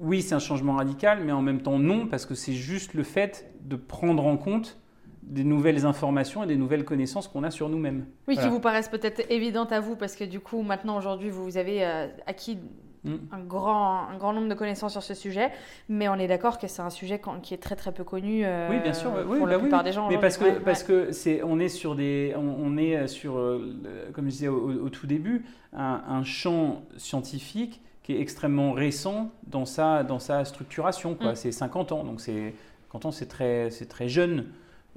oui, 0.00 0.22
c'est 0.22 0.34
un 0.34 0.40
changement 0.40 0.74
radical, 0.74 1.22
mais 1.24 1.32
en 1.32 1.42
même 1.42 1.60
temps 1.60 1.78
non, 1.78 2.06
parce 2.06 2.26
que 2.26 2.34
c'est 2.34 2.52
juste 2.52 2.94
le 2.94 3.02
fait 3.02 3.50
de 3.62 3.76
prendre 3.76 4.26
en 4.26 4.36
compte 4.36 4.78
des 5.22 5.44
nouvelles 5.44 5.86
informations 5.86 6.44
et 6.44 6.46
des 6.46 6.56
nouvelles 6.56 6.84
connaissances 6.84 7.28
qu'on 7.28 7.44
a 7.44 7.50
sur 7.50 7.68
nous-mêmes. 7.68 8.06
Oui, 8.28 8.36
qui 8.36 8.48
vous 8.48 8.60
paraissent 8.60 8.88
peut-être 8.88 9.22
évidentes 9.30 9.72
à 9.72 9.80
vous, 9.80 9.96
parce 9.96 10.16
que 10.16 10.24
du 10.24 10.40
coup, 10.40 10.62
maintenant, 10.62 10.98
aujourd'hui, 10.98 11.30
vous 11.30 11.56
avez 11.56 11.84
euh, 11.84 12.08
acquis 12.26 12.58
mm. 13.04 13.14
un, 13.32 13.40
grand, 13.40 14.08
un 14.08 14.18
grand 14.18 14.34
nombre 14.34 14.48
de 14.48 14.54
connaissances 14.54 14.92
sur 14.92 15.02
ce 15.02 15.14
sujet, 15.14 15.50
mais 15.88 16.08
on 16.08 16.16
est 16.16 16.26
d'accord 16.26 16.58
que 16.58 16.66
c'est 16.66 16.82
un 16.82 16.90
sujet 16.90 17.22
qui 17.42 17.54
est 17.54 17.62
très 17.62 17.76
très 17.76 17.92
peu 17.92 18.04
connu 18.04 18.44
euh, 18.44 18.68
oui, 18.70 18.80
bien 18.80 18.92
sûr, 18.92 19.12
oui, 19.26 19.38
pour 19.38 19.46
la 19.46 19.56
bah 19.56 19.60
plupart 19.62 19.82
des 19.82 19.92
gens. 19.92 20.08
Mais 20.08 20.18
parce 20.18 20.36
que, 20.36 20.58
parce 20.58 20.82
que 20.82 21.10
c'est, 21.12 21.42
on 21.42 21.58
est 21.58 21.68
sur 21.68 21.94
des, 21.94 22.34
on, 22.36 22.76
est 22.76 23.06
sur, 23.06 23.38
euh, 23.38 24.10
comme 24.12 24.26
je 24.26 24.30
disais 24.30 24.48
au, 24.48 24.90
tout 24.90 25.06
début, 25.06 25.46
un, 25.72 26.02
un, 26.06 26.22
champ 26.22 26.82
scientifique 26.98 27.80
qui 28.04 28.12
est 28.12 28.20
extrêmement 28.20 28.72
récent 28.72 29.32
dans 29.48 29.64
sa, 29.64 30.04
dans 30.04 30.20
sa 30.20 30.44
structuration. 30.44 31.16
Quoi. 31.16 31.32
Mm. 31.32 31.36
C'est 31.36 31.52
50 31.52 31.90
ans, 31.90 32.04
donc 32.04 32.20
c'est, 32.20 32.54
50 32.92 33.06
ans, 33.06 33.10
c'est 33.10 33.26
très, 33.26 33.70
c'est 33.70 33.86
très 33.86 34.08
jeune. 34.08 34.46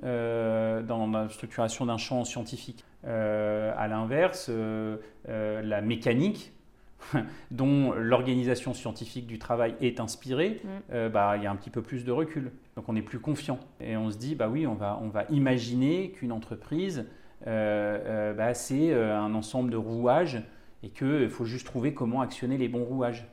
Euh, 0.03 0.83
dans 0.83 1.07
la 1.07 1.27
structuration 1.27 1.87
d'un 1.87 1.97
champ 1.97 2.23
scientifique. 2.23 2.85
Euh, 3.07 3.73
à 3.75 3.87
l'inverse, 3.87 4.47
euh, 4.49 4.97
la 5.27 5.81
mécanique, 5.81 6.53
dont 7.51 7.93
l'organisation 7.93 8.75
scientifique 8.75 9.25
du 9.25 9.39
travail 9.39 9.73
est 9.81 9.99
inspirée, 9.99 10.61
mm. 10.63 11.07
bah, 11.07 11.35
il 11.37 11.43
y 11.43 11.47
a 11.47 11.51
un 11.51 11.55
petit 11.55 11.71
peu 11.71 11.81
plus 11.81 12.05
de 12.05 12.11
recul. 12.11 12.51
Donc 12.75 12.85
on 12.89 12.95
est 12.95 13.01
plus 13.01 13.19
confiant. 13.19 13.59
Et 13.81 13.97
on 13.97 14.11
se 14.11 14.17
dit, 14.17 14.35
bah 14.35 14.49
oui, 14.49 14.67
on 14.67 14.75
va, 14.75 14.99
on 15.01 15.09
va 15.09 15.25
imaginer 15.31 16.11
qu'une 16.11 16.31
entreprise, 16.31 17.05
bah, 17.43 18.53
c'est 18.53 18.93
un 18.93 19.33
ensemble 19.33 19.71
de 19.71 19.77
rouages 19.77 20.43
et 20.83 20.89
qu'il 20.89 21.29
faut 21.29 21.45
juste 21.45 21.65
trouver 21.65 21.93
comment 21.93 22.21
actionner 22.21 22.57
les 22.57 22.67
bons 22.67 22.83
rouages. 22.83 23.27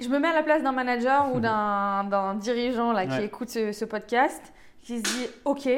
Je 0.00 0.08
me 0.08 0.18
mets 0.18 0.28
à 0.28 0.34
la 0.34 0.42
place 0.42 0.62
d'un 0.62 0.72
manager 0.72 1.34
ou 1.34 1.40
d'un 1.40 2.34
dirigeant 2.34 2.92
là, 2.92 3.06
qui 3.06 3.22
écoute 3.22 3.50
ce 3.50 3.84
podcast 3.84 4.52
qui 4.82 4.98
se 4.98 5.02
dit 5.02 5.26
Ok, 5.44 5.68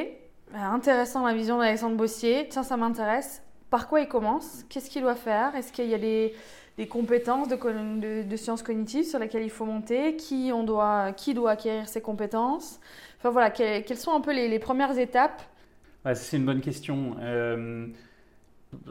bah, 0.51 0.67
intéressant 0.67 1.25
la 1.25 1.33
vision 1.33 1.57
d'Alexandre 1.57 1.97
Bossier, 1.97 2.47
tiens, 2.49 2.63
ça 2.63 2.77
m'intéresse. 2.77 3.41
Par 3.69 3.87
quoi 3.87 4.01
il 4.01 4.07
commence? 4.07 4.63
Qu'est-ce 4.69 4.89
qu'il 4.89 5.01
doit 5.01 5.15
faire? 5.15 5.55
Est-ce 5.55 5.73
qu'il 5.73 5.87
y 5.87 5.95
a 5.95 5.97
des, 5.97 6.33
compétences 6.87 7.47
de, 7.47 8.21
de, 8.23 8.35
sciences 8.35 8.61
cognitives 8.61 9.05
sur 9.05 9.17
lesquelles 9.19 9.43
il 9.43 9.49
faut 9.49 9.65
monter? 9.65 10.15
Qui, 10.15 10.51
on 10.53 10.63
doit, 10.63 11.11
qui 11.13 11.33
doit 11.33 11.51
acquérir 11.51 11.87
ces 11.87 12.01
compétences? 12.01 12.79
Enfin 13.17 13.31
voilà, 13.31 13.49
quelles, 13.49 13.97
sont 13.97 14.13
un 14.13 14.21
peu 14.21 14.31
les, 14.31 14.59
premières 14.59 14.97
étapes? 14.97 15.41
C'est 16.13 16.37
une 16.37 16.45
bonne 16.45 16.61
question. 16.61 17.15
Euh, 17.19 17.87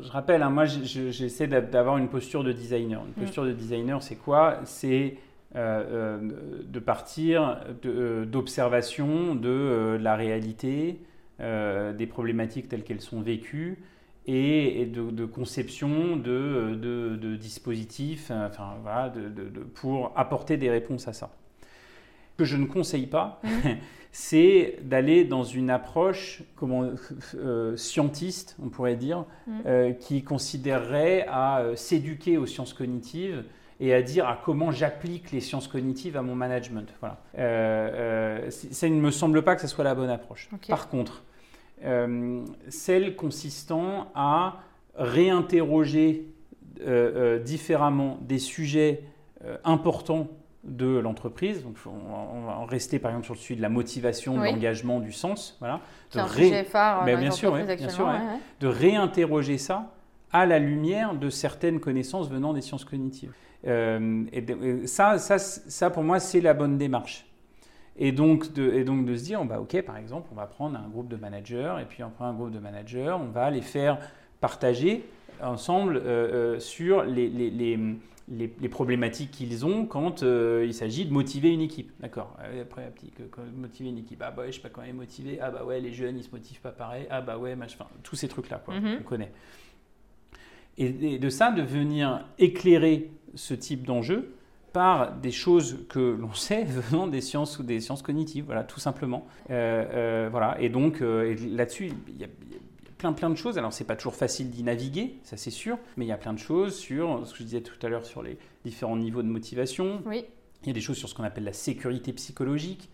je 0.00 0.10
rappelle, 0.10 0.42
hein, 0.42 0.50
moi 0.50 0.64
j'essaie 0.64 1.46
d'avoir 1.46 1.98
une 1.98 2.08
posture 2.08 2.44
de 2.44 2.52
designer. 2.52 3.02
Une 3.04 3.22
mm. 3.22 3.24
posture 3.26 3.44
de 3.44 3.52
designer, 3.52 4.02
c'est 4.02 4.16
quoi? 4.16 4.60
C'est 4.64 5.16
euh, 5.54 5.84
euh, 5.90 6.62
de 6.64 6.78
partir 6.78 7.60
euh, 7.84 8.24
d'observation 8.24 9.34
de, 9.34 9.98
la 10.00 10.16
réalité, 10.16 11.00
des 11.38 12.06
problématiques 12.06 12.68
telles 12.68 12.84
qu'elles 12.84 13.00
sont 13.00 13.20
vécues 13.20 13.78
et, 14.26 14.86
de, 14.86 15.24
conception 15.24 16.16
de, 16.16 16.74
de 16.74 17.36
dispositifs 17.36 18.30
enfin, 18.30 18.76
voilà, 18.82 19.12
pour 19.74 20.12
apporter 20.16 20.56
des 20.56 20.70
réponses 20.70 21.08
à 21.08 21.12
ça. 21.12 21.30
Que 22.36 22.44
je 22.44 22.56
ne 22.56 22.66
conseille 22.66 23.06
pas, 23.06 23.40
mmh. 23.44 23.48
c'est 24.12 24.78
d'aller 24.82 25.24
dans 25.24 25.44
une 25.44 25.70
approche 25.70 26.42
comment, 26.56 26.90
scientiste, 27.76 28.56
on 28.62 28.68
pourrait 28.68 28.96
dire, 28.96 29.24
mmh. 29.46 29.94
qui 30.00 30.22
considérerait 30.22 31.26
à 31.28 31.64
s'éduquer 31.76 32.38
aux 32.38 32.46
sciences 32.46 32.74
cognitives 32.74 33.44
et 33.82 33.92
à 33.92 34.00
dire 34.00 34.28
à 34.28 34.40
comment 34.42 34.70
j'applique 34.70 35.32
les 35.32 35.40
sciences 35.40 35.66
cognitives 35.66 36.16
à 36.16 36.22
mon 36.22 36.36
management. 36.36 36.88
Voilà. 37.00 37.18
Euh, 37.36 38.46
euh, 38.46 38.50
ça 38.50 38.88
ne 38.88 38.94
me 38.94 39.10
semble 39.10 39.42
pas 39.42 39.56
que 39.56 39.60
ce 39.60 39.66
soit 39.66 39.82
la 39.82 39.96
bonne 39.96 40.08
approche. 40.08 40.48
Par 40.68 40.88
contre, 40.88 41.24
euh, 41.84 42.44
celle 42.68 43.16
consistant 43.16 44.12
à 44.14 44.60
réinterroger 44.94 46.28
différemment 47.44 48.18
des 48.22 48.40
sujets 48.40 49.04
importants 49.62 50.28
de 50.64 50.98
l'entreprise. 50.98 51.64
Donc, 51.64 51.76
on 51.86 52.42
va 52.42 52.64
rester 52.66 52.98
par 52.98 53.10
exemple 53.10 53.24
sur 53.24 53.34
le 53.34 53.40
sujet 53.40 53.56
de 53.56 53.62
la 53.62 53.68
motivation, 53.68 54.38
de 54.38 54.44
l'engagement, 54.44 55.00
du 55.00 55.12
sens. 55.12 55.56
Voilà. 55.58 55.80
De 56.12 56.18
un 56.20 56.28
sujet 56.28 56.64
phare 56.64 57.04
bien, 57.04 57.30
sûr, 57.30 57.52
bien 57.52 57.88
sûr 57.88 58.08
de 58.60 58.66
réinterroger 58.66 59.58
ça 59.58 59.90
à 60.32 60.46
la 60.46 60.58
lumière 60.58 61.14
de 61.14 61.28
certaines 61.30 61.80
connaissances 61.80 62.28
venant 62.28 62.52
des 62.52 62.62
sciences 62.62 62.84
cognitives. 62.84 63.32
Euh, 63.66 64.24
et, 64.32 64.86
ça, 64.86 65.18
ça, 65.18 65.38
ça, 65.38 65.90
pour 65.90 66.02
moi, 66.02 66.20
c'est 66.20 66.40
la 66.40 66.54
bonne 66.54 66.78
démarche. 66.78 67.26
Et 67.96 68.12
donc, 68.12 68.52
de, 68.52 68.72
et 68.72 68.84
donc 68.84 69.04
de 69.04 69.14
se 69.14 69.24
dire, 69.24 69.44
bah, 69.44 69.60
OK, 69.60 69.80
par 69.82 69.98
exemple, 69.98 70.28
on 70.32 70.34
va 70.34 70.46
prendre 70.46 70.78
un 70.78 70.88
groupe 70.88 71.08
de 71.08 71.16
managers, 71.16 71.74
et 71.80 71.84
puis 71.84 72.02
on 72.02 72.10
prend 72.10 72.24
un 72.24 72.32
groupe 72.32 72.50
de 72.50 72.58
managers, 72.58 73.14
on 73.20 73.30
va 73.30 73.50
les 73.50 73.60
faire 73.60 73.98
partager 74.40 75.04
ensemble 75.42 75.96
euh, 75.96 76.54
euh, 76.56 76.58
sur 76.58 77.04
les, 77.04 77.28
les, 77.28 77.50
les, 77.50 77.78
les, 78.32 78.68
problématiques 78.68 79.30
qu'ils 79.30 79.64
ont 79.66 79.86
quand 79.86 80.22
il 80.22 80.74
s'agit 80.74 81.04
de 81.04 81.12
motiver 81.12 81.50
une 81.50 81.60
équipe. 81.60 81.92
D'accord 82.00 82.36
Après, 82.60 82.90
petit, 82.90 83.12
motiver 83.56 83.90
une 83.90 83.98
équipe. 83.98 84.22
Ah 84.24 84.30
bah 84.30 84.42
ouais, 84.42 84.52
je 84.52 84.56
sais 84.56 84.62
pas 84.62 84.70
quand 84.70 84.82
est 84.82 84.92
motivé. 84.92 85.38
Ah 85.40 85.50
bah 85.50 85.64
ouais, 85.64 85.80
les 85.80 85.92
jeunes, 85.92 86.16
ils 86.16 86.24
se 86.24 86.30
motivent 86.30 86.60
pas 86.60 86.72
pareil. 86.72 87.06
Ah 87.10 87.20
bah 87.20 87.38
ouais, 87.38 87.56
enfin, 87.62 87.86
tous 88.02 88.16
ces 88.16 88.28
trucs-là, 88.28 88.62
quoi, 88.64 88.74
mm-hmm. 88.74 88.98
on 89.00 89.02
connaît. 89.02 89.32
Et, 90.78 91.14
et, 91.14 91.18
de 91.18 91.28
ça, 91.28 91.52
de 91.52 91.62
venir 91.62 92.24
éclairer 92.38 93.10
ce 93.34 93.54
type 93.54 93.86
d'enjeu 93.86 94.34
par 94.72 95.12
des 95.12 95.30
choses 95.30 95.84
que 95.88 96.16
l'on 96.18 96.32
sait 96.34 96.64
venant 96.64 97.06
des 97.06 97.20
sciences 97.20 97.58
ou 97.58 97.62
des 97.62 97.80
sciences 97.80 98.02
cognitives, 98.02 98.44
voilà, 98.46 98.64
tout 98.64 98.80
simplement. 98.80 99.26
Euh, 99.50 99.84
euh, 99.92 100.28
voilà, 100.30 100.60
et 100.60 100.68
donc 100.68 101.00
euh, 101.00 101.36
là-dessus, 101.50 101.92
il 102.08 102.20
y, 102.20 102.24
a 102.24 102.28
plein 103.02 103.12
plein 103.12 103.30
de 103.30 103.34
choses. 103.36 103.58
Alors 103.58 103.72
c'est 103.72 103.84
pas 103.84 103.96
toujours 103.96 104.14
facile 104.14 104.48
d'y 104.50 104.62
naviguer, 104.62 105.18
ça 105.24 105.36
c'est 105.36 105.50
sûr, 105.50 105.76
mais 105.96 106.04
il 106.04 106.08
y 106.08 106.12
a 106.12 106.16
plein 106.16 106.32
de 106.32 106.38
choses 106.38 106.76
sur 106.76 107.26
ce 107.26 107.32
que 107.32 107.40
je 107.40 107.44
disais 107.44 107.60
tout 107.60 107.74
à 107.84 107.88
l'heure 107.88 108.06
sur 108.06 108.22
les 108.22 108.38
différents 108.64 108.96
niveaux 108.96 109.22
de 109.22 109.28
motivation. 109.28 110.02
Oui. 110.06 110.24
Il 110.62 110.68
y 110.68 110.70
a 110.70 110.74
des 110.74 110.80
choses 110.80 110.96
sur 110.96 111.08
ce 111.08 111.14
qu'on 111.14 111.24
appelle 111.24 111.44
la 111.44 111.52
sécurité 111.52 112.12
psychologique. 112.12 112.88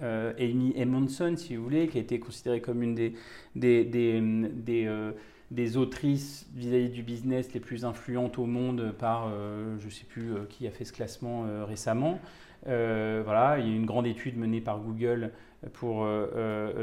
Amy 0.00 0.72
Edmondson, 0.76 1.34
si 1.36 1.56
vous 1.56 1.64
voulez, 1.64 1.88
qui 1.88 1.98
a 1.98 2.00
été 2.00 2.20
considérée 2.20 2.60
comme 2.60 2.82
une 2.82 2.94
des, 2.94 3.14
des, 3.56 3.84
des, 3.84 4.20
des 4.20 5.12
des 5.52 5.76
autrices 5.76 6.46
vis-à-vis 6.54 6.88
du 6.88 7.02
business 7.02 7.52
les 7.52 7.60
plus 7.60 7.84
influentes 7.84 8.38
au 8.38 8.46
monde 8.46 8.94
par, 8.98 9.28
euh, 9.28 9.76
je 9.78 9.86
ne 9.86 9.90
sais 9.90 10.04
plus 10.04 10.32
euh, 10.32 10.44
qui 10.48 10.66
a 10.66 10.70
fait 10.70 10.84
ce 10.84 10.92
classement 10.92 11.44
euh, 11.44 11.64
récemment. 11.64 12.18
Voilà, 12.64 13.58
il 13.58 13.68
y 13.68 13.72
a 13.72 13.74
une 13.74 13.86
grande 13.86 14.06
étude 14.06 14.36
menée 14.36 14.60
par 14.60 14.80
Google 14.80 15.32
pour 15.72 16.06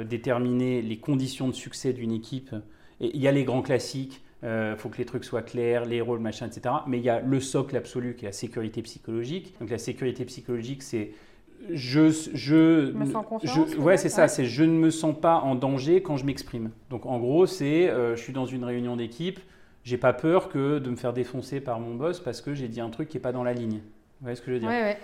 déterminer 0.09 0.81
les 0.81 0.97
conditions 0.97 1.47
de 1.47 1.53
succès 1.53 1.93
d'une 1.93 2.11
équipe. 2.11 2.53
Et 3.01 3.11
il 3.13 3.21
y 3.21 3.27
a 3.27 3.31
les 3.31 3.43
grands 3.43 3.61
classiques, 3.61 4.21
il 4.43 4.75
faut 4.77 4.89
que 4.89 4.97
les 4.97 5.05
trucs 5.05 5.23
soient 5.23 5.41
clairs, 5.41 5.85
les 5.85 6.01
rôles, 6.01 6.19
machin, 6.19 6.47
etc. 6.47 6.75
Mais 6.87 6.97
il 6.97 7.03
y 7.03 7.09
a 7.09 7.19
le 7.19 7.39
socle 7.39 7.75
absolu 7.77 8.15
qui 8.15 8.25
est 8.25 8.29
la 8.29 8.33
sécurité 8.33 8.81
psychologique. 8.81 9.53
Donc 9.59 9.69
la 9.69 9.77
sécurité 9.77 10.25
psychologique, 10.25 10.83
c'est 10.83 11.11
je, 11.69 12.09
je, 12.33 12.91
me 12.91 13.05
sens 13.05 13.25
je, 13.43 13.77
ouais, 13.77 13.97
c'est 13.97 14.09
ça, 14.09 14.27
c'est 14.27 14.45
je 14.45 14.63
ne 14.63 14.73
me 14.73 14.89
sens 14.89 15.15
pas 15.19 15.39
en 15.39 15.55
danger 15.55 16.01
quand 16.01 16.17
je 16.17 16.25
m'exprime. 16.25 16.71
Donc 16.89 17.05
en 17.05 17.19
gros, 17.19 17.45
c'est 17.45 17.89
euh, 17.89 18.15
je 18.15 18.21
suis 18.21 18.33
dans 18.33 18.45
une 18.45 18.63
réunion 18.63 18.95
d'équipe, 18.95 19.39
j'ai 19.83 19.97
pas 19.97 20.13
peur 20.13 20.49
que 20.49 20.79
de 20.79 20.89
me 20.89 20.95
faire 20.95 21.13
défoncer 21.13 21.59
par 21.59 21.79
mon 21.79 21.95
boss 21.95 22.19
parce 22.19 22.41
que 22.41 22.53
j'ai 22.53 22.67
dit 22.67 22.81
un 22.81 22.89
truc 22.89 23.09
qui 23.09 23.17
est 23.17 23.21
pas 23.21 23.31
dans 23.31 23.43
la 23.43 23.53
ligne. 23.53 23.81
Vous 24.19 24.25
voyez 24.25 24.35
ce 24.35 24.41
que 24.41 24.47
je 24.47 24.53
veux 24.53 24.59
dire 24.59 24.69
ouais, 24.69 24.97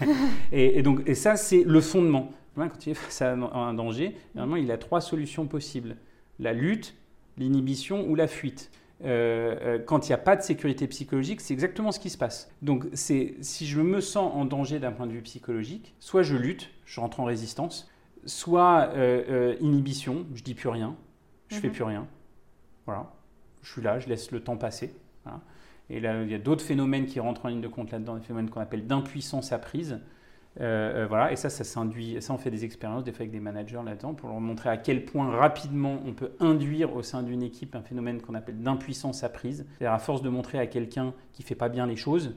ouais. 0.00 0.08
et, 0.52 0.82
donc 0.82 1.02
et 1.06 1.14
ça 1.14 1.36
c'est 1.36 1.64
le 1.64 1.80
fondement. 1.80 2.32
Quand 2.56 2.86
il 2.86 2.90
est 2.90 2.94
face 2.94 3.20
à 3.20 3.32
un 3.32 3.74
danger, 3.74 4.16
normalement 4.34 4.56
il 4.56 4.70
a 4.70 4.78
trois 4.78 5.00
solutions 5.00 5.46
possibles 5.46 5.96
la 6.38 6.52
lutte, 6.52 6.94
l'inhibition 7.36 8.06
ou 8.08 8.14
la 8.14 8.26
fuite. 8.26 8.70
Euh, 9.04 9.56
euh, 9.60 9.78
quand 9.84 10.06
il 10.06 10.10
n'y 10.10 10.14
a 10.14 10.18
pas 10.18 10.36
de 10.36 10.42
sécurité 10.42 10.86
psychologique, 10.86 11.40
c'est 11.40 11.52
exactement 11.52 11.92
ce 11.92 11.98
qui 11.98 12.10
se 12.10 12.18
passe. 12.18 12.50
Donc, 12.62 12.86
c'est 12.92 13.34
si 13.40 13.66
je 13.66 13.80
me 13.80 14.00
sens 14.00 14.32
en 14.34 14.44
danger 14.44 14.78
d'un 14.78 14.92
point 14.92 15.06
de 15.06 15.12
vue 15.12 15.22
psychologique, 15.22 15.94
soit 15.98 16.22
je 16.22 16.36
lutte, 16.36 16.70
je 16.86 17.00
rentre 17.00 17.20
en 17.20 17.24
résistance, 17.24 17.90
soit 18.24 18.90
euh, 18.94 19.56
inhibition, 19.60 20.26
je 20.34 20.42
dis 20.42 20.54
plus 20.54 20.68
rien, 20.68 20.96
je 21.48 21.56
fais 21.56 21.68
mhm. 21.68 21.74
plus 21.74 21.84
rien. 21.84 22.06
Voilà, 22.86 23.12
je 23.62 23.72
suis 23.72 23.82
là, 23.82 23.98
je 23.98 24.08
laisse 24.08 24.30
le 24.30 24.40
temps 24.40 24.56
passer. 24.56 24.94
Et 25.90 26.00
là, 26.00 26.22
il 26.22 26.30
y 26.30 26.34
a 26.34 26.38
d'autres 26.38 26.64
phénomènes 26.64 27.06
qui 27.06 27.20
rentrent 27.20 27.44
en 27.44 27.48
ligne 27.48 27.60
de 27.60 27.68
compte 27.68 27.90
là-dedans, 27.92 28.16
des 28.16 28.22
phénomènes 28.22 28.50
qu'on 28.50 28.60
appelle 28.60 28.86
d'impuissance 28.86 29.52
apprise. 29.52 30.00
Euh, 30.60 31.02
euh, 31.02 31.06
voilà, 31.06 31.32
et 31.32 31.36
ça, 31.36 31.50
ça 31.50 31.64
s'induit. 31.64 32.16
Ça, 32.20 32.32
on 32.32 32.38
fait 32.38 32.50
des 32.50 32.64
expériences 32.64 33.04
des 33.04 33.12
fois 33.12 33.22
avec 33.22 33.32
des 33.32 33.40
managers 33.40 33.80
là-dedans 33.84 34.14
pour 34.14 34.28
leur 34.28 34.40
montrer 34.40 34.70
à 34.70 34.76
quel 34.76 35.04
point 35.04 35.28
rapidement 35.30 35.98
on 36.06 36.12
peut 36.12 36.32
induire 36.40 36.94
au 36.94 37.02
sein 37.02 37.22
d'une 37.22 37.42
équipe 37.42 37.74
un 37.74 37.82
phénomène 37.82 38.22
qu'on 38.22 38.34
appelle 38.34 38.60
d'impuissance 38.60 39.24
apprise. 39.24 39.66
C'est-à-dire 39.78 39.92
à 39.92 39.98
force 39.98 40.22
de 40.22 40.28
montrer 40.28 40.58
à 40.58 40.66
quelqu'un 40.66 41.12
qui 41.32 41.42
fait 41.42 41.56
pas 41.56 41.68
bien 41.68 41.86
les 41.86 41.96
choses, 41.96 42.36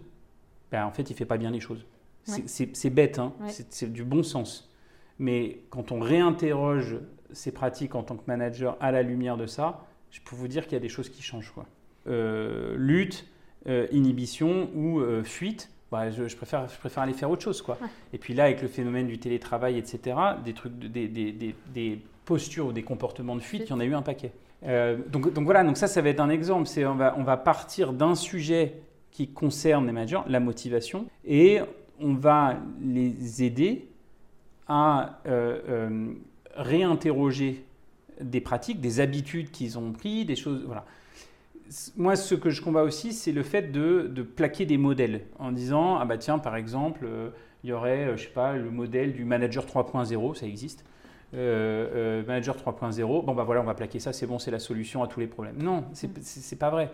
ben, 0.71 0.85
en 0.85 0.91
fait, 0.91 1.09
il 1.09 1.15
fait 1.15 1.25
pas 1.25 1.37
bien 1.37 1.51
les 1.51 1.59
choses. 1.59 1.85
C'est 2.23 2.89
bête, 2.89 3.19
hein 3.19 3.33
c'est 3.47 3.91
du 3.91 4.03
bon 4.03 4.23
sens. 4.23 4.73
Mais 5.19 5.61
quand 5.69 5.91
on 5.91 5.99
réinterroge 5.99 6.97
ces 7.31 7.51
pratiques 7.51 7.95
en 7.95 8.03
tant 8.03 8.15
que 8.17 8.23
manager 8.27 8.77
à 8.79 8.91
la 8.91 9.01
lumière 9.01 9.37
de 9.37 9.45
ça, 9.45 9.85
je 10.11 10.19
peux 10.21 10.35
vous 10.35 10.47
dire 10.47 10.63
qu'il 10.63 10.73
y 10.73 10.77
a 10.77 10.81
des 10.81 10.89
choses 10.89 11.09
qui 11.09 11.21
changent. 11.21 11.51
Quoi. 11.51 11.65
Euh, 12.07 12.75
lutte, 12.77 13.25
inhibition 13.65 14.69
ou 14.75 15.01
fuite 15.23 15.69
bah, 15.91 16.09
je, 16.09 16.35
préfère, 16.35 16.67
je 16.67 16.77
préfère 16.77 17.03
aller 17.03 17.13
faire 17.13 17.29
autre 17.29 17.43
chose. 17.43 17.61
Quoi. 17.61 17.77
Et 18.11 18.17
puis 18.17 18.33
là, 18.33 18.45
avec 18.45 18.61
le 18.61 18.67
phénomène 18.67 19.07
du 19.07 19.19
télétravail, 19.19 19.77
etc., 19.77 20.17
des, 20.43 20.53
trucs, 20.53 20.77
des, 20.77 21.07
des, 21.07 21.55
des, 21.73 22.01
postures 22.25 22.67
ou 22.67 22.71
des 22.73 22.83
comportements 22.83 23.37
de 23.37 23.41
fuite, 23.41 23.63
il 23.67 23.69
y 23.69 23.73
en 23.73 23.79
a 23.79 23.85
eu 23.85 23.93
un 23.93 24.01
paquet. 24.01 24.33
Euh, 24.65 24.97
donc, 25.09 25.31
donc, 25.31 25.45
voilà, 25.45 25.63
donc 25.63 25.77
ça, 25.77 25.87
ça 25.87 26.01
va 26.01 26.09
être 26.09 26.19
un 26.19 26.29
exemple. 26.29 26.67
C'est 26.67 26.85
on 26.85 26.95
va, 26.95 27.15
on 27.17 27.23
va 27.23 27.37
partir 27.37 27.93
d'un 27.93 28.15
sujet 28.15 28.81
qui 29.11 29.29
concerne 29.29 29.85
les 29.85 29.93
managers, 29.93 30.19
la 30.27 30.41
motivation, 30.41 31.05
et 31.23 31.61
on 32.01 32.15
va 32.15 32.57
les 32.81 33.43
aider 33.43 33.87
à 34.67 35.21
euh, 35.25 35.61
euh, 35.69 36.07
réinterroger 36.55 37.63
des 38.19 38.41
pratiques, 38.41 38.81
des 38.81 38.99
habitudes 38.99 39.51
qu'ils 39.51 39.77
ont 39.79 39.93
pris, 39.93 40.25
des 40.25 40.35
choses. 40.35 40.63
Voilà 40.65 40.83
moi, 41.95 42.15
ce 42.15 42.35
que 42.35 42.49
je 42.49 42.61
combats 42.61 42.83
aussi, 42.83 43.13
c'est 43.13 43.31
le 43.31 43.43
fait 43.43 43.71
de, 43.71 44.21
plaquer 44.35 44.65
des 44.65 44.77
modèles 44.77 45.21
en 45.39 45.51
disant 45.51 45.97
ah 45.97 46.05
bah 46.05 46.17
tiens, 46.17 46.39
par 46.39 46.55
exemple, 46.55 47.05
euh, 47.05 47.29
il 47.63 47.69
y 47.69 47.73
aurait, 47.73 48.07
euh, 48.07 48.17
je 48.17 48.23
sais 48.23 48.33
pas, 48.33 48.53
le 48.53 48.69
modèle 48.69 49.13
du 49.13 49.25
manager 49.25 49.65
3.0, 49.65 50.35
ça 50.35 50.45
existe. 50.45 50.85
Euh, 51.33 52.23
manager 52.25 52.55
3.0, 52.55 53.25
bon 53.25 53.33
bah 53.33 53.43
voilà, 53.43 53.61
on 53.61 53.65
va 53.65 53.73
plaquer 53.73 53.99
ça, 53.99 54.13
c'est 54.13 54.27
bon, 54.27 54.39
c'est 54.39 54.51
la 54.51 54.59
solution 54.59 55.03
à 55.03 55.07
tous 55.07 55.19
les 55.19 55.27
problèmes. 55.27 55.57
Non, 55.57 55.85
c'est 55.93 56.09
n'est 56.17 56.57
pas 56.57 56.69
vrai. 56.69 56.89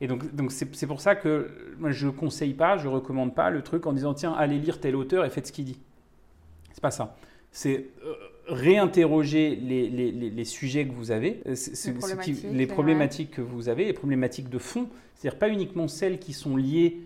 Et 0.00 0.06
donc, 0.06 0.34
donc 0.34 0.52
c'est 0.52 0.86
pour 0.86 1.00
ça 1.00 1.14
que 1.14 1.74
moi, 1.78 1.90
je 1.90 2.08
conseille 2.08 2.54
pas, 2.54 2.76
je 2.76 2.88
recommande 2.88 3.34
pas 3.34 3.50
le 3.50 3.62
truc 3.62 3.86
en 3.86 3.92
disant 3.92 4.14
tiens, 4.14 4.32
allez 4.32 4.58
lire 4.58 4.80
tel 4.80 4.96
auteur 4.96 5.24
et 5.24 5.30
faites 5.30 5.46
ce 5.46 5.52
qu'il 5.52 5.64
dit. 5.64 5.78
C'est 6.72 6.80
pas 6.80 6.90
ça. 6.90 7.16
C'est 7.50 7.88
réinterroger 8.48 9.56
les, 9.56 9.88
les, 9.88 10.10
les, 10.10 10.44
sujets 10.44 10.86
que 10.86 10.92
vous 10.92 11.10
avez, 11.10 11.40
euh, 11.46 11.54
les 11.86 11.92
problématiques, 11.92 12.44
les 12.50 12.66
problématiques 12.66 13.30
que 13.30 13.40
vous 13.40 13.68
avez, 13.68 13.84
les 13.84 13.92
problématiques 13.92 14.48
de 14.48 14.58
fond, 14.58 14.88
c'est-à-dire 15.14 15.38
pas 15.38 15.48
uniquement 15.48 15.86
celles 15.88 16.18
qui 16.18 16.32
sont 16.32 16.56
liées 16.56 17.02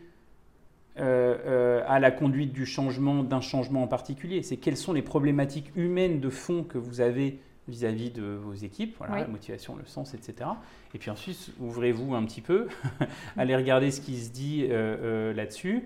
euh, 0.98 1.36
euh, 1.46 1.82
à 1.86 2.00
la 2.00 2.10
conduite 2.10 2.52
du 2.52 2.64
changement, 2.64 3.22
d'un 3.22 3.42
changement 3.42 3.82
en 3.82 3.86
particulier, 3.86 4.42
c'est 4.42 4.56
quelles 4.56 4.78
sont 4.78 4.94
les 4.94 5.02
problématiques 5.02 5.70
humaines 5.76 6.20
de 6.20 6.30
fond 6.30 6.64
que 6.64 6.78
vous 6.78 7.02
avez 7.02 7.38
vis-à-vis 7.68 8.10
de 8.10 8.22
vos 8.22 8.54
équipes, 8.54 8.94
voilà, 8.96 9.20
la 9.20 9.26
motivation, 9.26 9.76
le 9.76 9.84
sens, 9.84 10.14
etc. 10.14 10.48
Et 10.94 10.98
puis 10.98 11.10
ensuite, 11.10 11.50
ouvrez-vous 11.58 12.14
un 12.14 12.24
petit 12.24 12.40
peu, 12.40 12.68
allez 13.36 13.56
regarder 13.56 13.90
ce 13.90 14.00
qui 14.00 14.16
se 14.18 14.30
dit 14.30 14.68
là-dessus, 14.68 15.84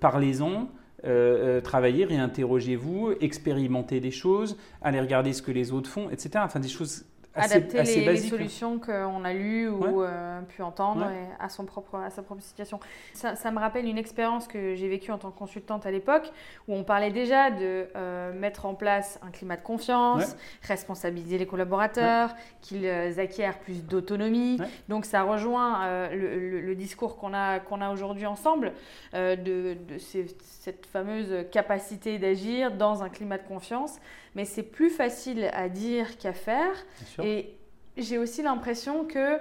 parlez-en, 0.00 0.68
euh, 1.04 1.58
euh, 1.58 1.60
travailler, 1.60 2.04
réinterrogez-vous, 2.04 3.14
expérimentez 3.20 4.00
des 4.00 4.10
choses, 4.10 4.56
allez 4.80 5.00
regarder 5.00 5.32
ce 5.32 5.42
que 5.42 5.50
les 5.50 5.72
autres 5.72 5.90
font, 5.90 6.10
etc. 6.10 6.30
Enfin, 6.44 6.60
des 6.60 6.68
choses 6.68 7.04
adapter 7.34 7.82
les, 7.82 8.04
les, 8.04 8.16
solutions 8.18 8.78
qu'on 8.78 9.24
a 9.24 9.32
lues 9.32 9.68
ou 9.68 10.02
euh, 10.02 10.40
pu 10.42 10.62
entendre 10.62 11.08
à, 11.38 11.48
son 11.48 11.64
propre, 11.64 11.96
à 11.96 12.10
sa 12.10 12.22
propre 12.22 12.42
situation. 12.42 12.78
Ça, 13.14 13.36
ça 13.36 13.50
me 13.50 13.58
rappelle 13.58 13.86
une 13.86 13.98
expérience 13.98 14.46
que 14.46 14.74
j'ai 14.74 14.88
vécue 14.88 15.10
en 15.10 15.18
tant 15.18 15.30
que 15.30 15.38
consultante 15.38 15.86
à 15.86 15.90
l'époque 15.90 16.30
où 16.68 16.74
on 16.74 16.84
parlait 16.84 17.10
déjà 17.10 17.50
de 17.50 17.88
euh, 17.96 18.32
mettre 18.32 18.66
en 18.66 18.74
place 18.74 19.18
un 19.22 19.30
climat 19.30 19.56
de 19.56 19.62
confiance, 19.62 20.36
responsabiliser 20.62 21.38
les 21.38 21.46
collaborateurs, 21.46 22.34
qu'ils 22.60 22.86
acquièrent 23.18 23.58
plus 23.58 23.84
d'autonomie. 23.84 24.58
Donc 24.88 25.04
ça 25.04 25.22
rejoint 25.22 26.08
le, 26.10 26.60
le, 26.60 26.74
discours 26.74 27.16
qu'on 27.16 27.34
a, 27.34 27.60
qu'on 27.60 27.80
a 27.80 27.90
aujourd'hui 27.90 28.26
ensemble 28.26 28.72
de, 29.12 29.36
de 29.36 29.98
cette 29.98 30.86
fameuse 30.86 31.46
capacité 31.50 32.18
d'agir 32.18 32.72
dans 32.72 33.02
un 33.02 33.08
climat 33.08 33.38
de 33.38 33.46
confiance 33.46 33.98
mais 34.34 34.44
c'est 34.44 34.62
plus 34.62 34.90
facile 34.90 35.50
à 35.52 35.68
dire 35.68 36.18
qu'à 36.18 36.32
faire. 36.32 36.74
Et 37.22 37.54
j'ai 37.96 38.18
aussi 38.18 38.42
l'impression 38.42 39.04
que 39.04 39.38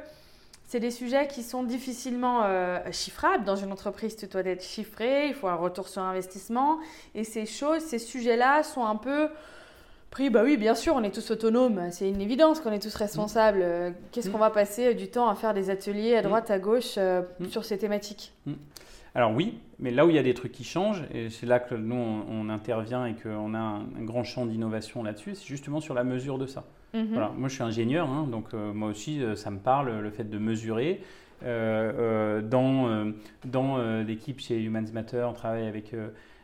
c'est 0.71 0.79
des 0.79 0.91
sujets 0.91 1.27
qui 1.27 1.43
sont 1.43 1.63
difficilement 1.63 2.43
euh, 2.45 2.79
chiffrables. 2.91 3.43
Dans 3.43 3.57
une 3.57 3.71
entreprise, 3.71 4.15
tu 4.15 4.27
dois 4.27 4.41
être 4.41 4.63
chiffré, 4.63 5.27
il 5.27 5.33
faut 5.33 5.47
un 5.47 5.55
retour 5.55 5.89
sur 5.89 6.01
investissement. 6.01 6.79
Et 7.13 7.23
ces 7.23 7.45
choses, 7.45 7.81
ces 7.81 7.99
sujets-là 7.99 8.63
sont 8.63 8.85
un 8.85 8.95
peu 8.95 9.27
pris, 10.11 10.29
bah 10.29 10.43
oui, 10.43 10.57
bien 10.57 10.75
sûr, 10.75 10.93
on 10.95 11.03
est 11.03 11.13
tous 11.13 11.31
autonomes, 11.31 11.89
c'est 11.91 12.07
une 12.07 12.21
évidence 12.21 12.59
qu'on 12.59 12.71
est 12.71 12.81
tous 12.81 12.95
responsables. 12.95 13.61
Euh, 13.61 13.91
qu'est-ce 14.11 14.29
mm. 14.29 14.31
qu'on 14.31 14.37
va 14.37 14.49
passer 14.49 14.93
du 14.93 15.09
temps 15.09 15.29
à 15.29 15.35
faire 15.35 15.53
des 15.53 15.69
ateliers 15.69 16.15
à 16.15 16.21
mm. 16.21 16.25
droite, 16.25 16.51
à 16.51 16.59
gauche 16.59 16.95
euh, 16.97 17.21
mm. 17.39 17.47
sur 17.47 17.65
ces 17.65 17.77
thématiques? 17.77 18.33
Alors 19.13 19.33
oui, 19.33 19.59
mais 19.79 19.91
là 19.91 20.05
où 20.05 20.09
il 20.09 20.15
y 20.15 20.19
a 20.19 20.23
des 20.23 20.33
trucs 20.33 20.53
qui 20.53 20.63
changent, 20.63 21.03
et 21.13 21.29
c'est 21.29 21.45
là 21.45 21.59
que 21.59 21.75
nous 21.75 21.95
on, 21.95 22.49
intervient 22.49 23.05
et 23.05 23.13
qu'on 23.13 23.53
a 23.53 23.59
un, 23.59 23.83
grand 24.03 24.23
champ 24.23 24.45
d'innovation 24.45 25.03
là-dessus, 25.03 25.35
c'est 25.35 25.47
justement 25.47 25.81
sur 25.81 25.93
la 25.93 26.03
mesure 26.03 26.37
de 26.37 26.45
ça. 26.45 26.65
Mhm. 26.93 27.07
Voilà. 27.11 27.31
Moi 27.37 27.49
je 27.49 27.55
suis 27.55 27.63
ingénieur, 27.63 28.09
hein, 28.09 28.27
donc 28.29 28.53
euh, 28.53 28.73
moi 28.73 28.89
aussi 28.89 29.21
euh, 29.21 29.35
ça 29.35 29.51
me 29.51 29.59
parle 29.59 29.99
le 29.99 30.11
fait 30.11 30.29
de 30.29 30.37
mesurer. 30.37 31.01
Euh, 31.43 32.41
dans 32.41 33.11
dans 33.45 33.77
l'équipe 34.03 34.39
chez 34.39 34.61
Humans 34.61 34.91
Matter, 34.93 35.25
on 35.27 35.33
travaille 35.33 35.67
avec 35.67 35.93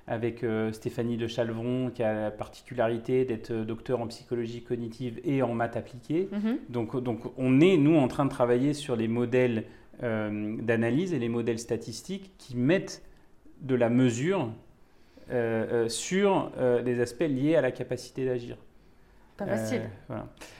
avec 0.07 0.43
Stéphanie 0.71 1.17
de 1.17 1.27
Chalvron, 1.27 1.91
qui 1.93 2.01
a 2.01 2.13
la 2.13 2.31
particularité 2.31 3.25
d'être 3.25 3.51
docteur 3.51 3.99
en 3.99 4.07
psychologie 4.07 4.63
cognitive 4.63 5.19
et 5.23 5.43
en 5.43 5.53
maths 5.53 5.75
appliquées. 5.75 6.29
Mhm. 6.31 6.57
Donc, 6.69 7.03
donc, 7.03 7.19
on 7.37 7.59
est, 7.59 7.75
nous, 7.75 7.97
en 7.97 8.07
train 8.07 8.23
de 8.23 8.29
travailler 8.29 8.73
sur 8.73 8.95
les 8.95 9.09
modèles 9.09 9.65
d'analyse 10.01 11.13
et 11.13 11.19
les 11.19 11.29
modèles 11.29 11.59
statistiques 11.59 12.33
qui 12.37 12.55
mettent 12.55 13.03
de 13.61 13.75
la 13.75 13.89
mesure 13.89 14.49
euh, 15.29 15.85
euh, 15.85 15.89
sur 15.89 16.51
des 16.85 17.01
aspects 17.01 17.27
liés 17.27 17.55
à 17.55 17.61
la 17.61 17.71
capacité 17.71 18.25
d'agir. 18.25 18.57
Pas 19.35 19.45
facile. 19.45 19.81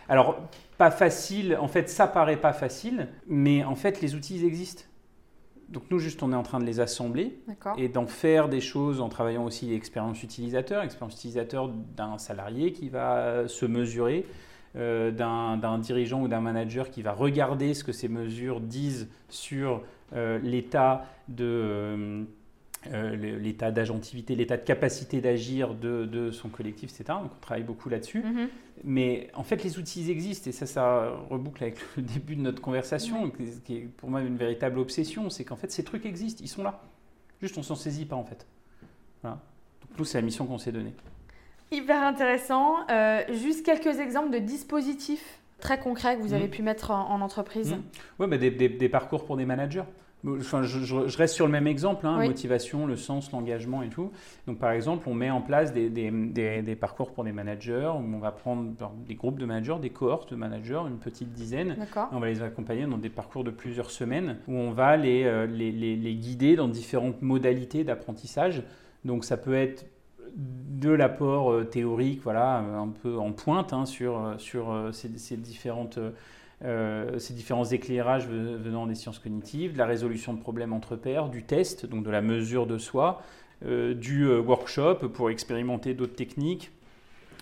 Alors, 0.09 0.37
pas 0.77 0.91
facile, 0.91 1.57
en 1.59 1.67
fait, 1.67 1.89
ça 1.89 2.05
paraît 2.05 2.37
pas 2.37 2.53
facile, 2.53 3.07
mais 3.27 3.63
en 3.63 3.75
fait, 3.75 4.01
les 4.01 4.13
outils 4.13 4.45
existent. 4.45 4.83
Donc 5.69 5.83
nous, 5.89 5.99
juste, 5.99 6.21
on 6.23 6.31
est 6.31 6.35
en 6.35 6.43
train 6.43 6.59
de 6.59 6.65
les 6.65 6.79
assembler 6.79 7.39
et 7.77 7.89
d'en 7.89 8.07
faire 8.07 8.49
des 8.49 8.61
choses 8.61 9.01
en 9.01 9.09
travaillant 9.09 9.43
aussi 9.43 9.65
l'expérience 9.67 10.21
utilisateur, 10.23 10.83
expérience 10.83 11.15
utilisateur 11.15 11.69
d'un 11.69 12.17
salarié 12.17 12.71
qui 12.71 12.89
va 12.89 13.47
se 13.47 13.65
mesurer, 13.65 14.25
euh, 14.77 15.09
d'un 15.11 15.79
dirigeant 15.79 16.21
ou 16.21 16.27
d'un 16.27 16.41
manager 16.41 16.91
qui 16.91 17.01
va 17.01 17.11
regarder 17.11 17.73
ce 17.73 17.83
que 17.83 17.91
ces 17.91 18.07
mesures 18.07 18.59
disent 18.59 19.09
sur 19.27 19.81
euh, 20.13 20.37
l'état 20.39 21.05
de 21.29 22.25
euh, 22.93 23.15
l'état 23.15 23.71
d'agentivité, 23.71 24.35
l'état 24.35 24.55
de 24.55 24.63
capacité 24.63 25.19
d'agir 25.19 25.73
de, 25.73 26.29
son 26.31 26.49
collectif, 26.49 26.91
etc. 26.91 27.19
Donc 27.21 27.31
on 27.35 27.41
travaille 27.41 27.63
beaucoup 27.63 27.89
là-dessus. 27.89 28.21
Mm-hmm. 28.21 28.47
Mais 28.83 29.29
en 29.33 29.43
fait, 29.43 29.63
les 29.63 29.79
outils 29.79 30.11
existent 30.11 30.49
et 30.49 30.53
ça, 30.53 30.67
ça 30.67 31.09
reboucle 31.29 31.63
avec 31.63 31.79
le 31.95 32.03
début 32.13 32.35
de 32.35 32.41
notre 32.41 32.61
conversation, 32.61 33.31
qui 33.65 33.75
est 33.75 33.87
pour 33.97 34.11
moi 34.11 34.21
une 34.21 34.37
véritable 34.37 34.77
obsession, 34.77 35.31
c'est 35.31 35.43
qu'en 35.43 35.55
fait, 35.55 35.71
ces 35.71 35.83
trucs 35.83 36.05
existent, 36.05 36.41
ils 36.43 36.49
sont 36.49 36.63
là. 36.63 36.81
Juste, 37.41 37.57
on 37.57 37.63
s'en 37.63 37.75
saisit 37.75 38.05
pas 38.05 38.15
en 38.15 38.23
fait. 38.23 38.45
Voilà. 39.23 39.39
Donc 39.81 39.97
nous, 39.97 40.05
c'est 40.05 40.19
la 40.19 40.25
mission 40.25 40.45
qu'on 40.45 40.59
s'est 40.59 40.71
donnée. 40.71 40.93
Hyper 41.71 42.03
intéressant. 42.03 42.77
Euh, 42.89 43.21
juste 43.29 43.65
quelques 43.65 43.99
exemples 43.99 44.31
de 44.31 44.39
dispositifs 44.39 45.39
très 45.59 45.79
concrets 45.79 46.17
que 46.17 46.21
vous 46.21 46.33
avez 46.33 46.47
mmh. 46.47 46.51
pu 46.51 46.61
mettre 46.61 46.91
en, 46.91 47.19
entreprise. 47.21 47.73
Mmh. 47.73 47.81
Oui, 48.19 48.37
des, 48.37 48.89
parcours 48.89 49.25
pour 49.25 49.37
des 49.37 49.45
managers. 49.45 49.83
Enfin, 50.25 50.63
je, 50.63 51.17
reste 51.17 51.35
sur 51.35 51.45
le 51.45 51.51
même 51.51 51.67
exemple, 51.67 52.05
hein, 52.07 52.23
motivation, 52.25 52.87
le 52.87 52.95
sens, 52.95 53.31
l'engagement 53.31 53.83
et 53.83 53.89
tout. 53.89 54.11
Donc, 54.47 54.57
par 54.57 54.71
exemple, 54.71 55.07
on 55.07 55.13
met 55.13 55.29
en 55.29 55.41
place 55.41 55.73
des, 55.73 55.89
des, 55.89 56.75
parcours 56.75 57.11
pour 57.11 57.23
des 57.23 57.31
managers 57.31 57.91
où 57.95 58.15
on 58.15 58.19
va 58.19 58.31
prendre 58.31 58.71
des 59.07 59.15
groupes 59.15 59.39
de 59.39 59.45
managers, 59.45 59.77
des 59.79 59.91
cohortes 59.91 60.31
de 60.31 60.35
managers, 60.35 60.81
une 60.87 60.97
petite 60.97 61.31
dizaine. 61.33 61.77
on 62.11 62.19
va 62.19 62.27
les 62.27 62.41
accompagner 62.41 62.85
dans 62.85 62.97
des 62.97 63.09
parcours 63.09 63.43
de 63.43 63.51
plusieurs 63.51 63.91
semaines 63.91 64.37
où 64.47 64.53
on 64.53 64.71
va 64.71 64.97
les, 64.97 65.23
euh, 65.23 65.45
les, 65.45 65.71
les, 65.71 65.95
les 65.95 66.15
guider 66.15 66.55
dans 66.55 66.67
différentes 66.67 67.21
modalités 67.21 67.83
d'apprentissage. 67.83 68.63
Donc, 69.05 69.23
ça 69.23 69.37
peut 69.37 69.55
être 69.55 69.85
de 70.37 70.91
l'apport 70.91 71.51
euh, 71.51 71.63
théorique, 71.63 72.21
voilà, 72.23 72.59
euh, 72.59 72.77
un 72.77 72.89
peu 72.89 73.17
en 73.17 73.31
pointe 73.31 73.73
hein, 73.73 73.85
sur, 73.85 74.19
euh, 74.19 74.37
sur 74.37 74.89
ces, 74.91 75.09
différentes, 75.37 75.99
ces 76.61 77.33
différents 77.33 77.65
éclairages 77.65 78.27
venant 78.27 78.87
des 78.87 78.95
sciences 78.95 79.19
cognitives, 79.19 79.73
de 79.73 79.77
la 79.77 79.85
résolution 79.85 80.33
de 80.33 80.39
problèmes 80.39 80.73
entre 80.73 80.95
pairs, 80.95 81.29
du 81.29 81.43
test, 81.43 81.85
donc 81.85 82.03
de 82.03 82.09
la 82.09 82.21
mesure 82.21 82.67
de 82.67 82.77
soi, 82.77 83.21
du 83.63 84.27
workshop 84.27 85.09
pour 85.09 85.29
expérimenter 85.29 85.93
d'autres 85.93 86.15
techniques. 86.15 86.71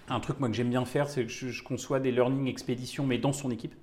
Un 0.10 0.20
truc 0.20 0.40
moi 0.40 0.50
que 0.50 0.56
j'aime 0.56 0.70
bien 0.70 0.86
faire, 0.86 1.10
c'est 1.10 1.24
que 1.24 1.32
je, 1.32 1.50
je, 1.50 1.64
conçois 1.64 2.00
des 2.00 2.12
learning 2.12 2.48
expéditions, 2.48 3.06
mais 3.06 3.18
dans 3.18 3.34
son 3.34 3.52
équipe. 3.52 3.74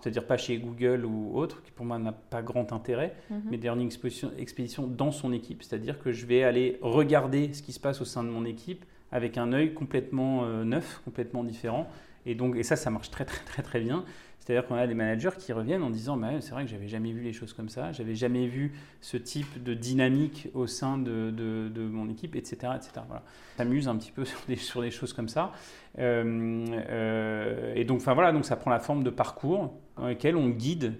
C'est-à-dire 0.00 0.26
pas 0.26 0.36
chez 0.36 0.58
Google 0.58 1.04
ou 1.04 1.36
autre, 1.36 1.62
qui 1.62 1.70
pour 1.70 1.86
moi 1.86 1.98
n'a 1.98 2.12
pas 2.12 2.42
grand 2.42 2.72
intérêt, 2.72 3.14
mhm. 3.30 3.42
mais 3.50 3.56
des 3.56 3.64
learning 3.64 3.90
expéditions 4.38 4.86
dans 4.86 5.12
son 5.12 5.32
équipe. 5.32 5.62
C'est-à-dire 5.62 5.98
que 5.98 6.12
je 6.12 6.26
vais 6.26 6.42
aller 6.42 6.78
regarder 6.80 7.52
ce 7.52 7.62
qui 7.62 7.72
se 7.72 7.80
passe 7.80 8.00
au 8.00 8.04
sein 8.04 8.24
de 8.24 8.28
mon 8.28 8.44
équipe 8.44 8.84
avec 9.10 9.38
un 9.38 9.52
œil 9.52 9.74
complètement 9.74 10.44
euh, 10.44 10.64
neuf, 10.64 11.00
complètement 11.04 11.44
différent. 11.44 11.88
Et 12.26 12.34
donc, 12.34 12.56
et 12.56 12.62
ça, 12.62 12.76
ça 12.76 12.90
marche 12.90 13.10
très 13.10 13.24
très 13.24 13.44
très 13.44 13.62
très 13.62 13.80
bien. 13.80 14.04
C'est-à-dire 14.48 14.66
qu'on 14.66 14.76
a 14.76 14.86
des 14.86 14.94
managers 14.94 15.36
qui 15.38 15.52
reviennent 15.52 15.82
en 15.82 15.90
disant 15.90 16.16
bah, 16.16 16.40
c'est 16.40 16.52
vrai 16.52 16.64
que 16.64 16.70
j'avais 16.70 16.88
jamais 16.88 17.12
vu 17.12 17.20
les 17.20 17.34
choses 17.34 17.52
comme 17.52 17.68
ça, 17.68 17.92
j'avais 17.92 18.14
jamais 18.14 18.46
vu 18.46 18.72
ce 19.02 19.18
type 19.18 19.62
de 19.62 19.74
dynamique 19.74 20.48
au 20.54 20.66
sein 20.66 20.96
de, 20.96 21.70
mon 21.76 22.08
équipe, 22.08 22.34
etc. 22.34 22.72
etc. 22.74 22.92
Voilà. 23.06 23.22
S'amuse 23.58 23.88
un 23.88 23.96
petit 23.96 24.10
peu 24.10 24.24
sur 24.56 24.80
des, 24.80 24.90
choses 24.90 25.12
comme 25.12 25.28
ça. 25.28 25.52
Euh, 25.98 26.64
euh, 26.88 27.74
et 27.74 27.84
donc, 27.84 28.00
voilà, 28.00 28.32
donc 28.32 28.46
ça 28.46 28.56
prend 28.56 28.70
la 28.70 28.80
forme 28.80 29.04
de 29.04 29.10
parcours 29.10 29.74
dans 29.98 30.08
lequel 30.08 30.34
on 30.34 30.48
guide, 30.48 30.94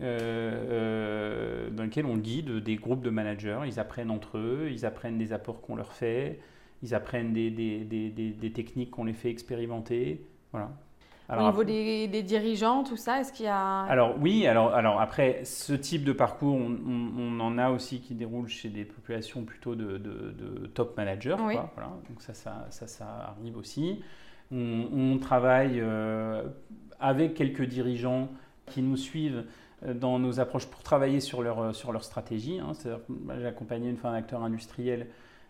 euh, 0.00 1.68
dans 1.68 1.82
lequel 1.82 2.06
on 2.06 2.16
guide 2.16 2.60
des 2.60 2.76
groupes 2.76 3.02
de 3.02 3.10
managers. 3.10 3.60
Ils 3.66 3.78
apprennent 3.78 4.10
entre 4.10 4.38
eux, 4.38 4.70
ils 4.70 4.86
apprennent 4.86 5.18
des 5.18 5.34
apports 5.34 5.60
qu'on 5.60 5.76
leur 5.76 5.92
fait, 5.92 6.40
ils 6.82 6.94
apprennent 6.94 7.34
des, 7.34 7.50
des 7.50 8.52
techniques 8.54 8.92
qu'on 8.92 9.04
les 9.04 9.12
fait 9.12 9.28
expérimenter. 9.28 10.24
Voilà. 10.52 10.70
Alors, 11.28 11.46
Au 11.46 11.50
niveau 11.50 11.64
des, 11.64 12.06
des, 12.06 12.22
dirigeants, 12.22 12.84
tout 12.84 12.98
ça, 12.98 13.20
est-ce 13.20 13.32
qu'il 13.32 13.46
y 13.46 13.48
a... 13.48 13.82
Alors 13.84 14.14
oui, 14.20 14.46
alors, 14.46 14.74
alors 14.74 15.00
après, 15.00 15.40
ce 15.44 15.72
type 15.72 16.04
de 16.04 16.12
parcours, 16.12 16.54
on, 16.54 16.76
on, 17.18 17.40
en 17.40 17.56
a 17.56 17.70
aussi 17.70 18.00
qui 18.00 18.14
déroule 18.14 18.46
chez 18.48 18.68
des 18.68 18.84
populations 18.84 19.42
plutôt 19.42 19.74
de, 19.74 19.96
de, 19.96 20.66
top 20.74 20.96
managers. 20.98 21.36
Quoi, 21.38 21.70
voilà. 21.74 21.90
Donc 22.08 22.20
ça 22.20 22.34
ça, 22.34 22.66
ça, 22.68 22.86
ça, 22.86 23.36
arrive 23.38 23.56
aussi. 23.56 24.02
On, 24.52 24.88
on 24.92 25.18
travaille 25.18 25.80
euh, 25.80 26.42
avec 27.00 27.34
quelques 27.34 27.64
dirigeants 27.64 28.28
qui 28.66 28.82
nous 28.82 28.96
suivent 28.96 29.44
euh, 29.84 29.94
dans 29.94 30.18
nos 30.18 30.40
approches 30.40 30.66
pour 30.66 30.82
travailler 30.82 31.20
sur 31.20 31.42
leur, 31.42 31.60
euh, 31.60 31.72
sur 31.72 31.92
leur 31.92 32.04
stratégie. 32.04 32.58
Hein. 32.58 32.72
J'ai 33.38 33.46
accompagné 33.46 33.90
une 33.90 33.96
fois 33.96 34.10
un 34.10 34.14
acteur 34.14 34.42
industriel 34.42 35.08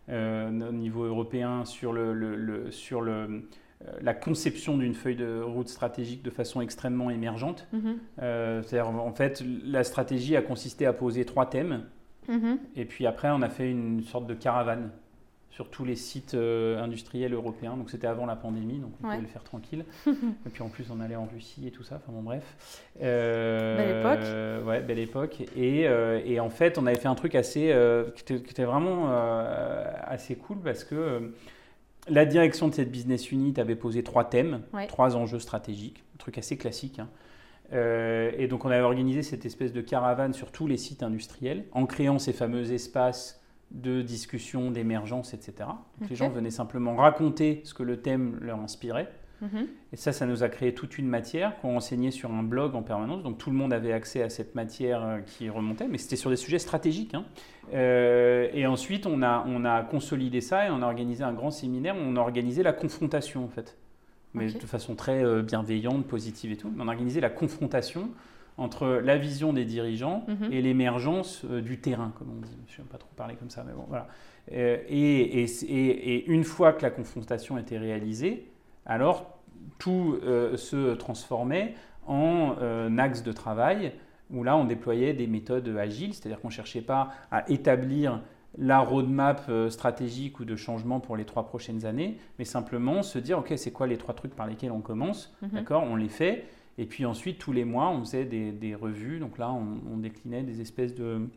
euh, 0.08 0.68
au 0.68 0.72
niveau 0.72 1.04
européen 1.04 1.64
sur, 1.64 1.92
le, 1.92 2.12
le, 2.12 2.70
sur 2.70 3.00
le, 3.00 3.48
la 4.00 4.14
conception 4.14 4.76
d'une 4.78 4.94
feuille 4.94 5.16
de 5.16 5.40
route 5.40 5.68
stratégique 5.68 6.22
de 6.22 6.30
façon 6.30 6.60
extrêmement 6.60 7.10
émergente. 7.10 7.66
Mhm. 7.72 7.98
C'est-à-dire, 8.18 8.88
en 8.88 9.12
fait, 9.12 9.42
la 9.64 9.84
stratégie 9.84 10.36
a 10.36 10.42
consisté 10.42 10.86
à 10.86 10.92
poser 10.92 11.24
trois 11.24 11.46
thèmes. 11.46 11.84
Mhm. 12.28 12.58
Et 12.76 12.84
puis 12.84 13.06
après, 13.06 13.28
on 13.30 13.42
a 13.42 13.48
fait 13.48 13.70
une 13.70 14.02
sorte 14.02 14.26
de 14.26 14.34
caravane 14.34 14.90
sur 15.54 15.70
tous 15.70 15.84
les 15.84 15.94
sites 15.94 16.34
euh, 16.34 16.82
industriels 16.82 17.32
européens. 17.32 17.76
Donc 17.76 17.88
c'était 17.88 18.08
avant 18.08 18.26
la 18.26 18.34
pandémie, 18.34 18.80
donc 18.80 18.90
on 18.98 19.04
pouvait 19.04 19.20
le 19.20 19.28
faire 19.28 19.44
tranquille. 19.44 19.84
et 20.06 20.50
puis 20.52 20.62
en 20.64 20.68
plus, 20.68 20.86
on 20.90 21.00
allait 21.00 21.14
en 21.14 21.26
Russie 21.26 21.68
et 21.68 21.70
tout 21.70 21.84
ça. 21.84 21.96
Enfin 21.96 22.12
bon, 22.12 22.22
bref. 22.22 22.90
Euh, 23.00 23.76
belle 23.76 23.98
époque. 24.00 24.66
ouais, 24.66 24.80
belle 24.80 24.98
époque. 24.98 25.42
Et, 25.56 25.86
euh, 25.86 26.20
et, 26.24 26.40
en 26.40 26.50
fait, 26.50 26.76
on 26.76 26.86
avait 26.86 26.98
fait 26.98 27.06
un 27.06 27.14
truc 27.14 27.36
assez, 27.36 27.72
qui 28.16 28.34
était, 28.34 28.64
vraiment 28.64 29.10
assez 30.02 30.34
cool 30.34 30.58
parce 30.58 30.82
que 30.82 31.32
la 32.08 32.24
direction 32.24 32.68
de 32.68 32.74
cette 32.74 32.90
business 32.90 33.32
unit 33.32 33.54
avait 33.58 33.76
posé 33.76 34.02
trois 34.02 34.24
thèmes, 34.24 34.62
trois 34.88 35.16
enjeux 35.16 35.38
stratégiques, 35.38 36.02
un 36.14 36.18
truc 36.18 36.38
assez 36.38 36.56
classique. 36.56 36.98
Hein. 36.98 37.08
et 37.72 38.46
donc 38.48 38.64
on 38.64 38.70
avait 38.70 38.82
organisé 38.82 39.22
cette 39.22 39.46
espèce 39.46 39.72
de 39.72 39.80
caravane 39.80 40.34
sur 40.34 40.52
tous 40.52 40.66
les 40.66 40.76
sites 40.76 41.02
industriels 41.02 41.64
en 41.72 41.86
créant 41.86 42.18
ces 42.18 42.32
fameux 42.32 42.72
espaces 42.72 43.40
de 43.70 44.02
discussion, 44.02 44.70
d'émergence, 44.70 45.34
etc. 45.34 45.68
Les 46.08 46.16
gens 46.16 46.28
venaient 46.30 46.50
simplement 46.50 46.94
raconter 46.94 47.60
ce 47.64 47.74
que 47.74 47.82
le 47.82 48.00
thème 48.00 48.38
leur 48.40 48.60
inspirait. 48.60 49.10
Mhm. 49.44 49.66
Et 49.92 49.96
ça, 49.96 50.12
ça 50.12 50.26
nous 50.26 50.42
a 50.42 50.48
créé 50.48 50.74
toute 50.74 50.98
une 50.98 51.06
matière 51.06 51.58
qu'on 51.60 51.76
enseignait 51.76 52.10
sur 52.10 52.32
un 52.32 52.42
blog 52.42 52.74
en 52.74 52.82
permanence. 52.82 53.22
Donc 53.22 53.38
tout 53.38 53.50
le 53.50 53.56
monde 53.56 53.72
avait 53.72 53.92
accès 53.92 54.22
à 54.22 54.30
cette 54.30 54.54
matière 54.54 55.04
euh, 55.04 55.18
qui 55.20 55.50
remontait, 55.50 55.86
mais 55.86 55.98
c'était 55.98 56.16
sur 56.16 56.30
des 56.30 56.36
sujets 56.36 56.58
stratégiques. 56.58 57.14
Hein. 57.14 57.24
Euh, 57.74 58.48
et 58.52 58.66
ensuite, 58.66 59.06
on 59.06 59.22
a, 59.22 59.44
on 59.46 59.64
a 59.64 59.82
consolidé 59.82 60.40
ça 60.40 60.66
et 60.66 60.70
on 60.70 60.82
a 60.82 60.86
organisé 60.86 61.24
un 61.24 61.32
grand 61.32 61.50
séminaire 61.50 61.94
où 61.96 62.00
on 62.00 62.16
a 62.16 62.20
organisé 62.20 62.62
la 62.62 62.72
confrontation, 62.72 63.44
en 63.44 63.48
fait. 63.48 63.76
Mais 64.32 64.50
de 64.50 64.66
façon 64.66 64.96
très 64.96 65.24
euh, 65.24 65.42
bienveillante, 65.42 66.06
positive 66.06 66.50
et 66.50 66.56
tout. 66.56 66.72
On 66.76 66.88
a 66.88 66.90
organisé 66.90 67.20
la 67.20 67.30
confrontation 67.30 68.08
entre 68.56 68.86
la 68.86 69.16
vision 69.16 69.52
des 69.52 69.64
dirigeants 69.64 70.24
mhm. 70.28 70.52
et 70.52 70.62
l'émergence 70.62 71.44
du 71.44 71.78
terrain, 71.80 72.12
comme 72.18 72.28
on 72.36 72.40
dit. 72.40 72.56
Je 72.68 72.80
ne 72.80 72.86
vais 72.86 72.90
pas 72.90 72.98
trop 72.98 73.10
parler 73.16 73.34
comme 73.34 73.50
ça, 73.50 73.64
mais 73.66 73.72
bon, 73.72 73.84
voilà. 73.88 74.06
Et, 74.50 75.42
et, 75.42 76.26
une 76.26 76.44
fois 76.44 76.72
que 76.72 76.82
la 76.82 76.90
confrontation 76.90 77.58
était 77.58 77.78
réalisée, 77.78 78.46
alors 78.86 79.33
tout 79.78 80.18
euh, 80.22 80.56
se 80.56 80.94
transformait 80.94 81.74
en 82.06 82.98
axe 82.98 83.22
de 83.22 83.32
travail 83.32 83.92
où 84.30 84.44
là 84.44 84.56
on 84.56 84.64
déployait 84.64 85.14
des 85.14 85.26
méthodes 85.26 85.68
agiles, 85.76 86.12
c'est-à-dire 86.12 86.40
qu'on 86.40 86.48
ne 86.48 86.52
cherchait 86.52 86.82
pas 86.82 87.10
à 87.30 87.50
établir 87.50 88.20
la 88.58 88.80
roadmap 88.80 89.50
stratégique 89.70 90.38
ou 90.38 90.44
de 90.44 90.54
changement 90.54 91.00
pour 91.00 91.16
les 91.16 91.24
trois 91.24 91.46
prochaines 91.46 91.86
années, 91.86 92.18
mais 92.38 92.44
simplement 92.44 93.02
se 93.02 93.18
dire, 93.18 93.38
OK, 93.38 93.52
c'est 93.56 93.72
quoi 93.72 93.86
les 93.86 93.96
trois 93.96 94.14
trucs 94.14 94.36
par 94.36 94.46
lesquels 94.46 94.70
on 94.70 94.80
commence 94.80 95.34
mhm. 95.42 95.48
D'accord 95.50 95.82
On 95.82 95.96
les 95.96 96.08
fait. 96.08 96.44
Et 96.78 96.86
puis 96.86 97.06
ensuite, 97.06 97.38
tous 97.38 97.52
les 97.52 97.64
mois, 97.64 97.90
on 97.90 98.00
faisait 98.00 98.24
des, 98.24 98.74
revues. 98.74 99.18
Donc 99.18 99.38
là, 99.38 99.52
on, 99.52 99.96
déclinait 99.98 100.42
des 100.42 100.60
espèces 100.60 100.94
de, 100.94 101.28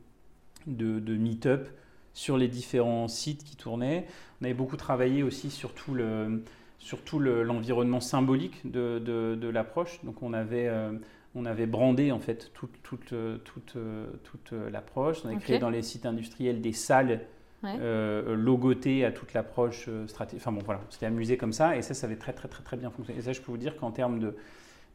de, 0.66 1.16
meet-up 1.16 1.70
sur 2.14 2.38
les 2.38 2.48
différents 2.48 3.08
sites 3.08 3.44
qui 3.44 3.56
tournaient. 3.56 4.08
On 4.42 4.46
avait 4.46 4.54
beaucoup 4.54 4.78
travaillé 4.78 5.22
aussi 5.24 5.52
sur 5.52 5.74
tout 5.74 5.94
le 5.94 6.44
sur 6.80 7.00
l'environnement 7.20 8.00
symbolique 8.00 8.70
de, 8.70 9.00
de, 9.00 9.48
l'approche. 9.50 10.00
Donc 10.04 10.22
on 10.22 10.34
avait, 10.34 10.68
euh, 10.68 10.92
on 11.36 11.46
avait 11.46 11.66
brandé 11.66 12.12
en 12.12 12.20
fait 12.20 12.52
toute, 12.54 12.82
toute, 12.84 13.14
toute, 13.44 13.78
toute 14.24 14.52
l'approche. 14.72 15.18
On 15.26 15.30
avait 15.30 15.38
créé 15.38 15.60
dans 15.60 15.70
les 15.70 15.82
sites 15.82 16.06
industriels 16.06 16.62
des 16.62 16.74
salles 16.74 17.22
euh, 17.64 18.36
logotées 18.36 19.04
à 19.04 19.12
toute 19.12 19.34
l'approche 19.34 19.86
euh, 19.88 20.08
stratégique. 20.08 20.42
Enfin 20.42 20.56
bon 20.56 20.62
voilà, 20.64 20.82
c'était 20.92 21.08
amusé 21.08 21.38
comme 21.38 21.54
ça 21.54 21.76
et 21.76 21.82
ça, 21.82 21.96
ça 21.96 22.06
avait 22.06 22.16
très 22.16 22.32
très 22.32 22.48
très 22.48 22.64
très 22.64 22.78
bien 22.78 22.92
fonctionné. 22.92 23.20
Et 23.20 23.24
ça, 23.24 23.34
je 23.34 23.42
peux 23.42 23.52
vous 23.52 23.58
dire 23.58 23.78
qu'en 23.78 23.92
termes 23.92 24.20
de 24.20 24.36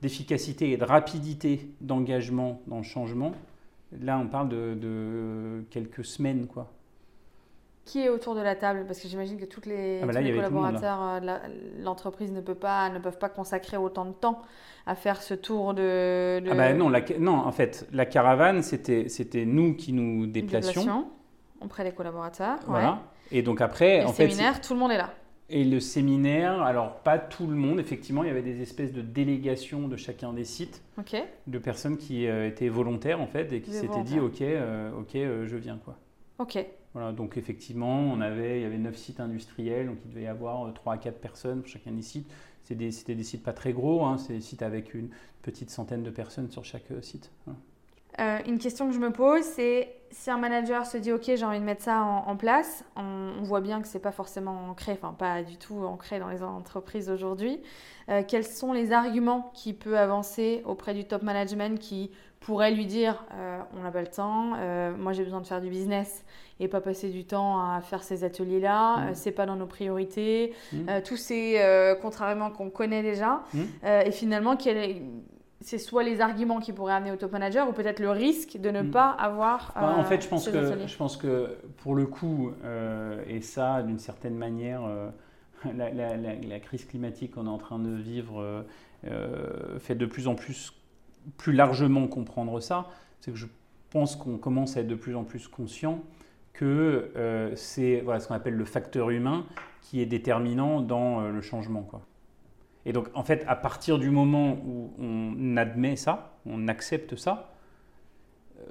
d'efficacité 0.01 0.70
et 0.70 0.76
de 0.76 0.85
rapidité 0.85 1.68
d'engagement 1.80 2.61
dans 2.66 2.78
le 2.78 2.83
changement, 2.83 3.33
là 4.01 4.18
on 4.18 4.26
parle 4.26 4.49
de, 4.49 5.64
quelques 5.70 6.05
semaines. 6.05 6.47
quoi. 6.47 6.72
Qui 7.85 8.01
est 8.01 8.09
autour 8.09 8.35
de 8.35 8.41
la 8.41 8.55
table 8.55 8.85
Parce 8.87 9.01
que 9.01 9.09
j'imagine 9.09 9.39
que 9.39 9.45
toutes 9.45 9.66
les, 9.66 10.01
ah 10.03 10.07
bah 10.07 10.14
tous 10.14 10.20
les 10.20 10.35
collaborateurs 10.35 11.03
euh, 11.03 11.20
de 11.20 11.83
l'entreprise 11.83 12.30
ne, 12.30 12.41
peuvent 12.41 12.55
pas, 12.55 12.89
ne 12.91 13.01
peuvent 13.01 13.18
pas 13.18 13.28
consacrer 13.28 13.76
autant 13.76 14.05
de 14.05 14.12
temps 14.12 14.41
à 14.87 14.95
faire 14.95 15.20
ce 15.20 15.35
tour 15.35 15.74
de... 15.74 16.43
Ah 16.49 16.55
bah 16.55 16.72
non, 16.74 16.93
non, 17.18 17.35
en 17.35 17.53
fait, 17.53 17.89
la 17.93 18.07
caravane, 18.07 18.62
c'était 18.62 19.45
nous 19.45 19.74
qui 19.74 19.93
nous 19.93 20.26
déplacions. 20.26 21.07
auprès 21.61 21.85
des 21.85 21.93
collaborateurs. 21.93 22.59
Voilà. 22.66 23.01
Et 23.30 23.43
donc 23.43 23.61
après... 23.61 23.99
Et 23.99 24.05
en 24.05 24.12
séminaire, 24.12 24.61
tout 24.61 24.74
le 24.74 24.80
monde 24.80 24.93
est 24.93 24.99
là. 24.99 25.11
Et 25.55 25.64
le 25.64 25.80
séminaire, 25.80 26.62
alors 26.62 26.95
pas 27.01 27.18
tout 27.18 27.47
le 27.47 27.55
monde, 27.55 27.78
effectivement, 27.78 28.22
il 28.22 28.28
y 28.28 28.30
avait 28.30 28.41
des 28.41 28.62
espèces 28.62 28.91
de 28.91 29.03
délégations 29.03 29.87
de 29.87 29.97
chacun 29.97 30.33
des 30.33 30.47
sites, 30.47 30.83
de 31.47 31.59
personnes 31.59 31.99
qui 31.99 32.26
euh, 32.26 32.49
étaient 32.49 32.70
volontaires 32.70 33.20
en 33.20 33.26
fait 33.26 33.53
et 33.53 33.61
qui 33.61 33.70
s'étaient 33.70 34.03
dit 34.03 34.18
ok, 34.18 34.41
euh, 34.41 34.91
ok, 34.99 35.14
euh, 35.16 35.47
je 35.47 35.57
viens 35.57 35.78
quoi. 35.85 35.99
Ok. 36.39 36.64
Voilà, 36.95 37.12
donc 37.12 37.36
effectivement, 37.36 37.99
on 38.01 38.20
avait, 38.20 38.61
il 38.61 38.62
y 38.62 38.66
avait 38.66 38.78
neuf 38.78 38.97
sites 38.97 39.20
industriels, 39.20 39.86
donc 39.86 39.99
il 40.05 40.11
devait 40.11 40.24
y 40.24 40.26
avoir 40.26 40.72
3 40.74 40.95
à 40.95 40.99
4 40.99 41.20
personnes 41.20 41.61
pour 41.61 41.68
chacun 41.68 41.93
des 41.93 42.03
sites. 42.03 42.30
C'était 42.62 43.14
des, 43.14 43.22
sites 43.22 43.43
pas 43.43 43.53
très 43.53 43.72
gros, 43.72 44.05
hein, 44.05 44.18
c'est 44.18 44.34
des 44.34 44.40
sites 44.40 44.62
avec 44.62 44.95
une 44.95 45.09
petite 45.43 45.70
centaine 45.70 46.03
de 46.03 46.11
personnes 46.11 46.51
sur 46.51 46.64
chaque 46.64 46.86
site. 47.01 47.30
Euh, 48.20 48.38
une 48.47 48.59
question 48.59 48.88
que 48.88 48.95
je 48.95 49.01
me 49.01 49.11
pose, 49.11 49.43
c'est 49.43 49.95
si 50.11 50.30
un 50.30 50.36
manager 50.36 50.84
se 50.84 50.99
dit 50.99 51.11
ok 51.12 51.22
j'ai 51.24 51.45
envie 51.45 51.59
de 51.59 51.64
mettre 51.64 51.82
ça 51.82 52.03
en, 52.03 52.36
place, 52.36 52.84
on, 52.97 53.43
voit 53.43 53.62
bien 53.62 53.80
que 53.80 53.88
c'est 53.88 53.99
pas 53.99 54.12
forcément 54.12 54.68
ancré, 54.68 54.93
enfin 54.93 55.14
pas 55.18 55.43
du 55.43 55.57
tout 55.57 55.78
ancré 55.78 56.18
dans 56.18 56.28
les 56.28 56.43
entreprises 56.43 57.09
aujourd'hui. 57.09 57.59
Euh, 58.11 58.22
quels 58.26 58.45
sont 58.45 58.74
les 58.74 58.93
arguments 58.93 59.51
qu'il 59.55 59.76
peut 59.76 59.99
avancer 59.99 60.62
auprès 60.66 60.93
du 60.93 61.05
top 61.07 61.22
management 61.22 61.78
qui 61.78 62.11
pourrait 62.45 62.72
lui 62.72 62.86
dire 62.86 63.24
euh, 63.34 63.61
on 63.76 63.82
n'a 63.82 63.90
pas 63.90 64.01
le 64.03 64.09
temps, 64.09 64.57
moi 64.99 65.12
j'ai 65.12 65.24
besoin 65.24 65.40
de 65.40 65.47
faire 65.47 65.61
du 65.61 65.68
business 65.68 66.24
et 66.61 66.68
pas 66.68 66.80
passer 66.80 67.11
du 67.11 67.24
temps 67.24 67.59
à 67.59 67.80
faire 67.80 68.03
ces 68.03 68.24
ateliers 68.24 68.61
là, 68.61 68.99
mmh. 68.99 69.14
c'est 69.14 69.32
pas 69.32 69.47
dans 69.47 69.57
nos 69.57 69.66
priorités, 69.66 70.55
mmh. 70.72 71.03
tous 71.05 71.16
ces 71.16 71.97
contrairement 72.01 72.51
qu'on 72.51 72.70
connaît 72.70 73.03
déjà 73.03 73.43
mmh. 73.55 73.61
et 74.07 74.12
finalement 74.12 74.57
c'est 75.62 75.78
soit 75.78 76.03
les 76.03 76.20
arguments 76.20 76.61
qui 76.61 76.72
pourraient 76.72 76.95
amener 76.95 77.12
au 77.12 77.16
top 77.16 77.32
manager 77.32 77.68
ou 77.68 77.72
peut-être 77.72 78.01
le 78.01 78.11
risque 78.11 78.59
de 78.59 78.70
ne 78.70 78.82
mm. 78.82 78.90
pas 78.90 79.11
avoir. 79.11 79.72
en 79.76 80.05
fait, 80.05 80.22
je 80.22 80.28
pense, 80.28 80.49
que, 80.49 80.86
je 80.86 80.97
pense 80.97 81.16
que 81.16 81.57
pour 81.78 81.95
le 81.95 82.07
coup, 82.07 82.53
euh, 82.64 83.22
et 83.26 83.40
ça, 83.40 83.82
d'une 83.82 83.99
certaine 83.99 84.36
manière, 84.36 84.82
euh, 84.84 85.09
la, 85.74 86.61
crise 86.61 86.84
climatique 86.84 87.34
qu'on 87.34 87.47
est 87.47 87.51
en 87.51 87.59
train 87.59 87.78
de 87.78 87.95
vivre 87.95 88.64
euh, 89.05 89.78
fait 89.78 89.95
de 89.95 90.07
plus 90.07 90.28
en 90.28 90.34
plus, 90.34 90.72
plus 91.37 91.53
largement 91.53 92.07
comprendre 92.09 92.61
ça. 92.61 92.89
C'est 93.20 93.31
que 93.31 93.37
je 93.37 93.47
pense 93.91 94.16
qu'on 94.16 94.39
commence 94.39 94.77
à 94.77 94.81
être 94.81 94.89
de 94.89 94.95
plus 94.95 95.14
en 95.16 95.25
plus 95.25 95.49
conscient 95.49 96.03
que 96.53 97.11
c'est 97.57 98.01
voilà, 98.01 98.20
ce 98.20 98.29
qu'on 98.29 98.35
appelle 98.35 98.55
le 98.55 98.64
facteur 98.64 99.11
humain 99.11 99.47
qui 99.81 100.01
est 100.01 100.07
déterminant 100.07 100.81
dans 100.81 101.20
le 101.20 101.41
changement. 101.41 101.83
Quoi. 101.83 102.03
Et 102.85 102.93
donc, 102.93 103.09
en 103.14 103.23
fait, 103.23 103.45
à 103.47 103.57
partir 103.57 103.99
du 103.99 104.11
moment 104.11 104.59
où 104.66 104.93
on 104.99 105.57
admet 105.57 105.97
ça, 105.97 106.37
on 106.47 106.66
accepte 106.68 107.16
ça, 107.16 107.53
euh, 108.59 108.64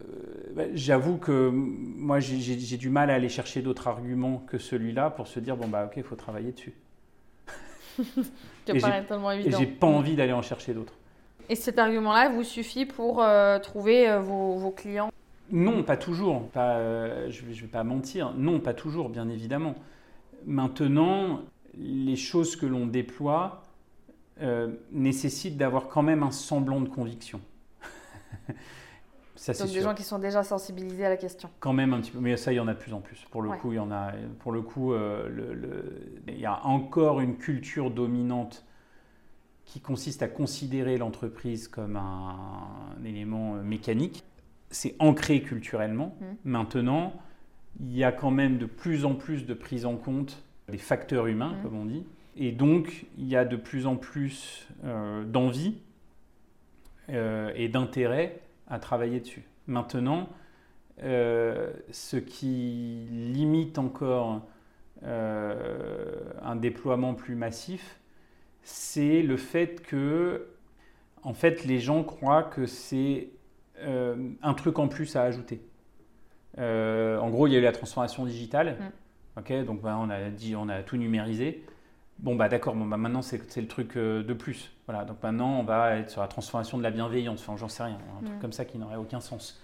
bah, 0.53 0.63
j'avoue 0.73 1.17
que 1.17 1.49
moi, 1.49 2.19
j'ai 2.19 2.77
du 2.77 2.89
mal 2.89 3.09
à 3.09 3.15
aller 3.15 3.29
chercher 3.29 3.61
d'autres 3.61 3.87
arguments 3.87 4.43
que 4.47 4.57
celui-là 4.57 5.09
pour 5.11 5.27
se 5.27 5.39
dire, 5.39 5.55
bon, 5.55 5.67
bah, 5.67 5.85
ok, 5.85 5.93
il 5.97 6.03
faut 6.03 6.15
travailler 6.15 6.51
dessus. 6.51 6.73
et 8.67 8.79
j'ai 9.49 9.67
pas 9.67 9.87
envie 9.87 10.15
d'aller 10.15 10.33
en 10.33 10.41
chercher 10.41 10.73
d'autres. 10.73 10.93
Et 11.51 11.55
cet 11.55 11.79
argument-là 11.79 12.29
vous 12.29 12.45
suffit 12.45 12.85
pour 12.85 13.21
euh, 13.21 13.59
trouver 13.59 14.09
euh, 14.09 14.21
vos, 14.21 14.71
clients? 14.71 15.11
Non, 15.51 15.83
pas 15.83 15.97
toujours. 15.97 16.47
Pas, 16.47 17.29
je 17.29 17.45
ne 17.45 17.51
vais 17.51 17.67
pas 17.67 17.83
mentir. 17.83 18.33
Non, 18.37 18.61
pas 18.61 18.73
toujours, 18.73 19.09
bien 19.09 19.27
évidemment. 19.27 19.75
Maintenant, 20.45 21.41
les 21.77 22.15
choses 22.15 22.55
que 22.55 22.65
l'on 22.65 22.85
déploie, 22.85 23.63
euh, 24.41 24.69
nécessite 24.93 25.57
d'avoir 25.57 25.89
quand 25.89 26.03
même 26.03 26.23
un 26.23 26.31
semblant 26.31 26.79
de 26.79 26.87
conviction. 26.87 27.41
Ça, 29.35 29.51
Donc 29.51 29.63
des 29.67 29.73
sûr. 29.73 29.81
gens 29.83 29.93
qui 29.93 30.03
sont 30.03 30.19
déjà 30.19 30.43
sensibilisés 30.43 31.05
à 31.05 31.09
la 31.09 31.17
question. 31.17 31.49
Quand 31.59 31.73
même 31.73 31.93
un 31.93 31.99
petit 31.99 32.11
peu, 32.11 32.19
mais 32.19 32.37
ça, 32.37 32.53
il 32.53 32.55
y 32.55 32.59
en 32.61 32.67
a 32.69 32.73
de 32.75 32.79
plus 32.79 32.93
en 32.93 33.01
plus. 33.01 33.25
Pour 33.29 33.41
le 33.41 33.49
Ouais. 33.49 33.57
coup, 33.57 33.73
il 33.73 33.75
y 33.75 33.79
en 33.79 33.91
a. 33.91 34.11
Pour 34.39 34.53
le 34.53 34.61
coup, 34.61 34.93
euh, 34.93 35.27
le- 35.27 35.53
le- 35.53 36.13
il 36.29 36.39
y 36.39 36.45
a 36.45 36.65
encore 36.65 37.19
une 37.19 37.35
culture 37.37 37.91
dominante 37.91 38.63
qui 39.71 39.79
consiste 39.79 40.21
à 40.21 40.27
considérer 40.27 40.97
l'entreprise 40.97 41.69
comme 41.69 41.95
un, 41.95 42.67
élément 43.05 43.55
euh, 43.55 43.63
mécanique. 43.63 44.25
C'est 44.69 44.95
ancré 44.99 45.41
culturellement. 45.41 46.17
Mm. 46.19 46.25
Maintenant, 46.43 47.13
il 47.79 47.95
y 47.95 48.03
a 48.03 48.11
quand 48.11 48.31
même 48.31 48.57
de 48.57 48.65
plus 48.65 49.05
en 49.05 49.15
plus 49.15 49.45
de 49.45 49.53
prise 49.53 49.85
en 49.85 49.95
compte 49.95 50.43
des 50.67 50.77
facteurs 50.77 51.27
humains, 51.27 51.53
Mm. 51.53 51.63
comme 51.63 51.77
on 51.77 51.85
dit, 51.85 52.03
et 52.35 52.51
donc 52.51 53.05
il 53.17 53.29
y 53.29 53.37
a 53.37 53.45
de 53.45 53.55
plus 53.55 53.87
en 53.87 53.95
plus 53.95 54.67
euh, 54.83 55.23
d'envie 55.23 55.77
euh, 57.09 57.53
et 57.55 57.69
d'intérêt 57.69 58.41
à 58.67 58.77
travailler 58.77 59.21
dessus. 59.21 59.43
Maintenant, 59.67 60.27
euh, 61.01 61.71
ce 61.91 62.17
qui 62.17 63.07
limite 63.09 63.79
encore 63.79 64.41
un 65.03 66.55
déploiement 66.57 67.15
plus 67.15 67.33
massif, 67.33 68.00
c'est 68.63 69.21
le 69.21 69.37
fait 69.37 69.81
que, 69.81 70.47
en 71.23 71.33
fait, 71.33 71.63
les 71.65 71.79
gens 71.79 72.03
croient 72.03 72.43
que 72.43 72.65
c'est 72.65 73.29
euh, 73.79 74.15
un 74.41 74.53
truc 74.53 74.79
en 74.79 74.87
plus 74.87 75.15
à 75.15 75.23
ajouter. 75.23 75.61
Euh, 76.57 77.17
en 77.19 77.29
gros, 77.29 77.47
il 77.47 77.53
y 77.53 77.55
a 77.55 77.59
eu 77.59 77.63
la 77.63 77.71
transformation 77.71 78.25
digitale. 78.25 78.77
Ok, 79.37 79.51
donc 79.65 79.81
bah, 79.81 79.97
on 79.99 80.09
a 80.09 80.29
dit, 80.29 80.55
on 80.55 80.67
a 80.69 80.83
tout 80.83 80.97
numérisé. 80.97 81.63
Bon 82.19 82.35
bah 82.35 82.49
d'accord, 82.49 82.75
bon, 82.75 82.85
bah, 82.85 82.97
maintenant 82.97 83.23
c'est 83.23 83.55
le 83.57 83.67
truc 83.67 83.97
euh, 83.97 84.21
de 84.23 84.33
plus. 84.33 84.71
Voilà, 84.85 85.05
donc 85.05 85.23
maintenant 85.23 85.59
on 85.59 85.63
va 85.63 85.95
être 85.97 86.09
sur 86.11 86.21
la 86.21 86.27
transformation 86.27 86.77
de 86.77 86.83
la 86.83 86.91
bienveillance. 86.91 87.39
Enfin, 87.41 87.57
j'en 87.57 87.69
sais 87.69 87.81
rien, 87.81 87.97
un 88.19 88.23
truc 88.25 88.37
Mm. 88.37 88.41
comme 88.41 88.51
ça 88.51 88.65
qui 88.65 88.77
n'aurait 88.77 88.97
aucun 88.97 89.21
sens. 89.21 89.59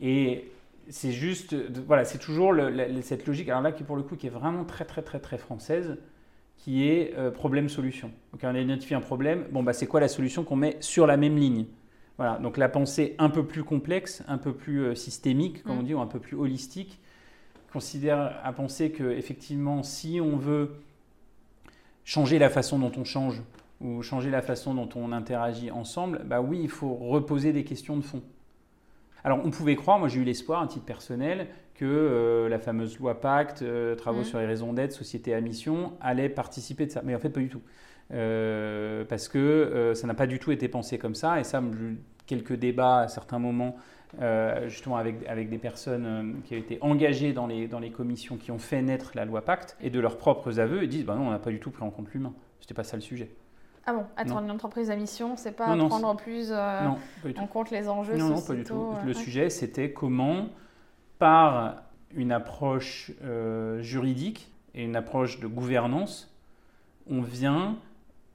Et 0.00 0.50
c'est 0.90 1.12
juste, 1.12 1.54
voilà, 1.86 2.04
c'est 2.04 2.18
toujours 2.18 2.52
le- 2.52 2.68
la- 2.68 3.00
cette 3.00 3.26
logique. 3.26 3.48
Alors 3.48 3.62
là, 3.62 3.72
qui 3.72 3.82
pour 3.84 3.96
le 3.96 4.02
coup, 4.02 4.16
qui 4.16 4.26
est 4.26 4.30
vraiment 4.30 4.64
très 4.64 4.84
très 4.84 5.00
très 5.02 5.20
très 5.20 5.38
française, 5.38 5.96
qui 6.56 6.88
est 6.88 7.14
euh, 7.16 7.30
problème-solution. 7.30 8.10
Donc 8.32 8.40
on 8.42 8.54
a 8.54 8.58
identifié 8.60 8.96
un 8.96 9.00
problème. 9.00 9.44
Bon 9.52 9.62
bah 9.62 9.72
c'est 9.72 9.86
quoi 9.86 10.00
la 10.00 10.08
solution 10.08 10.44
qu'on 10.44 10.56
met 10.56 10.76
sur 10.80 11.06
la 11.06 11.16
même 11.16 11.36
ligne? 11.36 11.66
Voilà. 12.16 12.38
Donc 12.38 12.56
la 12.56 12.68
pensée 12.68 13.14
un 13.18 13.28
peu 13.28 13.44
plus 13.44 13.62
complexe, 13.62 14.24
un 14.26 14.38
peu 14.38 14.52
plus 14.54 14.80
euh, 14.80 14.94
systémique, 14.94 15.62
comme 15.62 15.76
Mm. 15.76 15.80
on 15.80 15.82
dit, 15.82 15.94
ou 15.94 16.00
un 16.00 16.06
peu 16.06 16.18
plus 16.18 16.36
holistique, 16.36 16.98
considère 17.72 18.40
à 18.42 18.52
penser 18.52 18.90
que 18.90 19.04
effectivement, 19.10 19.82
si 19.82 20.20
on 20.20 20.36
veut 20.36 20.76
changer 22.04 22.38
la 22.38 22.48
façon 22.48 22.78
dont 22.78 22.92
on 22.96 23.04
change 23.04 23.42
ou 23.80 24.00
changer 24.02 24.30
la 24.30 24.40
façon 24.40 24.74
dont 24.74 24.88
on 24.96 25.12
interagit 25.12 25.70
ensemble, 25.70 26.22
bah 26.24 26.40
oui, 26.40 26.60
il 26.62 26.70
faut 26.70 26.94
reposer 26.94 27.52
des 27.52 27.64
questions 27.64 27.96
de 27.96 28.02
fond. 28.02 28.22
Alors 29.26 29.40
on 29.44 29.50
pouvait 29.50 29.74
croire, 29.74 29.98
moi 29.98 30.06
j'ai 30.06 30.20
eu 30.20 30.24
l'espoir 30.24 30.62
à 30.62 30.68
titre 30.68 30.84
personnel, 30.84 31.48
que 31.74 31.84
euh, 31.84 32.48
la 32.48 32.60
fameuse 32.60 32.96
loi 33.00 33.20
Pacte, 33.20 33.62
euh, 33.62 33.96
travaux 33.96 34.20
Mhm. 34.20 34.24
sur 34.24 34.38
les 34.38 34.46
raisons 34.46 34.72
d'être, 34.72 34.92
société 34.92 35.34
à 35.34 35.40
mission, 35.40 35.94
allait 36.00 36.28
participer 36.28 36.86
de 36.86 36.92
ça. 36.92 37.02
Mais 37.04 37.12
en 37.12 37.18
fait 37.18 37.30
pas 37.30 37.40
du 37.40 37.48
tout. 37.48 37.60
Euh, 38.12 39.04
parce 39.04 39.26
que 39.26 39.92
ça 39.96 40.06
n'a 40.06 40.14
pas 40.14 40.28
du 40.28 40.38
tout 40.38 40.52
été 40.52 40.68
pensé 40.68 40.96
comme 40.96 41.16
ça. 41.16 41.40
Et 41.40 41.44
ça, 41.44 41.60
quelques 42.28 42.52
débats 42.52 43.00
à 43.00 43.08
certains 43.08 43.40
moments, 43.40 43.76
justement 44.68 44.96
avec, 44.96 45.26
avec 45.26 45.50
des 45.50 45.58
personnes 45.58 46.40
qui 46.44 46.54
ont 46.54 46.58
été 46.58 46.78
engagées 46.80 47.32
dans 47.32 47.48
les, 47.48 47.66
dans 47.66 47.80
les 47.80 47.90
commissions 47.90 48.36
qui 48.36 48.52
ont 48.52 48.58
fait 48.60 48.80
naître 48.80 49.10
la 49.16 49.24
loi 49.24 49.44
Pacte, 49.44 49.76
et 49.80 49.90
de 49.90 49.98
leurs 49.98 50.18
propres 50.18 50.60
aveux, 50.60 50.84
ils 50.84 50.88
disent 50.88 51.04
bah 51.04 51.16
non, 51.16 51.26
on 51.26 51.30
n'a 51.32 51.40
pas 51.40 51.50
du 51.50 51.58
tout 51.58 51.72
pris 51.72 51.82
en 51.82 51.90
compte 51.90 52.12
l'humain. 52.14 52.32
C'était 52.60 52.74
pas 52.74 52.84
ça 52.84 52.96
le 52.96 53.02
sujet. 53.02 53.28
Ah 53.86 53.92
bon, 53.92 54.04
être 54.18 54.34
Non. 54.34 54.40
une 54.42 54.50
entreprise 54.50 54.90
à 54.90 54.96
mission, 54.96 55.36
c'est 55.36 55.52
pas 55.52 55.68
Non, 55.68 55.76
non, 55.76 55.88
prendre 55.88 56.16
plus 56.16 56.48
euh, 56.50 56.80
non, 56.82 56.98
en 57.38 57.46
compte 57.46 57.70
les 57.70 57.88
enjeux 57.88 58.16
Non, 58.16 58.28
non, 58.30 58.40
pas 58.42 58.54
du 58.54 58.64
tout. 58.64 58.74
sociétaux, 58.74 58.94
Le 59.04 59.10
euh, 59.10 59.14
sujet, 59.14 59.48
c'était 59.50 59.92
comment, 59.92 60.48
par 61.18 61.76
une 62.14 62.32
approche 62.32 63.12
euh, 63.22 63.80
juridique 63.82 64.50
et 64.74 64.82
une 64.84 64.96
approche 64.96 65.38
de 65.40 65.46
gouvernance, 65.46 66.34
on 67.08 67.20
vient 67.20 67.76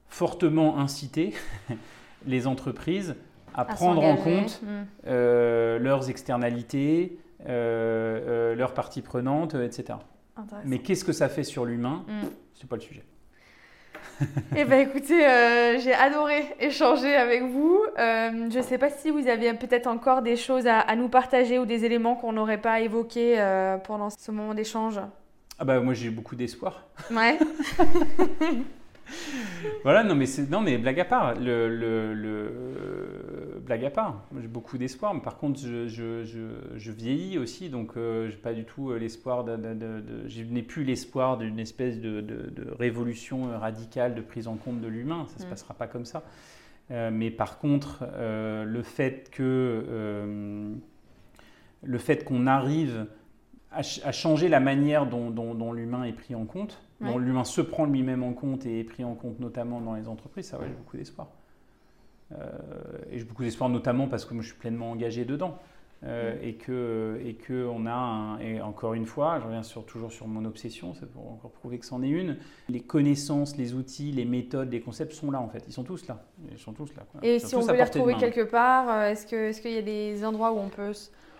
fortement 0.08 0.78
inciter 0.78 1.34
les 2.26 2.46
entreprises 2.46 3.14
à, 3.54 3.62
à 3.62 3.64
prendre 3.66 4.02
en 4.04 4.16
compte 4.16 4.62
Mm. 4.62 4.66
euh, 5.06 5.78
leurs 5.78 6.08
externalités, 6.08 7.18
euh, 7.46 8.52
euh, 8.52 8.54
leurs 8.54 8.72
parties 8.72 9.02
prenantes, 9.02 9.54
euh, 9.54 9.64
etc. 9.66 9.98
Mais 10.64 10.78
qu'est-ce 10.78 11.04
que 11.04 11.12
ça 11.12 11.28
fait 11.28 11.44
sur 11.44 11.66
l'humain? 11.66 12.04
Mm. 12.08 12.26
C'est 12.54 12.68
pas 12.68 12.76
le 12.76 12.82
sujet. 12.82 13.04
Eh 14.56 14.64
ben 14.64 14.80
écoutez, 14.88 15.26
euh, 15.26 15.78
j'ai 15.78 15.94
adoré 15.94 16.44
échanger 16.60 17.14
avec 17.14 17.42
vous. 17.44 17.80
Euh, 17.98 18.48
je 18.50 18.58
ne 18.58 18.62
sais 18.62 18.78
pas 18.78 18.90
si 18.90 19.10
vous 19.10 19.26
aviez 19.28 19.52
peut-être 19.54 19.86
encore 19.86 20.22
des 20.22 20.36
choses 20.36 20.66
à, 20.66 20.80
à 20.80 20.94
nous 20.96 21.08
partager 21.08 21.58
ou 21.58 21.66
des 21.66 21.84
éléments 21.84 22.14
qu'on 22.14 22.32
n'aurait 22.32 22.60
pas 22.60 22.80
évoqués 22.80 23.34
euh, 23.38 23.78
pendant 23.78 24.10
ce 24.10 24.30
moment 24.30 24.54
d'échange. 24.54 25.00
Ah 25.58 25.64
bah 25.64 25.80
moi 25.80 25.94
j'ai 25.94 26.10
beaucoup 26.10 26.36
d'espoir. 26.36 26.86
Ouais. 27.10 27.38
Voilà, 29.84 30.02
non 30.04 30.14
mais, 30.14 30.24
non 30.50 30.60
mais 30.60 30.78
blague 30.78 31.00
à 31.00 31.04
part, 31.04 31.34
le, 31.34 31.68
le- 31.68 32.14
le- 32.14 33.21
blague 33.72 33.84
à 33.86 33.90
part, 33.90 34.22
j'ai 34.38 34.48
beaucoup 34.48 34.76
d'espoir, 34.76 35.14
mais 35.14 35.20
par 35.20 35.38
contre 35.38 35.58
je, 35.58 35.88
je- 35.88 36.24
je- 36.24 36.76
je 36.76 36.92
vieillis 36.92 37.38
aussi, 37.38 37.70
donc 37.70 37.96
euh, 37.96 38.28
j'ai 38.28 38.36
pas 38.36 38.52
du 38.52 38.64
tout 38.64 38.90
euh, 38.90 38.98
l'espoir, 38.98 39.44
de, 39.44 39.56
de- 39.56 39.72
de- 39.72 40.00
de- 40.00 40.28
je 40.28 40.42
n'ai 40.42 40.62
plus 40.62 40.84
l'espoir 40.84 41.38
d'une 41.38 41.58
espèce 41.58 41.98
de, 41.98 42.20
révolution 42.78 43.58
radicale 43.58 44.14
de 44.14 44.20
prise 44.20 44.46
en 44.46 44.56
compte 44.56 44.80
de 44.82 44.88
l'humain, 44.88 45.26
ça 45.28 45.38
se 45.38 45.46
Mm. 45.46 45.50
passera 45.50 45.74
pas 45.74 45.86
comme 45.86 46.04
ça. 46.04 46.22
Euh, 46.90 47.10
mais 47.10 47.30
par 47.30 47.58
contre, 47.58 48.04
euh, 48.12 48.64
le 48.64 48.82
fait 48.82 49.30
que 49.30 50.74
le 51.84 51.98
fait 51.98 52.24
qu'on 52.24 52.46
arrive 52.46 53.06
à, 53.70 53.82
ch- 53.82 54.04
à 54.04 54.12
changer 54.12 54.48
la 54.48 54.60
manière 54.60 55.06
dont, 55.06 55.30
dont- 55.30 55.54
dont 55.54 55.72
l'humain 55.72 56.04
est 56.04 56.12
pris 56.12 56.34
en 56.34 56.44
compte, 56.44 56.82
dont 57.00 57.18
l'humain 57.18 57.44
se 57.44 57.60
prend 57.62 57.86
lui-même 57.86 58.22
en 58.22 58.32
compte 58.34 58.66
et 58.66 58.80
est 58.80 58.84
pris 58.84 59.02
en 59.02 59.14
compte 59.14 59.40
notamment 59.40 59.80
dans 59.80 59.94
les 59.94 60.06
entreprises, 60.08 60.46
ça, 60.48 60.58
ouais, 60.58 60.66
j'ai 60.68 60.74
beaucoup 60.74 60.96
d'espoir. 60.98 61.28
Euh, 62.38 62.48
et 63.10 63.18
j'ai 63.18 63.24
beaucoup 63.24 63.42
d'espoir 63.42 63.68
notamment 63.70 64.08
parce 64.08 64.24
que 64.24 64.34
moi 64.34 64.42
je 64.42 64.48
suis 64.48 64.58
pleinement 64.58 64.90
engagé 64.90 65.24
dedans. 65.24 65.58
Euh, 66.04 66.34
et 66.42 66.54
que 66.54 67.20
et 67.24 67.34
que 67.34 67.64
on 67.64 67.86
a 67.86 67.92
un- 67.92 68.38
et 68.40 68.60
encore 68.60 68.94
une 68.94 69.06
fois 69.06 69.38
je 69.38 69.44
reviens 69.44 69.62
sur, 69.62 69.84
toujours 69.86 70.10
sur 70.10 70.26
mon 70.26 70.44
obsession 70.44 70.94
c'est 70.98 71.08
pour 71.08 71.30
encore 71.30 71.52
prouver 71.52 71.78
que 71.78 71.86
c'en 71.86 72.02
est 72.02 72.08
une 72.08 72.38
les 72.68 72.80
connaissances 72.80 73.56
les 73.56 73.72
outils 73.74 74.10
les 74.10 74.24
méthodes 74.24 74.72
les 74.72 74.80
concepts 74.80 75.12
sont 75.12 75.30
là 75.30 75.40
en 75.40 75.48
fait 75.48 75.62
ils 75.68 75.72
sont 75.72 75.84
tous 75.84 76.08
là 76.08 76.24
ils 76.50 76.58
sont 76.58 76.72
tous 76.72 76.92
là 76.96 77.04
quoi. 77.12 77.20
Et 77.22 77.38
sont 77.38 77.46
si 77.46 77.54
on 77.54 77.60
veut 77.60 77.76
les 77.76 77.84
retrouver 77.84 78.14
quelque 78.14 78.40
part, 78.50 78.88
euh, 78.90 79.10
est-ce 79.10 79.28
que 79.28 79.36
est-ce 79.36 79.62
qu'il 79.62 79.70
y 79.74 79.78
a 79.78 79.82
des 79.82 80.24
endroits 80.24 80.50
où 80.52 80.58
on 80.58 80.70
peut 80.70 80.90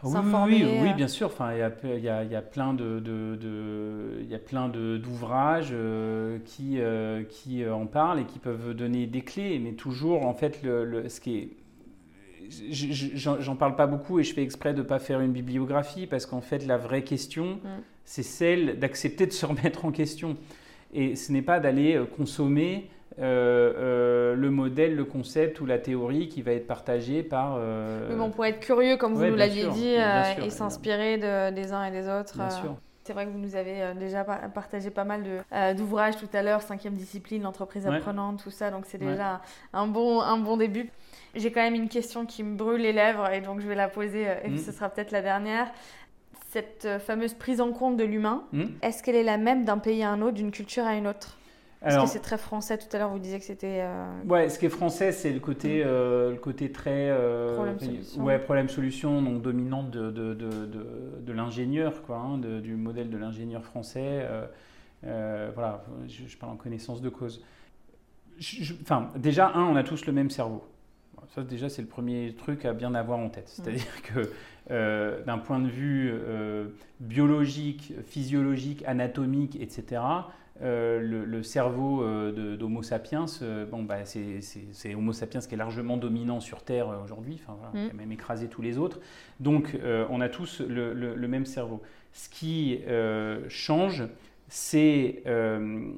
oui, 0.05 0.11
s'informer, 0.12 0.57
Oui, 0.57 0.62
oui, 0.64 0.78
oui, 0.82 0.90
euh. 0.90 0.94
bien 0.94 1.09
sûr. 1.09 1.26
Enfin, 1.28 1.53
il 1.53 1.59
y 1.59 2.09
a, 2.09 2.24
y 2.24 2.34
y 2.34 2.42
plein 2.50 2.74
de, 2.74 3.00
de- 3.00 4.24
y 4.28 4.34
a 4.34 4.38
plein 4.38 4.68
de- 4.68 4.96
d'ouvrages 4.96 5.70
euh, 5.72 6.38
qui, 6.44 6.80
euh, 6.80 7.22
qui 7.24 7.62
euh, 7.62 7.74
en 7.74 7.86
parlent 7.86 8.20
et 8.20 8.24
qui 8.24 8.38
peuvent 8.38 8.74
donner 8.74 9.07
des 9.07 9.22
clés. 9.22 9.59
Mais 9.59 9.72
toujours, 9.72 10.26
en 10.26 10.34
fait, 10.34 10.62
le, 10.62 10.84
le- 10.84 11.09
ce 11.09 11.20
qui 11.20 11.36
est 11.38 11.48
je- 12.70 12.92
je- 12.92 13.40
J'en 13.40 13.57
parle 13.57 13.76
pas 13.76 13.86
beaucoup 13.86 14.18
et 14.20 14.24
je 14.24 14.34
fais 14.34 14.42
exprès 14.42 14.74
de 14.74 14.78
ne 14.82 14.86
pas 14.86 14.98
faire 14.98 15.20
une 15.20 15.32
bibliographie 15.32 16.07
parce 16.07 16.26
qu'en 16.26 16.42
fait, 16.42 16.66
la 16.66 16.76
vraie 16.76 17.03
question, 17.03 17.61
c'est 18.05 18.22
celle 18.24 18.78
d'accepter 18.78 19.26
de 19.26 19.32
se 19.32 19.46
remettre 19.46 19.84
en 19.86 19.90
question. 19.92 20.36
Et 20.92 21.16
ce 21.16 21.32
n'est 21.32 21.40
pas 21.42 21.61
d'aller 21.61 21.98
consommer 22.16 22.90
euh, 23.18 23.72
euh, 23.76 24.34
le 24.34 24.50
modèle, 24.50 24.94
le 24.96 25.04
concept 25.04 25.60
ou 25.60 25.66
la 25.66 25.78
théorie 25.78 26.28
qui 26.28 26.42
va 26.42 26.52
être 26.52 26.66
partagée 26.66 27.22
par. 27.22 27.56
euh, 27.58 28.08
Oui, 28.10 28.16
mais 28.16 28.22
on 28.22 28.30
pourrait 28.30 28.50
être 28.50 28.60
curieux, 28.60 28.96
comme 28.96 29.14
vous 29.14 29.22
ouais, 29.22 29.30
nous 29.30 29.36
l'aviez 29.36 29.68
dit, 29.68 29.94
euh, 29.96 30.24
sûr, 30.34 30.44
et 30.44 30.50
s'inspirer 30.50 31.18
de- 31.18 31.50
des 31.54 31.72
uns 31.72 31.84
et 31.84 31.90
des 31.90 32.08
autres. 32.08 32.36
Bien 32.36 32.46
euh. 32.46 32.50
sûr. 32.50 32.76
C'est 33.04 33.14
vrai 33.14 33.26
que 33.26 33.30
vous 33.30 33.38
nous 33.38 33.56
avez 33.56 33.94
déjà 33.98 34.22
par- 34.22 34.40
partagé 34.52 34.90
pas 34.90 35.02
mal 35.02 35.24
euh, 35.52 35.74
d'ouvrages 35.74 36.16
tout 36.18 36.28
à 36.32 36.42
l'heure, 36.42 36.62
cinquième 36.62 36.94
discipline, 36.94 37.42
l'entreprise 37.42 37.84
Ouais. 37.84 37.96
apprenante, 37.96 38.40
tout 38.44 38.52
ça, 38.52 38.70
donc 38.70 38.84
c'est 38.86 39.00
Ouais. 39.02 39.10
déjà 39.10 39.40
un, 39.72 39.88
bon, 39.88 40.20
un 40.20 40.38
bon 40.38 40.56
début. 40.56 40.88
J'ai 41.34 41.50
quand 41.50 41.62
même 41.62 41.74
une 41.74 41.88
question 41.88 42.26
qui 42.26 42.44
me 42.44 42.54
brûle 42.56 42.80
les 42.80 42.92
lèvres 42.92 43.28
et 43.32 43.40
donc 43.40 43.60
je 43.60 43.66
vais 43.66 43.74
la 43.74 43.88
poser 43.88 44.26
et 44.44 44.50
Mm. 44.50 44.58
ce 44.58 44.70
sera 44.70 44.88
peut-être 44.88 45.10
la 45.10 45.20
dernière. 45.22 45.66
Cette 46.50 46.86
fameuse 47.00 47.34
prise 47.34 47.60
en 47.60 47.72
compte 47.72 47.96
de 47.96 48.04
l'humain, 48.04 48.44
Hmm 48.52 48.66
est-ce 48.82 49.02
qu'elle 49.02 49.16
est 49.16 49.22
la 49.22 49.38
même 49.38 49.64
d'un 49.64 49.78
pays 49.78 50.02
à 50.02 50.10
un 50.10 50.20
autre, 50.22 50.34
d'une 50.34 50.50
culture 50.52 50.84
à 50.84 50.94
une 50.94 51.06
autre? 51.08 51.38
Parce 51.83 51.95
Alors, 51.95 52.07
que 52.07 52.12
c'est 52.12 52.20
très 52.20 52.39
français, 52.39 52.78
tout 52.78 52.87
à 52.95 52.99
l'heure 52.99 53.11
vous 53.11 53.18
disiez 53.18 53.39
que 53.41 53.45
c'était... 53.45 53.80
euh, 53.83 54.07
ouais, 54.28 54.49
ce 54.49 54.59
qui 54.59 54.66
est 54.66 54.70
français, 54.70 55.11
c'est 55.11 55.33
le 55.33 55.41
côté, 55.41 55.83
euh, 55.85 56.30
le 56.30 56.37
côté 56.37 56.70
très 56.70 57.09
euh, 57.11 57.55
Problème-solution. 57.57 58.22
ouais, 58.22 58.39
problème-solution, 58.39 59.20
donc 59.22 59.43
dominante 59.43 59.91
de, 59.91 60.11
de, 60.12 60.33
de, 60.35 60.49
de, 60.66 60.87
de 61.20 61.33
l'ingénieur, 61.33 62.03
quoi, 62.03 62.18
hein, 62.18 62.39
du 62.39 62.76
modèle 62.76 63.11
de 63.11 63.16
l'ingénieur 63.18 63.64
français. 63.64 64.01
euh, 64.05 64.47
euh, 65.05 65.51
voilà, 65.55 65.85
je, 66.07 66.28
je 66.28 66.39
parle 66.39 66.53
en 66.53 66.57
connaissance 66.57 67.03
de 67.03 67.09
cause. 67.09 67.45
Enfin, 68.83 69.09
déjà, 69.16 69.51
un, 69.55 69.64
on 69.64 69.74
a 69.74 69.83
tous 69.83 70.07
le 70.07 70.12
même 70.12 70.30
cerveau. 70.30 70.64
Ça, 71.35 71.43
déjà, 71.43 71.68
c'est 71.68 71.83
le 71.83 71.89
premier 71.89 72.35
truc 72.37 72.64
à 72.64 72.72
bien 72.74 72.95
avoir 72.95 73.18
en 73.18 73.28
tête. 73.28 73.49
C'est-à-dire 73.49 74.03
que 74.03 74.30
euh, 74.70 75.22
d'un 75.24 75.39
point 75.39 75.59
de 75.59 75.68
vue 75.68 76.12
euh, 76.12 76.66
biologique, 77.01 77.93
physiologique, 78.07 78.85
anatomique, 78.87 79.57
etc., 79.61 80.03
le, 80.61 81.42
cerveau 81.42 82.05
d'Homo 82.32 82.82
sapiens, 82.82 83.26
bon, 83.70 83.82
bah, 83.82 84.05
c'est 84.05 84.94
Homo 84.94 85.12
sapiens 85.12 85.40
qui 85.40 85.55
est 85.55 85.59
largement 85.59 85.96
dominant 85.96 86.40
sur 86.40 86.62
Terre 86.62 86.88
aujourd'hui, 87.03 87.40
enfin, 87.42 87.57
voilà, 87.59 87.86
qui 87.86 87.90
a 87.90 87.94
même 87.94 88.12
écrasé 88.12 88.48
tous 88.48 88.62
les 88.62 88.78
autres. 88.78 89.00
Donc, 89.40 89.76
on 90.11 90.20
a 90.20 90.28
tous 90.28 90.61
le 90.61 91.28
même 91.28 91.46
cerveau. 91.46 91.82
Ce 92.12 92.28
qui 92.28 92.80
change, 93.48 94.05
c'est 94.55 95.22
euh, 95.26 95.92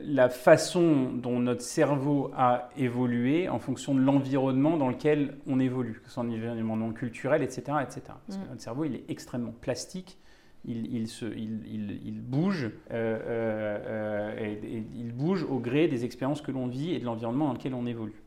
la 0.00 0.28
façon 0.28 1.10
dont 1.12 1.40
notre 1.40 1.62
cerveau 1.62 2.30
a 2.36 2.68
évolué 2.76 3.48
en 3.48 3.58
fonction 3.58 3.92
de 3.92 3.98
l'environnement 3.98 4.76
dans 4.76 4.88
lequel 4.88 5.36
on 5.48 5.58
évolue, 5.58 5.94
que 6.00 6.06
ce 6.06 6.14
soit 6.14 6.22
un 6.22 6.28
environnement 6.28 6.92
culturel, 6.92 7.42
etc. 7.42 7.78
etc. 7.82 8.02
Parce 8.24 8.38
que 8.38 8.44
mm. 8.44 8.50
notre 8.50 8.62
cerveau, 8.62 8.84
il 8.84 8.94
est 8.94 9.04
extrêmement 9.08 9.50
plastique, 9.50 10.16
il, 10.64 11.08
se, 11.08 11.24
il, 11.24 12.20
bouge, 12.20 12.70
euh, 12.90 13.18
euh, 13.26 14.36
et, 14.38 14.84
il 14.96 15.12
bouge 15.12 15.44
au 15.44 15.58
gré 15.58 15.88
des 15.88 16.04
expériences 16.04 16.42
que 16.42 16.52
l'on 16.52 16.66
vit 16.66 16.94
et 16.94 16.98
de 16.98 17.04
l'environnement 17.04 17.46
dans 17.46 17.54
lequel 17.54 17.74
on 17.74 17.86
évolue. 17.86 18.22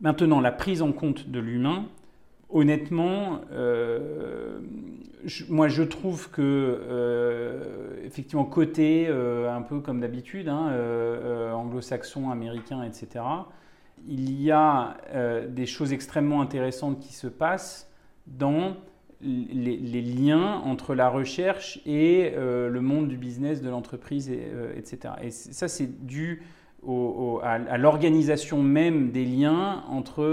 Maintenant, 0.00 0.40
la 0.40 0.52
prise 0.52 0.82
en 0.82 0.92
compte 0.92 1.28
de 1.28 1.40
l'humain, 1.40 1.86
honnêtement, 2.48 3.40
moi, 5.48 5.68
je 5.68 5.82
trouve 5.82 6.30
que, 6.30 6.42
euh, 6.42 8.04
effectivement, 8.04 8.44
côté, 8.44 9.06
euh, 9.08 9.54
un 9.54 9.62
peu 9.62 9.80
comme 9.80 10.00
d'habitude, 10.00 10.48
hein, 10.48 10.68
euh, 10.70 11.52
anglo-saxon, 11.52 12.30
américain, 12.30 12.82
etc., 12.82 13.24
il 14.06 14.40
y 14.40 14.52
a 14.52 14.98
des 15.48 15.66
choses 15.66 15.92
extrêmement 15.92 16.42
intéressantes 16.42 17.00
qui 17.00 17.14
se 17.14 17.26
passent 17.26 17.90
dans 18.26 18.76
les, 19.20 20.02
liens 20.02 20.60
entre 20.64 20.94
la 20.94 21.08
recherche 21.08 21.80
et 21.86 22.32
le 22.36 22.80
monde 22.80 23.08
du 23.08 23.16
business, 23.16 23.62
de 23.62 23.70
l'entreprise, 23.70 24.30
etc. 24.30 25.14
Et 25.22 25.30
ça, 25.30 25.68
c'est 25.68 26.06
dû 26.06 26.42
à, 27.42 27.78
l'organisation 27.78 28.62
même 28.62 29.10
des 29.10 29.24
liens 29.24 29.84
entre 29.88 30.24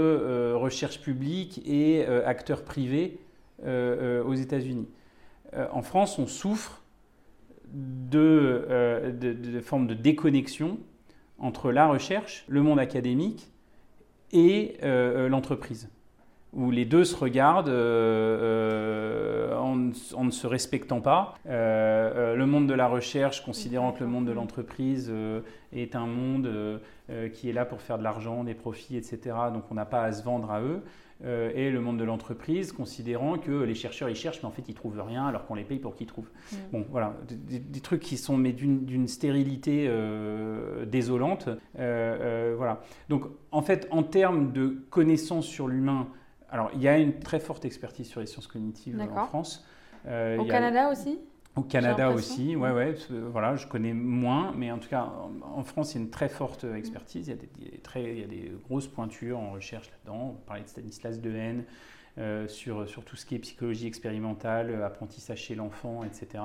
recherche 0.54 1.00
publique 1.00 1.62
et 1.66 2.04
acteurs 2.06 2.62
privés 2.62 3.18
euh, 3.62 4.20
euh, 4.20 4.24
aux 4.24 4.34
États-Unis. 4.34 4.88
Euh, 5.54 5.68
en 5.72 5.80
France, 5.80 6.18
on 6.18 6.26
souffre 6.26 6.82
de, 7.72 9.14
de, 9.18 9.60
formes 9.60 9.86
de 9.86 9.94
déconnexion 9.94 10.78
entre 11.38 11.70
la 11.70 11.86
recherche, 11.86 12.44
le 12.48 12.62
monde 12.62 12.78
académique 12.78 13.50
et 14.32 14.76
l'entreprise, 14.82 15.88
où 16.54 16.70
les 16.70 16.84
deux 16.84 17.04
se 17.04 17.16
regardent 17.16 17.68
en, 17.68 17.76
ne 19.76 20.30
se 20.30 20.46
respectant 20.46 21.00
pas. 21.00 21.34
le 21.46 22.44
monde 22.44 22.66
de 22.66 22.74
la 22.74 22.88
recherche, 22.88 23.44
considérant 23.44 23.92
que 23.92 24.04
le 24.04 24.10
monde 24.10 24.26
de 24.26 24.32
l'entreprise 24.32 25.12
est 25.72 25.96
un 25.96 26.06
monde 26.06 26.80
qui 27.34 27.50
est 27.50 27.52
là 27.52 27.64
pour 27.64 27.80
faire 27.80 27.98
de 27.98 28.04
l'argent, 28.04 28.44
des 28.44 28.54
profits, 28.54 28.96
etc. 28.96 29.18
Donc 29.52 29.64
on 29.70 29.74
n'a 29.74 29.84
pas 29.84 30.04
à 30.04 30.12
se 30.12 30.22
vendre 30.22 30.50
à 30.50 30.60
eux. 30.60 30.82
Euh, 31.24 31.50
et 31.54 31.70
le 31.70 31.80
monde 31.80 31.98
de 31.98 32.04
l'entreprise, 32.04 32.72
considérant 32.72 33.38
que 33.38 33.62
les 33.62 33.74
chercheurs 33.74 34.08
ils 34.08 34.16
cherchent, 34.16 34.42
mais 34.42 34.48
en 34.48 34.50
fait 34.50 34.64
ils 34.68 34.74
trouvent 34.74 35.00
rien, 35.00 35.26
alors 35.26 35.46
qu'on 35.46 35.54
les 35.54 35.64
paye 35.64 35.78
pour 35.78 35.94
qu'ils 35.94 36.06
trouvent. 36.06 36.28
Mm. 36.52 36.56
Bon, 36.72 36.86
voilà, 36.90 37.14
des, 37.28 37.80
trucs 37.80 38.00
qui 38.00 38.16
sont 38.16 38.36
mais 38.36 38.52
d'une 38.52 39.08
stérilité 39.08 39.86
euh, 39.88 40.84
désolante. 40.84 41.48
Euh, 41.78 42.54
voilà. 42.56 42.82
Donc, 43.08 43.24
en 43.52 43.62
fait, 43.62 43.86
en 43.90 44.02
termes 44.02 44.52
de 44.52 44.84
connaissances 44.90 45.46
sur 45.46 45.68
l'humain, 45.68 46.08
alors 46.54 46.70
il 46.72 46.80
y 46.80 46.88
a 46.88 46.96
une 46.98 47.18
très 47.18 47.40
forte 47.40 47.66
expertise 47.66 48.08
sur 48.08 48.20
les 48.20 48.26
sciences 48.26 48.46
cognitives 48.46 48.98
en 49.00 49.26
France. 49.26 49.66
Au 50.06 50.46
Canada 50.46 50.90
aussi 50.90 51.18
au 51.56 51.62
Canada 51.62 52.10
aussi, 52.10 52.56
ouais, 52.56 52.72
ouais, 52.72 52.96
voilà, 53.30 53.54
je 53.54 53.68
connais 53.68 53.92
moins, 53.92 54.52
mais 54.56 54.72
en 54.72 54.78
tout 54.78 54.88
cas, 54.88 55.08
en, 55.42 55.62
France, 55.62 55.94
il 55.94 55.98
y 55.98 56.00
a 56.00 56.04
une 56.04 56.10
très 56.10 56.28
forte 56.28 56.64
expertise, 56.64 57.28
il 57.28 57.30
y 57.30 57.32
a 57.32 57.36
des, 57.36 57.78
très, 57.78 58.02
il 58.02 58.18
y 58.18 58.24
a 58.24 58.26
des 58.26 58.50
grosses 58.64 58.88
pointures 58.88 59.38
en 59.38 59.52
recherche 59.52 59.88
là-dedans. 59.90 60.30
On 60.30 60.46
parlait 60.46 60.64
de 60.64 60.68
Stanislas 60.68 61.20
Dehaene 61.20 61.62
euh, 62.18 62.48
sur, 62.48 62.88
sur 62.88 63.04
tout 63.04 63.14
ce 63.14 63.24
qui 63.24 63.36
est 63.36 63.38
psychologie 63.38 63.86
expérimentale, 63.86 64.82
apprentissage 64.82 65.42
chez 65.42 65.54
l'enfant, 65.54 66.02
etc. 66.02 66.42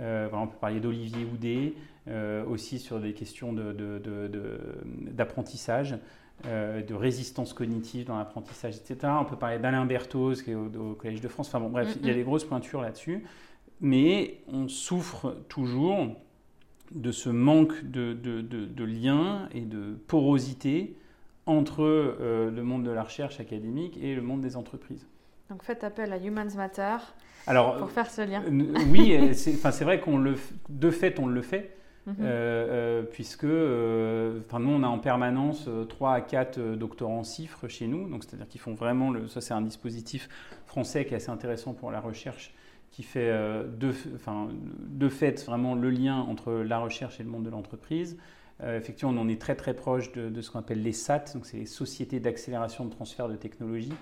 Euh, 0.00 0.28
voilà, 0.30 0.44
on 0.44 0.48
peut 0.48 0.58
parler 0.58 0.80
d'Olivier 0.80 1.24
Houdet, 1.24 1.72
euh, 2.08 2.44
aussi 2.44 2.78
sur 2.78 3.00
des 3.00 3.14
questions 3.14 3.54
d'apprentissage. 3.54 5.92
De, 5.92 5.96
de, 5.96 6.00
de, 6.00 6.04
résistance 6.44 7.52
cognitive 7.52 8.06
dans 8.06 8.18
l'apprentissage, 8.18 8.76
etc. 8.76 9.12
On 9.20 9.24
peut 9.24 9.36
parler 9.36 9.58
d'Alain 9.58 9.84
Berthoz, 9.84 10.42
qui 10.42 10.52
est 10.52 10.54
au, 10.54 10.66
au, 10.66 10.94
Collège 10.94 11.20
de 11.20 11.28
France. 11.28 11.48
Enfin 11.48 11.60
bon, 11.60 11.70
bref, 11.70 11.96
il 12.00 12.06
y 12.06 12.10
a 12.10 12.14
des 12.14 12.24
grosses 12.24 12.44
pointures 12.44 12.82
là-dessus 12.82 13.24
mais 13.80 14.38
on 14.48 14.68
souffre 14.68 15.36
toujours 15.48 16.16
de 16.92 17.10
ce 17.12 17.28
manque 17.28 17.84
de, 17.84 18.12
de, 18.12 18.84
lien 18.84 19.48
et 19.52 19.62
de 19.62 19.98
porosité 20.06 20.96
entre 21.46 21.82
euh, 21.82 22.50
le 22.50 22.62
monde 22.62 22.84
de 22.84 22.90
la 22.90 23.02
recherche 23.02 23.40
académique 23.40 23.98
et 24.00 24.14
le 24.14 24.22
monde 24.22 24.40
des 24.40 24.56
entreprises. 24.56 25.06
Donc 25.50 25.62
faites 25.62 25.84
appel 25.84 26.12
à 26.12 26.18
Humans 26.18 26.54
Matter 26.56 26.96
pour 27.78 27.90
faire 27.90 28.10
ce 28.10 28.22
lien. 28.22 28.42
oui, 28.90 29.34
c'est 29.34 29.84
vrai 29.84 30.00
qu'on 30.00 30.18
le, 30.18 30.36
de 30.68 30.90
fait, 30.90 31.18
on 31.20 31.26
le 31.26 31.42
fait. 31.42 31.75
Mhm. 32.06 32.14
Euh, 32.20 32.22
euh, 32.22 33.02
puisque 33.02 33.44
enfin 33.44 34.60
nous 34.60 34.70
on 34.70 34.82
a 34.84 34.86
en 34.86 35.00
permanence 35.00 35.68
3 35.88 36.14
à 36.14 36.20
4 36.20 36.76
doctorants 36.76 37.24
CIFRE 37.24 37.68
chez 37.68 37.88
nous, 37.88 38.08
donc 38.08 38.22
c'est-à-dire 38.22 38.46
qu'ils 38.46 38.60
font 38.60 38.74
vraiment, 38.74 39.10
le, 39.10 39.26
ça 39.26 39.40
c'est 39.40 39.54
un 39.54 39.62
dispositif 39.62 40.28
français 40.66 41.04
qui 41.04 41.14
est 41.14 41.16
assez 41.16 41.30
intéressant 41.30 41.74
pour 41.74 41.90
la 41.90 42.00
recherche 42.00 42.54
qui 42.96 43.02
fait 43.02 43.28
euh, 43.28 43.64
de, 43.66 43.92
enfin, 44.14 44.48
de 44.88 45.08
fait 45.10 45.44
vraiment 45.44 45.74
le 45.74 45.90
lien 45.90 46.16
entre 46.16 46.50
la 46.50 46.78
recherche 46.78 47.20
et 47.20 47.24
le 47.24 47.28
monde 47.28 47.44
de 47.44 47.50
l'entreprise. 47.50 48.16
Euh, 48.62 48.78
effectivement, 48.78 49.12
on 49.12 49.18
en 49.18 49.28
est 49.28 49.38
très 49.38 49.54
très 49.54 49.74
proche 49.74 50.12
de, 50.12 50.40
ce 50.40 50.50
qu'on 50.50 50.60
appelle 50.60 50.82
les 50.82 50.94
SAT, 50.94 51.34
donc 51.34 51.44
c'est 51.44 51.58
les 51.58 51.66
sociétés 51.66 52.20
d'accélération 52.20 52.86
de 52.86 52.90
transfert 52.90 53.28
de 53.28 53.36
technologie, 53.36 53.92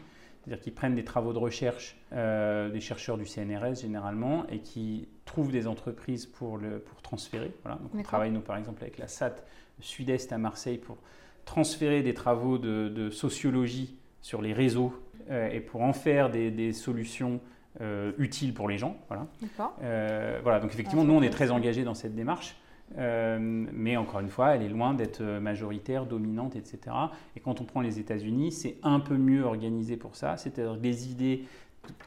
c'est-à-dire 0.44 0.62
qu'ils 0.62 0.74
prennent 0.74 0.94
des 0.94 1.04
travaux 1.04 1.32
de 1.32 1.38
recherche 1.38 1.96
euh, 2.12 2.70
des 2.70 2.80
chercheurs 2.80 3.16
du 3.16 3.26
CNRS 3.26 3.76
généralement 3.80 4.46
et 4.48 4.60
qui 4.60 5.08
trouvent 5.24 5.50
des 5.50 5.66
entreprises 5.66 6.26
pour, 6.26 6.58
le, 6.58 6.78
pour 6.78 7.00
transférer. 7.02 7.52
Voilà. 7.62 7.78
Donc 7.78 7.90
on 7.94 8.02
travaille 8.02 8.30
nous 8.30 8.40
par 8.40 8.56
exemple 8.56 8.82
avec 8.82 8.98
la 8.98 9.08
SAT 9.08 9.36
Sud-Est 9.80 10.32
à 10.32 10.38
Marseille 10.38 10.78
pour 10.78 10.98
transférer 11.44 12.02
des 12.02 12.14
travaux 12.14 12.58
de, 12.58 13.10
sociologie 13.10 13.96
sur 14.22 14.40
les 14.40 14.52
réseaux 14.52 14.94
et 15.30 15.60
pour 15.60 15.82
en 15.82 15.92
faire 15.92 16.30
des, 16.30 16.50
des 16.50 16.72
solutions 16.72 17.40
euh, 17.80 18.12
utile 18.18 18.54
pour 18.54 18.68
les 18.68 18.78
gens. 18.78 18.96
Voilà. 19.08 19.26
Euh, 19.82 20.38
voilà, 20.44 20.60
donc 20.60 20.72
effectivement, 20.72 21.02
ah, 21.02 21.06
nous, 21.06 21.14
on 21.14 21.22
est 21.22 21.30
très 21.30 21.50
engagés 21.50 21.82
dans 21.82 21.94
cette 21.94 22.14
démarche. 22.14 22.54
Euh, 22.98 23.38
mais 23.40 23.96
encore 23.96 24.20
une 24.20 24.28
fois, 24.28 24.54
elle 24.54 24.62
est 24.62 24.68
loin 24.68 24.94
d'être 24.94 25.22
majoritaire, 25.22 26.06
dominante, 26.06 26.56
etc. 26.56 26.78
Et 27.36 27.40
quand 27.40 27.60
on 27.60 27.64
prend 27.64 27.80
les 27.80 27.98
États-Unis, 27.98 28.52
c'est 28.52 28.76
un 28.82 29.00
peu 29.00 29.16
mieux 29.16 29.42
organisé 29.42 29.96
pour 29.96 30.16
ça. 30.16 30.36
C'est-à-dire 30.36 30.76
des 30.76 31.10
idées 31.10 31.44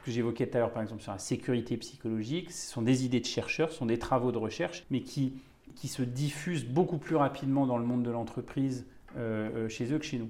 que 0.04 0.10
j'évoquais 0.10 0.46
tout 0.46 0.56
à 0.56 0.60
l'heure, 0.60 0.72
par 0.72 0.82
exemple, 0.82 1.02
sur 1.02 1.12
la 1.12 1.18
sécurité 1.18 1.76
psychologique, 1.76 2.50
ce 2.50 2.70
sont 2.70 2.82
des 2.82 3.04
idées 3.04 3.20
de 3.20 3.26
chercheurs, 3.26 3.70
ce 3.70 3.78
sont 3.78 3.86
des 3.86 3.98
travaux 3.98 4.32
de 4.32 4.38
recherche, 4.38 4.84
mais 4.90 5.02
qui, 5.02 5.34
qui 5.76 5.88
se 5.88 6.02
diffusent 6.02 6.66
beaucoup 6.66 6.98
plus 6.98 7.16
rapidement 7.16 7.66
dans 7.66 7.78
le 7.78 7.84
monde 7.84 8.02
de 8.02 8.10
l'entreprise 8.10 8.86
chez 9.68 9.92
eux 9.92 9.98
que 9.98 10.04
chez 10.04 10.18
nous 10.18 10.28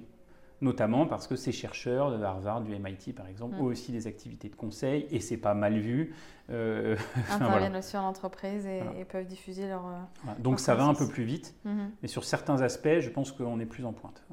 notamment 0.61 1.05
parce 1.05 1.27
que 1.27 1.35
ces 1.35 1.51
chercheurs 1.51 2.17
de 2.17 2.23
Harvard, 2.23 2.61
du 2.61 2.77
MIT 2.77 3.13
par 3.15 3.27
exemple, 3.27 3.55
mm. 3.55 3.61
ont 3.61 3.65
aussi 3.65 3.91
des 3.91 4.07
activités 4.07 4.49
de 4.49 4.55
conseil 4.55 5.07
et 5.11 5.19
c'est 5.19 5.37
pas 5.37 5.53
mal 5.53 5.79
vu. 5.79 6.13
Euh, 6.49 6.95
Interviennent 7.31 7.77
aussi 7.77 7.95
en 7.97 8.03
entreprise 8.03 8.65
et, 8.65 9.05
peuvent 9.05 9.25
diffuser 9.25 9.67
leur. 9.67 9.85
Euh, 9.85 10.31
Donc 10.39 10.59
ça 10.59 10.75
va 10.75 10.85
un 10.85 10.93
peu 10.93 11.07
plus 11.07 11.23
vite, 11.23 11.55
mm-hmm. 11.65 11.89
mais 12.01 12.07
sur 12.07 12.23
certains 12.23 12.61
aspects, 12.61 12.99
je 12.99 13.09
pense 13.09 13.31
qu'on 13.31 13.59
est 13.59 13.65
plus 13.65 13.85
en 13.85 13.93
pointe. 13.93 14.23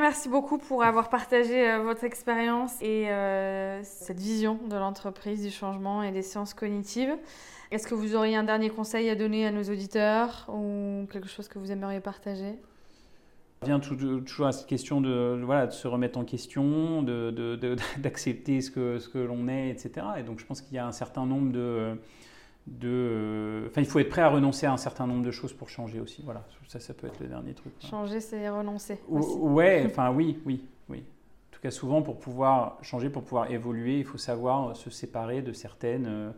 Merci 0.00 0.28
beaucoup 0.28 0.58
pour 0.58 0.84
avoir 0.84 1.08
partagé 1.08 1.68
euh, 1.68 1.82
votre 1.82 2.04
expérience 2.04 2.80
et 2.80 3.08
cette 3.82 4.20
vision 4.20 4.58
de 4.68 4.76
l'entreprise, 4.76 5.42
du 5.42 5.50
changement 5.50 6.02
et 6.02 6.12
des 6.12 6.22
sciences 6.22 6.54
cognitives. 6.54 7.16
Est-ce 7.70 7.86
que 7.86 7.94
vous 7.94 8.14
auriez 8.14 8.36
un 8.36 8.44
dernier 8.44 8.70
conseil 8.70 9.10
à 9.10 9.14
donner 9.14 9.46
à 9.46 9.50
nos 9.50 9.64
auditeurs 9.64 10.46
ou 10.48 11.06
quelque 11.12 11.28
chose 11.28 11.48
que 11.48 11.58
vous 11.58 11.70
aimeriez 11.70 12.00
partager? 12.00 12.58
Vient 13.64 13.80
toujours 13.80 14.46
à 14.46 14.52
cette 14.52 14.66
question 14.66 15.00
de, 15.00 15.40
voilà, 15.44 15.66
de 15.66 15.72
se 15.72 15.88
remettre 15.88 16.18
en 16.18 16.24
question, 16.24 17.02
d'accepter 17.98 18.56
de, 18.56 18.60
ce 18.60 18.70
que, 18.70 18.98
ce 18.98 19.08
que 19.08 19.18
l'on 19.18 19.48
est, 19.48 19.70
etc. 19.70 20.06
Et 20.18 20.22
donc 20.22 20.38
je 20.38 20.46
pense 20.46 20.60
qu'il 20.60 20.74
y 20.74 20.78
a 20.78 20.86
un 20.86 20.92
certain 20.92 21.26
nombre 21.26 21.52
de, 21.52 21.98
de... 22.66 23.64
Enfin, 23.68 23.80
il 23.80 23.86
faut 23.86 23.98
être 23.98 24.08
prêt 24.08 24.22
à 24.22 24.28
renoncer 24.28 24.66
à 24.66 24.72
un 24.72 24.76
certain 24.76 25.06
nombre 25.06 25.24
de 25.24 25.30
choses 25.30 25.52
pour 25.52 25.68
changer 25.68 26.00
aussi. 26.00 26.22
Voilà, 26.24 26.44
ça, 26.68 26.80
ça 26.80 26.94
peut 26.94 27.06
être 27.06 27.20
le 27.20 27.26
dernier 27.26 27.54
truc. 27.54 27.72
Changer, 27.80 28.20
c'est 28.20 28.48
renoncer. 28.48 29.00
ouais, 29.08 29.84
enfin 29.86 30.10
oui, 30.10 30.38
oui, 30.46 30.64
oui. 30.88 30.98
En 30.98 31.54
tout 31.54 31.60
cas, 31.60 31.70
souvent, 31.70 32.02
pour 32.02 32.18
pouvoir 32.18 32.78
changer, 32.82 33.10
pour 33.10 33.24
pouvoir 33.24 33.50
évoluer, 33.50 33.98
il 33.98 34.04
faut 34.04 34.18
savoir 34.18 34.76
se 34.76 34.90
séparer 34.90 35.42
de 35.42 35.52
certaines 35.52 36.06
euh, 36.06 36.30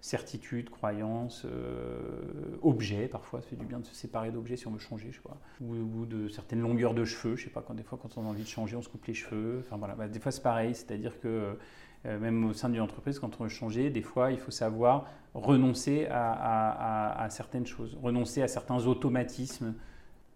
certitude, 0.00 0.70
croyance, 0.70 1.44
euh, 1.44 2.56
objet. 2.62 3.08
Parfois, 3.08 3.40
ça 3.40 3.48
fait 3.48 3.56
du 3.56 3.66
bien 3.66 3.80
de 3.80 3.86
se 3.86 3.94
séparer 3.94 4.30
d'objets 4.30 4.56
si 4.56 4.66
on 4.66 4.70
veut 4.70 4.78
changer, 4.78 5.08
je 5.10 5.16
sais 5.16 5.22
pas. 5.22 5.38
Ou, 5.60 6.06
de 6.06 6.28
certaines 6.28 6.60
longueurs 6.60 6.94
de 6.94 7.04
cheveux. 7.04 7.36
Je 7.36 7.44
sais 7.44 7.50
pas, 7.50 7.62
quand 7.62 7.74
des 7.74 7.82
fois, 7.82 7.98
quand 8.00 8.16
on 8.16 8.24
a 8.24 8.28
envie 8.28 8.42
de 8.42 8.48
changer, 8.48 8.76
on 8.76 8.82
se 8.82 8.88
coupe 8.88 9.06
les 9.06 9.14
cheveux. 9.14 9.62
Enfin 9.64 9.76
voilà, 9.76 9.94
bah, 9.94 10.08
des 10.08 10.20
fois 10.20 10.32
c'est 10.32 10.42
pareil, 10.42 10.74
c'est-à-dire 10.74 11.18
que 11.20 11.56
même 12.04 12.44
au 12.44 12.52
sein 12.52 12.68
d'une 12.68 12.80
entreprise, 12.80 13.18
quand 13.18 13.40
on 13.40 13.42
veut 13.42 13.48
changer, 13.50 13.90
des 13.90 14.02
fois, 14.02 14.30
il 14.30 14.38
faut 14.38 14.52
savoir 14.52 15.06
renoncer 15.34 16.06
à, 16.10 17.26
certaines 17.30 17.66
choses, 17.66 17.98
renoncer 18.00 18.42
à 18.42 18.48
certains 18.48 18.86
automatismes. 18.86 19.74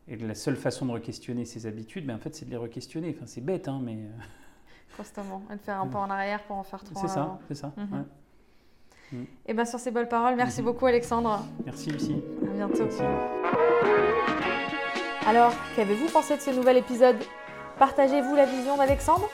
Et 0.09 0.17
la 0.17 0.35
seule 0.35 0.57
façon 0.57 0.87
de 0.87 0.91
re-questionner 0.91 1.45
ses 1.45 1.67
habitudes, 1.67 2.05
ben, 2.05 2.17
en 2.17 2.19
fait, 2.19 2.35
c'est 2.35 2.45
de 2.45 2.51
les 2.51 2.57
re-questionner. 2.57 3.15
Enfin, 3.17 3.27
c'est 3.27 3.41
bête, 3.41 3.69
hein, 3.69 3.81
mais... 3.83 3.99
Constamment. 4.97 5.43
Et 5.51 5.55
de 5.55 5.61
faire 5.61 5.81
un 5.81 5.87
pas 5.87 6.01
en 6.01 6.11
arrière 6.11 6.43
pour 6.43 6.57
en 6.57 6.65
faire 6.65 6.83
trois. 6.83 7.01
C'est 7.01 7.09
ça, 7.09 7.39
c'est 7.47 7.55
ça. 7.55 7.73
Mhm. 9.13 9.23
Et 9.23 9.27
eh 9.49 9.55
bien 9.55 9.65
sur 9.65 9.79
ces 9.79 9.91
belles 9.91 10.09
paroles, 10.09 10.37
merci 10.37 10.61
mhm. 10.61 10.67
beaucoup 10.67 10.85
Alexandre. 10.87 11.45
Merci 11.65 11.91
Lucie. 11.91 12.23
À 12.43 12.47
bientôt. 12.55 12.89
Alors, 15.27 15.55
qu'avez-vous 15.77 16.07
pensé 16.07 16.37
de 16.37 16.43
ce 16.43 16.51
nouvel 16.51 16.79
épisode? 16.79 17.17
Partagez-vous 17.79 18.35
la 18.35 18.47
vision 18.47 18.77
d'Alexandre? 18.77 19.31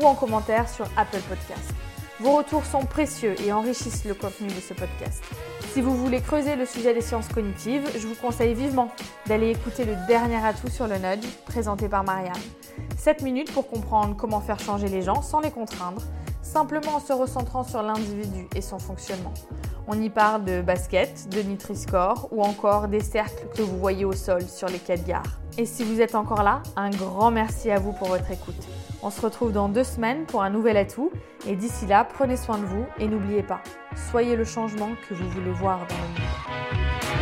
ou 0.00 0.06
en 0.06 0.14
commentaire 0.14 0.68
sur 0.68 0.84
Apple 0.96 1.18
Podcast. 1.28 1.74
Vos 2.20 2.36
retours 2.36 2.64
sont 2.64 2.86
précieux 2.86 3.34
et 3.44 3.52
enrichissent 3.52 4.04
le 4.04 4.14
contenu 4.14 4.46
de 4.48 4.60
ce 4.60 4.74
podcast. 4.74 5.24
Si 5.72 5.80
vous 5.82 5.96
voulez 5.96 6.20
creuser 6.20 6.54
le 6.56 6.64
sujet 6.64 6.94
des 6.94 7.02
sciences 7.02 7.28
cognitives, 7.28 7.88
je 7.98 8.06
vous 8.06 8.14
conseille 8.14 8.54
vivement 8.54 8.92
d'aller 9.26 9.50
écouter 9.50 9.84
le 9.84 9.96
dernier 10.06 10.38
atout 10.44 10.70
sur 10.70 10.86
le 10.86 10.96
nudge 10.96 11.26
présenté 11.44 11.88
par 11.88 12.04
Marianne. 12.04 12.32
7 12.96 13.22
minutes 13.22 13.52
pour 13.52 13.68
comprendre 13.68 14.16
comment 14.16 14.40
faire 14.40 14.58
changer 14.58 14.88
les 14.88 15.02
gens 15.02 15.22
sans 15.22 15.40
les 15.40 15.50
contraindre, 15.50 16.02
simplement 16.42 16.96
en 16.96 17.00
se 17.00 17.12
recentrant 17.12 17.64
sur 17.64 17.82
l'individu 17.82 18.46
et 18.54 18.60
son 18.60 18.78
fonctionnement. 18.78 19.34
On 19.88 20.00
y 20.00 20.10
parle 20.10 20.44
de 20.44 20.62
basket, 20.62 21.28
de 21.28 21.42
Nutri-Score 21.42 22.28
ou 22.32 22.42
encore 22.42 22.88
des 22.88 23.00
cercles 23.00 23.46
que 23.54 23.62
vous 23.62 23.78
voyez 23.78 24.04
au 24.04 24.12
sol 24.12 24.42
sur 24.42 24.68
les 24.68 24.78
quais 24.78 24.96
de 24.96 25.06
gare. 25.06 25.40
Et 25.58 25.64
si 25.64 25.84
vous 25.84 26.00
êtes 26.00 26.14
encore 26.14 26.42
là, 26.42 26.62
un 26.74 26.90
grand 26.90 27.30
merci 27.30 27.70
à 27.70 27.78
vous 27.78 27.92
pour 27.92 28.08
votre 28.08 28.30
écoute. 28.30 28.66
On 29.02 29.10
se 29.10 29.20
retrouve 29.20 29.52
dans 29.52 29.68
deux 29.68 29.84
semaines 29.84 30.24
pour 30.26 30.42
un 30.42 30.50
nouvel 30.50 30.76
atout 30.76 31.12
et 31.46 31.54
d'ici 31.54 31.86
là, 31.86 32.04
prenez 32.04 32.36
soin 32.36 32.58
de 32.58 32.64
vous 32.64 32.84
et 32.98 33.06
n'oubliez 33.06 33.42
pas, 33.42 33.60
soyez 34.10 34.34
le 34.34 34.44
changement 34.44 34.90
que 35.08 35.14
vous 35.14 35.28
voulez 35.30 35.52
voir 35.52 35.78
dans 35.78 35.94
le 35.94 36.00
monde. 36.00 37.15